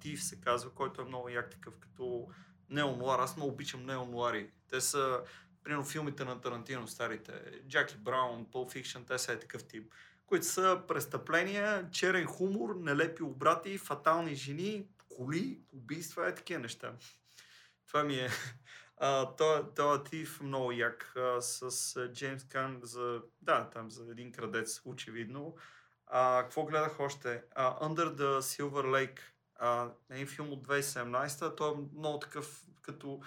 Тив 0.00 0.24
се 0.24 0.40
казва, 0.40 0.70
който 0.70 1.02
е 1.02 1.04
много 1.04 1.28
як 1.28 1.50
такъв, 1.50 1.74
като 1.78 2.28
неонуар. 2.70 3.18
Аз 3.18 3.36
много 3.36 3.52
обичам 3.52 3.86
неонуари. 3.86 4.50
Те 4.68 4.80
са, 4.80 5.20
примерно, 5.64 5.84
филмите 5.84 6.24
на 6.24 6.40
Тарантино, 6.40 6.88
старите. 6.88 7.32
Джаки 7.68 7.96
Браун, 7.96 8.46
Pulp 8.46 8.76
Fiction, 8.76 9.06
те 9.06 9.18
са 9.18 9.32
е 9.32 9.38
такъв 9.38 9.64
тип. 9.64 9.92
Които 10.26 10.46
са 10.46 10.82
престъпления, 10.88 11.90
черен 11.90 12.26
хумор, 12.26 12.76
нелепи 12.80 13.22
обрати, 13.22 13.78
фатални 13.78 14.34
жени, 14.34 14.86
коли, 15.08 15.60
убийства, 15.72 16.28
е 16.28 16.34
такива 16.34 16.60
неща. 16.60 16.92
Това 17.86 18.04
ми 18.04 18.14
е. 18.14 18.28
Той 19.76 19.96
е 19.96 20.04
тив 20.10 20.40
много 20.40 20.72
як 20.72 21.12
а, 21.16 21.40
с 21.40 22.08
Джеймс 22.12 22.44
Кан 22.44 22.80
за, 22.82 23.22
да, 23.40 23.70
там 23.70 23.90
за 23.90 24.10
един 24.10 24.32
крадец, 24.32 24.82
очевидно. 24.84 25.56
А, 26.06 26.42
какво 26.42 26.64
гледах 26.64 27.00
още? 27.00 27.42
А, 27.54 27.88
Under 27.88 28.14
the 28.14 28.40
Silver 28.40 28.86
Lake. 28.86 29.18
А, 29.56 29.90
един 30.10 30.26
филм 30.26 30.52
от 30.52 30.68
2017. 30.68 31.56
Той 31.56 31.72
е 31.72 31.98
много 31.98 32.18
такъв, 32.18 32.64
като 32.82 33.20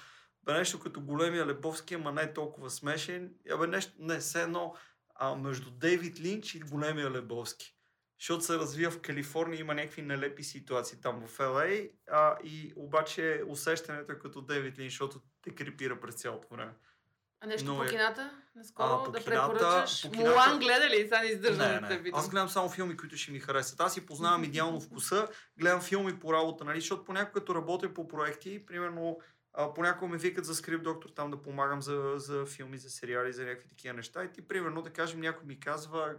нещо 0.48 0.80
като 0.80 1.02
големия 1.02 1.48
Лебовски, 1.48 1.94
ама 1.96 2.12
не 2.12 2.22
е 2.22 2.34
толкова 2.34 2.70
смешен. 2.70 3.34
Абе 3.52 3.68
нещо, 3.68 3.94
не, 4.00 4.20
все 4.20 4.42
едно 4.42 4.76
а, 5.16 5.36
между 5.36 5.72
Дейвид 5.72 6.20
Линч 6.20 6.56
и 6.56 6.60
големия 6.60 7.12
Лебовски. 7.12 7.76
Защото 8.20 8.44
се 8.44 8.56
развива 8.56 8.92
в 8.92 9.02
Калифорния, 9.02 9.60
има 9.60 9.74
някакви 9.74 10.02
нелепи 10.02 10.44
ситуации 10.44 10.98
там 11.02 11.22
в 11.22 11.38
LA, 11.38 11.92
а, 12.12 12.38
и 12.44 12.74
обаче 12.76 13.44
усещането 13.48 14.12
е 14.12 14.20
като 14.20 14.42
Дейвид 14.42 14.80
Линч, 14.80 14.92
защото 14.92 15.22
те 15.42 15.50
крипира 15.52 16.00
през 16.00 16.16
цялото 16.16 16.48
време. 16.52 16.74
А 17.42 17.48
нещо 17.48 17.76
по 17.76 17.84
е. 17.84 17.88
кината? 17.88 18.42
Наскоро 18.56 18.88
А, 18.88 19.04
по 19.04 19.12
да 19.12 19.20
кината- 19.20 19.52
препоръчаш. 19.54 20.04
по 20.04 20.12
кината- 20.12 20.30
Мулан 20.30 20.60
гледа 20.60 20.90
ли? 20.90 20.98
Сега 20.98 21.20
не 21.20 21.26
Не, 21.26 21.32
издържам 21.32 21.82
да 21.82 21.88
те 21.88 21.98
видим. 21.98 22.16
Аз 22.16 22.30
гледам 22.30 22.50
само 22.50 22.70
филми, 22.70 22.98
които 22.98 23.18
ще 23.18 23.32
ми 23.32 23.40
харесат. 23.40 23.80
Аз 23.80 23.94
си 23.94 24.06
познавам 24.06 24.44
идеално 24.44 24.82
вкуса, 24.82 25.28
гледам 25.58 25.82
филми 25.82 26.20
по 26.20 26.34
работа, 26.34 26.64
нали? 26.64 26.80
защото 26.80 27.04
понякога 27.04 27.34
като 27.34 27.56
работя 27.56 27.94
по 27.94 28.08
проекти, 28.08 28.66
примерно 28.66 29.20
а, 29.54 29.74
понякога 29.74 30.08
ме 30.08 30.18
викат 30.18 30.46
за 30.46 30.56
скрип 30.56 30.84
доктор 30.84 31.10
там 31.10 31.32
да 31.32 31.42
помагам 31.42 31.82
за, 31.82 32.14
за 32.16 32.46
филми, 32.46 32.78
за 32.78 32.90
сериали, 32.90 33.34
за 33.34 33.46
някакви 33.46 33.70
такива 33.70 33.94
неща. 33.94 34.24
И 34.24 34.32
ти, 34.32 34.48
примерно, 34.48 34.82
да 34.82 34.90
кажем, 34.90 35.20
някой 35.20 35.46
ми 35.46 35.60
казва 35.60 36.16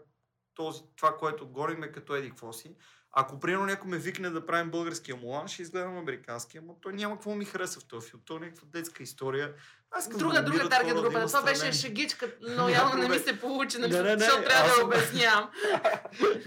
този, 0.56 0.82
това, 0.96 1.16
което 1.16 1.46
горим 1.46 1.82
е 1.82 1.92
като 1.92 2.14
еди 2.14 2.28
какво 2.28 2.52
си. 2.52 2.74
Ако 3.18 3.40
примерно 3.40 3.66
някой 3.66 3.90
ме 3.90 3.98
викне 3.98 4.30
да 4.30 4.46
правим 4.46 4.70
българския 4.70 5.16
Мулан, 5.16 5.48
ще 5.48 5.62
изгледам 5.62 5.98
американския, 5.98 6.62
но 6.66 6.74
той 6.74 6.92
няма 6.92 7.14
какво 7.14 7.34
ми 7.34 7.44
хареса 7.44 7.80
в 7.80 7.84
този 7.84 8.10
филм. 8.10 8.22
Той 8.24 8.36
е 8.36 8.40
някаква 8.40 8.66
детска 8.72 9.02
история. 9.02 9.52
Аз 9.90 10.08
Друга, 10.08 10.34
да 10.34 10.42
друга 10.42 10.68
таргет 10.68 10.94
да 10.94 11.02
група. 11.02 11.18
има 11.18 11.26
Това 11.26 11.42
беше 11.42 11.72
шегичка, 11.72 12.32
но 12.40 12.68
явно 12.68 13.02
не 13.02 13.08
ми 13.08 13.18
се 13.18 13.40
получи, 13.40 13.78
нали, 13.78 13.92
Не, 13.92 14.02
не, 14.02 14.16
не, 14.16 14.18
защото 14.18 14.44
трябва 14.44 14.70
аз 14.70 14.78
да 14.78 14.84
обяснявам. 14.84 15.50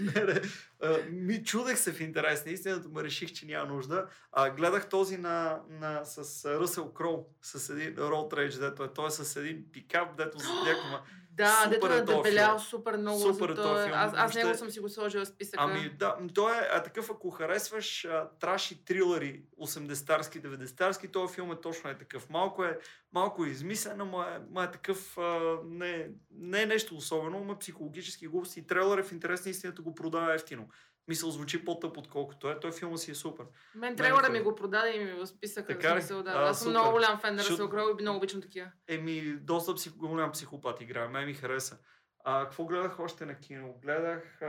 не, 0.00 0.24
не. 0.24 0.40
А, 0.82 0.98
ми 1.10 1.44
чудех 1.44 1.78
се 1.78 1.92
в 1.92 2.00
интерес 2.00 2.46
на 2.46 2.52
истината, 2.52 2.88
ма 2.88 3.04
реших, 3.04 3.32
че 3.32 3.46
няма 3.46 3.72
нужда. 3.74 4.06
А, 4.32 4.50
гледах 4.50 4.88
този 4.88 5.16
на, 5.16 5.60
на, 5.70 6.04
с 6.04 6.44
Ръсел 6.44 6.92
Кроу, 6.92 7.26
с 7.42 7.70
един 7.70 7.94
Road 7.94 8.32
Rage, 8.32 8.58
дето 8.58 8.84
е. 8.84 8.92
Той 8.92 9.06
е 9.06 9.10
с 9.10 9.36
един 9.36 9.64
пикап, 9.72 10.16
дето 10.16 10.38
за 10.38 10.48
някаква... 10.54 11.02
Да, 11.32 11.60
Супер 11.64 11.70
дето 11.70 11.92
е 11.92 11.96
е 11.96 12.02
дебелял 12.02 12.58
супер 12.58 12.96
много. 12.96 13.20
Супер 13.20 13.46
за 13.46 13.52
е 13.52 13.54
той. 13.54 13.64
този 13.64 13.84
филм. 13.84 13.98
Аз, 13.98 14.12
аз 14.16 14.34
него 14.34 14.54
съм 14.54 14.70
си 14.70 14.80
го 14.80 14.88
сложила 14.88 15.24
в 15.24 15.28
списъка. 15.28 15.62
Ами 15.62 15.90
да, 15.98 16.16
той 16.34 16.52
е 16.52 16.68
а, 16.72 16.82
такъв, 16.82 17.10
ако 17.10 17.30
харесваш 17.30 18.04
а, 18.04 18.28
траш 18.40 18.70
и 18.70 18.84
трилъри 18.84 19.42
80-тарски, 19.60 20.42
90-тарски, 20.42 21.12
този 21.12 21.34
филм 21.34 21.52
е 21.52 21.60
точно 21.60 21.90
е 21.90 21.98
такъв. 21.98 22.30
Малко 22.30 22.64
е, 22.64 22.78
малко 23.12 23.44
е 23.44 23.48
измислен, 23.48 23.96
но 23.96 24.22
е, 24.22 24.40
ма 24.50 24.64
е 24.64 24.70
такъв, 24.70 25.18
а, 25.18 25.58
не, 25.64 26.08
не 26.30 26.62
е 26.62 26.66
нещо 26.66 26.96
особено, 26.96 27.44
но 27.44 27.58
психологически 27.58 28.26
глупости. 28.26 28.60
И 28.60 28.66
трейлър 28.66 28.98
е 28.98 29.02
в 29.02 29.12
интерес 29.12 29.44
на 29.44 29.50
истината 29.50 29.82
го 29.82 29.94
продава 29.94 30.34
ефтино. 30.34 30.68
Мисъл 31.10 31.30
звучи 31.30 31.64
по-тъп, 31.64 31.98
отколкото 31.98 32.50
е. 32.50 32.60
Той 32.60 32.72
филма 32.72 32.96
си 32.96 33.10
е 33.10 33.14
супер. 33.14 33.44
Мен 33.74 33.80
Мен 33.80 33.96
трейлера 33.96 34.20
той- 34.20 34.30
ми 34.30 34.40
го 34.40 34.54
продаде 34.54 34.90
и 34.90 35.04
ми 35.04 35.12
го 35.12 35.26
списъка. 35.26 35.66
Така 35.68 35.90
смисъл, 35.92 36.22
да. 36.22 36.30
А, 36.30 36.34
Аз 36.40 36.58
съм 36.58 36.64
супер. 36.64 36.70
много 36.72 36.92
голям 36.92 37.18
фен 37.18 37.34
на 37.34 37.38
Защото- 37.38 37.52
Ръсел 37.54 37.70
Кроу 37.70 37.90
и 37.90 38.02
много 38.02 38.16
обичам 38.18 38.42
такива. 38.42 38.70
Еми, 38.88 39.20
доста 39.32 39.74
псих... 39.74 39.92
голям 39.92 40.32
психопат 40.32 40.80
играе. 40.80 41.08
Мен 41.08 41.26
ми 41.26 41.34
хареса. 41.34 41.78
А, 42.24 42.44
какво 42.44 42.64
гледах 42.64 43.00
още 43.00 43.26
на 43.26 43.34
кино? 43.36 43.74
Гледах 43.82 44.42
а, 44.42 44.46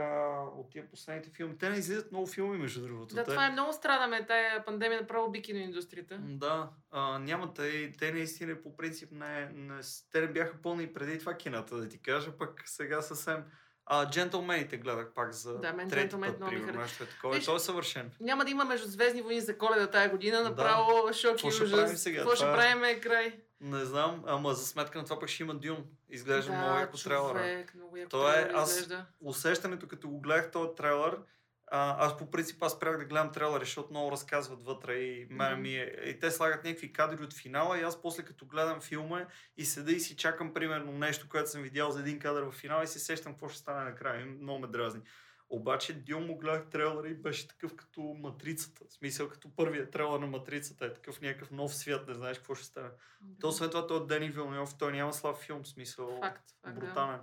от 0.56 0.70
тия 0.70 0.90
последните 0.90 1.30
филми. 1.30 1.58
Те 1.58 1.70
не 1.70 1.76
излизат 1.76 2.12
много 2.12 2.26
филми, 2.26 2.58
между 2.58 2.82
другото. 2.82 3.14
Да, 3.14 3.24
Те- 3.24 3.30
това 3.30 3.46
е 3.46 3.50
много 3.50 3.72
страдаме. 3.72 4.26
Тая 4.26 4.64
пандемия 4.64 5.00
направо 5.00 5.30
би 5.30 5.42
киноиндустрията. 5.42 6.18
Да, 6.20 6.70
а, 6.90 7.18
няма 7.18 7.54
те, 7.54 7.92
те 7.92 8.12
наистина 8.12 8.62
по 8.62 8.76
принцип 8.76 9.08
не, 9.12 9.50
не, 9.54 9.80
те 10.12 10.20
не 10.20 10.26
бяха 10.26 10.62
пълни 10.62 10.92
преди 10.92 11.18
това 11.18 11.34
кината, 11.34 11.76
да 11.76 11.88
ти 11.88 12.02
кажа, 12.02 12.32
пък 12.32 12.62
сега 12.64 13.02
съвсем. 13.02 13.44
А, 13.94 14.10
джентълмените 14.10 14.76
гледах 14.76 15.08
пак 15.08 15.32
за 15.32 15.54
Да, 15.54 15.72
мен 15.72 15.90
трети 15.90 16.10
път, 16.10 16.36
много 16.36 16.46
примерно, 16.46 16.80
нещо 16.80 17.02
е 17.02 17.06
такова. 17.06 17.34
Виж- 17.34 17.44
той 17.44 17.56
е 17.56 17.60
съвършен. 17.60 18.10
Няма 18.20 18.44
да 18.44 18.50
има 18.50 18.64
между 18.64 18.88
Звездни 18.88 19.22
войни 19.22 19.40
за 19.40 19.58
коледа 19.58 19.86
тая 19.86 20.10
година. 20.10 20.36
Да. 20.36 20.44
Направо 20.44 20.82
шок 21.12 21.30
и 21.30 21.32
Какво 21.32 21.50
ще 21.50 21.62
ужас. 21.64 21.76
правим 21.76 21.96
сега? 21.96 22.18
Какво 22.18 22.34
ще 22.36 22.44
е- 22.44 22.52
правим 22.52 22.84
е 22.84 23.00
край? 23.00 23.40
Не 23.60 23.84
знам, 23.84 24.22
ама 24.26 24.54
за 24.54 24.66
сметка 24.66 24.98
на 24.98 25.04
това 25.04 25.18
пък 25.18 25.28
ще 25.28 25.42
има 25.42 25.54
Дюн. 25.54 25.84
Изглежда 26.08 26.52
много 26.52 26.68
да, 26.68 26.80
яко 26.80 26.96
трейлера. 26.98 27.28
човек, 27.28 27.74
много 27.74 27.96
яко 27.96 28.08
То 28.10 28.28
е- 28.30 28.50
аз- 28.54 28.70
изглежда. 28.70 29.06
Усещането, 29.20 29.88
като 29.88 30.08
го 30.08 30.20
гледах 30.20 30.50
този 30.50 30.68
трейлер, 30.76 31.18
а, 31.74 32.06
аз 32.06 32.16
по 32.16 32.30
принцип 32.30 32.62
аз 32.62 32.72
спрях 32.72 32.98
да 32.98 33.04
гледам 33.04 33.32
трейлери, 33.32 33.64
защото 33.64 33.90
много 33.90 34.12
разказват 34.12 34.62
вътре 34.62 34.94
и 34.94 35.26
Мгм. 35.30 35.60
ми 35.60 35.76
е, 35.76 36.02
и 36.04 36.18
те 36.18 36.30
слагат 36.30 36.64
някакви 36.64 36.92
кадри 36.92 37.24
от 37.24 37.34
финала 37.34 37.78
и 37.78 37.82
аз 37.82 38.02
после 38.02 38.22
като 38.22 38.46
гледам 38.46 38.80
филма 38.80 39.26
и 39.56 39.64
седа 39.64 39.92
и 39.92 40.00
си 40.00 40.16
чакам 40.16 40.54
примерно 40.54 40.92
нещо, 40.92 41.28
което 41.28 41.50
съм 41.50 41.62
видял 41.62 41.90
за 41.90 42.00
един 42.00 42.18
кадър 42.18 42.42
в 42.42 42.52
финала 42.52 42.84
и 42.84 42.86
си 42.86 42.98
сещам 42.98 43.32
какво 43.32 43.48
ще 43.48 43.58
стане 43.58 43.90
накрая. 43.90 44.20
И 44.20 44.24
много 44.24 44.58
ме 44.58 44.66
дразни. 44.66 45.00
Обаче 45.48 45.92
Дюн 45.92 46.26
му 46.26 46.38
гледах 46.38 46.70
трейлера 46.70 47.08
и 47.08 47.14
беше 47.14 47.48
такъв 47.48 47.76
като 47.76 48.00
матрицата. 48.00 48.84
В 48.88 48.92
смисъл 48.92 49.28
като 49.28 49.56
първият 49.56 49.90
трейлер 49.90 50.18
на 50.18 50.26
матрицата 50.26 50.84
е 50.84 50.94
такъв 50.94 51.20
някакъв 51.20 51.50
нов 51.50 51.74
свят, 51.74 52.08
не 52.08 52.14
знаеш 52.14 52.38
какво 52.38 52.54
ще 52.54 52.64
стане. 52.66 52.88
То 53.40 53.48
освен 53.48 53.70
това 53.70 53.86
той 53.86 54.02
е 54.02 54.06
Дени 54.06 54.30
Вилньов, 54.30 54.78
той 54.78 54.92
няма 54.92 55.12
слаб 55.12 55.36
филм, 55.36 55.66
смисъл 55.66 56.18
Факт, 56.22 56.44
факт, 56.64 56.80
да. 56.94 57.20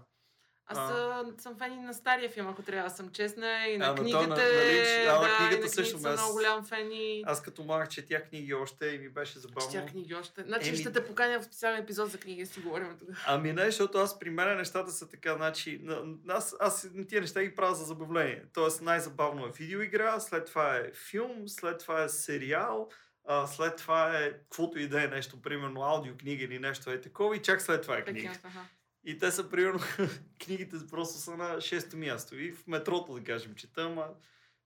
Аз 0.70 0.78
А. 0.80 1.26
съм 1.38 1.55
фен 1.55 1.74
и 1.74 1.78
на 1.78 1.93
стария 1.93 2.30
филм, 2.30 2.47
ако 2.47 2.61
трябва 2.61 2.89
да 2.89 2.95
съм 2.95 3.09
честна. 3.09 3.38
И 3.67 3.78
на 3.78 3.86
А, 3.86 3.89
на 3.89 3.95
книгите. 3.95 4.17
на- 4.20 4.28
на 4.28 4.36
Линч, 4.65 4.88
а, 5.07 5.13
на 5.13 5.22
да, 5.22 5.38
книгата 5.38 5.61
на 5.61 5.70
също 5.70 5.97
съм 5.97 6.11
аз- 6.11 6.20
много 6.20 6.34
голям 6.34 6.65
фен 6.65 6.91
и... 6.91 7.24
Аз 7.26 7.41
като 7.41 7.63
малък 7.63 7.89
четях 7.89 8.24
книги 8.24 8.53
още 8.53 8.88
и 8.88 8.97
ми 8.97 9.09
беше 9.09 9.39
забавно. 9.39 9.72
Четя 9.72 9.86
книги 9.86 10.15
още. 10.15 10.43
Значи 10.43 10.70
Еми- 10.70 10.78
ще 10.78 10.91
те 10.91 11.05
поканя 11.05 11.39
в 11.39 11.45
специален 11.45 11.80
епизод 11.80 12.09
за 12.09 12.17
книги, 12.17 12.41
да 12.41 12.47
си 12.47 12.59
говорим 12.59 12.95
тогава. 12.99 13.17
Ами 13.28 13.53
не, 13.53 13.65
защото 13.65 13.97
аз 13.97 14.20
при 14.20 14.30
мен 14.30 14.57
нещата 14.57 14.91
са 14.91 15.09
така, 15.09 15.36
значи, 15.36 15.80
на- 15.84 16.03
аз, 16.30 16.55
аз 16.59 16.88
тия 17.09 17.22
неща 17.22 17.43
ги 17.43 17.55
правя 17.55 17.76
за 17.76 17.86
забавление. 17.86 18.43
Тоест 18.53 18.82
най-забавно 18.82 19.45
е 19.45 19.51
видеоигра, 19.51 20.20
след 20.20 20.45
това 20.45 20.76
е 20.76 20.84
филм, 21.01 21.43
след 21.47 21.80
това 21.80 22.03
е 22.03 22.09
сериал, 22.09 22.89
а, 23.26 23.47
след 23.47 23.78
това 23.78 24.17
е 24.17 24.32
каквото 24.32 24.80
и 24.80 24.88
да 24.88 25.03
е 25.03 25.07
нещо, 25.07 25.41
примерно 25.41 25.82
аудиокнига 25.84 26.43
или 26.43 26.59
нещо 26.59 26.91
е 26.91 27.01
такова 27.01 27.36
и 27.36 27.41
чак 27.41 27.61
след 27.61 27.82
това 27.82 27.97
е 27.97 28.03
книга. 28.03 28.30
Аха. 28.43 28.59
И 29.04 29.18
те 29.18 29.32
са, 29.32 29.50
примерно, 29.50 29.80
книгите 30.45 30.76
просто 30.89 31.20
са 31.20 31.32
на 31.32 31.62
шесто 31.62 31.97
място. 31.97 32.38
И 32.38 32.52
в 32.52 32.68
метрото, 32.68 33.14
да 33.14 33.24
кажем, 33.24 33.56
чета, 33.56 33.82
ама 33.82 34.08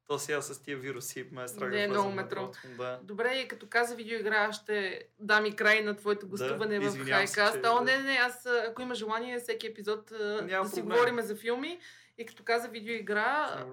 то 0.07 0.19
сега 0.19 0.41
с 0.41 0.61
тия 0.61 0.77
вируси 0.77 1.27
ме 1.31 1.43
е 1.43 1.47
страх 1.47 1.69
Не 1.69 1.83
е 1.83 1.87
много 1.87 2.09
в 2.09 2.15
метро. 2.15 2.41
метрото. 2.41 2.59
Да. 2.77 2.99
Добре, 3.03 3.33
и 3.35 3.47
като 3.47 3.67
каза 3.67 3.95
видеоигра, 3.95 4.53
ще 4.53 5.07
дам 5.19 5.45
и 5.45 5.55
край 5.55 5.81
на 5.81 5.95
твоето 5.95 6.27
гостуване 6.27 6.79
в 6.79 6.83
извинявам 6.83 7.27
се, 7.27 7.33
Хайкаст. 7.35 7.63
че- 7.63 7.69
О, 7.69 7.81
не, 7.81 7.97
не, 7.97 8.11
аз, 8.13 8.45
ако 8.45 8.81
има 8.81 8.95
желание, 8.95 9.39
всеки 9.39 9.67
епизод 9.67 10.11
Няма 10.11 10.63
да 10.63 10.69
си 10.69 10.75
проблем. 10.75 10.85
говорим 10.89 11.21
за 11.21 11.35
филми. 11.35 11.79
И 12.17 12.25
като 12.25 12.43
каза 12.43 12.67
видеоигра, 12.67 13.65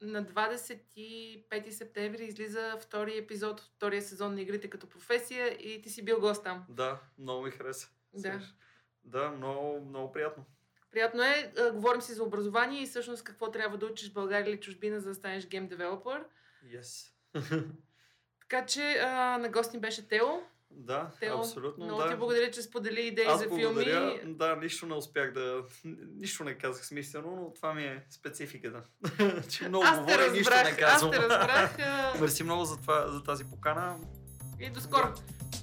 на 0.00 0.24
25 0.24 1.70
септември 1.70 2.24
излиза 2.24 2.76
втори 2.80 3.18
епизод 3.18 3.60
втория 3.60 4.02
сезон 4.02 4.34
на 4.34 4.40
игрите 4.40 4.70
като 4.70 4.86
професия 4.88 5.48
и 5.48 5.82
ти 5.82 5.90
си 5.90 6.04
бил 6.04 6.20
гост 6.20 6.44
там. 6.44 6.64
Да, 6.68 7.00
много 7.18 7.42
ми 7.42 7.50
хареса. 7.50 7.88
Да. 8.14 8.20
Слушай. 8.32 8.48
Да, 9.04 9.30
много, 9.30 9.80
много 9.88 10.12
приятно. 10.12 10.44
Приятно 10.92 11.22
е, 11.22 11.52
говорим 11.72 12.00
си 12.02 12.12
за 12.14 12.24
образование 12.24 12.82
и 12.82 12.86
всъщност 12.86 13.24
какво 13.24 13.50
трябва 13.50 13.78
да 13.78 13.86
учиш 13.86 14.10
в 14.10 14.12
България 14.12 14.50
или 14.50 14.60
чужбина, 14.60 15.00
за 15.00 15.08
да 15.08 15.14
станеш 15.14 15.46
гейм 15.46 15.68
девелопър. 15.68 16.24
Yes. 16.66 17.10
Така 18.40 18.66
че 18.66 18.98
а, 19.02 19.38
на 19.38 19.48
гост 19.48 19.72
ни 19.72 19.80
беше 19.80 20.08
Тео. 20.08 20.26
да, 20.70 21.10
Тео, 21.20 21.38
абсолютно. 21.38 21.84
много 21.84 22.02
да. 22.02 22.10
ти 22.10 22.16
благодаря, 22.16 22.50
че 22.50 22.62
сподели 22.62 23.00
идеи 23.00 23.24
Аз 23.28 23.40
за 23.40 23.48
благодаря. 23.48 24.18
филми. 24.18 24.34
Да, 24.34 24.56
нищо 24.56 24.86
не 24.86 24.94
успях 24.94 25.32
да... 25.32 25.64
Нищо 26.16 26.44
не 26.44 26.54
казах 26.58 26.86
смислено, 26.86 27.36
но 27.36 27.52
това 27.52 27.74
ми 27.74 27.84
е 27.84 28.04
спецификата. 28.10 28.82
че 29.48 29.68
много 29.68 29.86
говоря 29.98 30.26
и 30.26 30.30
нищо 30.30 30.50
не 30.50 30.64
разбрах, 30.64 30.82
аз 30.82 30.92
казвам. 30.92 31.10
те 31.10 31.18
разбрах. 31.18 31.76
Мерси 32.20 32.42
много 32.42 32.64
за, 32.64 32.76
това, 32.76 33.08
за 33.08 33.22
тази 33.22 33.44
покана. 33.44 33.98
И 34.60 34.70
до 34.70 34.80
скоро. 34.80 35.08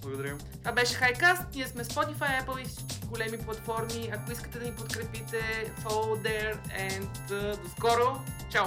Благодаря. 0.02 0.38
Това 0.60 0.72
беше 0.72 0.94
Highcast. 0.94 1.56
Ние 1.56 1.68
сме 1.68 1.84
Spotify, 1.84 2.46
Apple 2.46 2.62
и 2.62 2.66
всички 2.66 3.06
големи 3.06 3.38
платформи. 3.38 4.12
Ако 4.14 4.32
искате 4.32 4.60
да 4.60 4.66
ни 4.66 4.72
подкрепите, 4.72 5.72
follow 5.84 6.28
there 6.28 6.58
and 6.80 7.32
uh, 7.32 7.64
до 7.64 7.70
скоро. 7.70 8.22
Чао! 8.52 8.66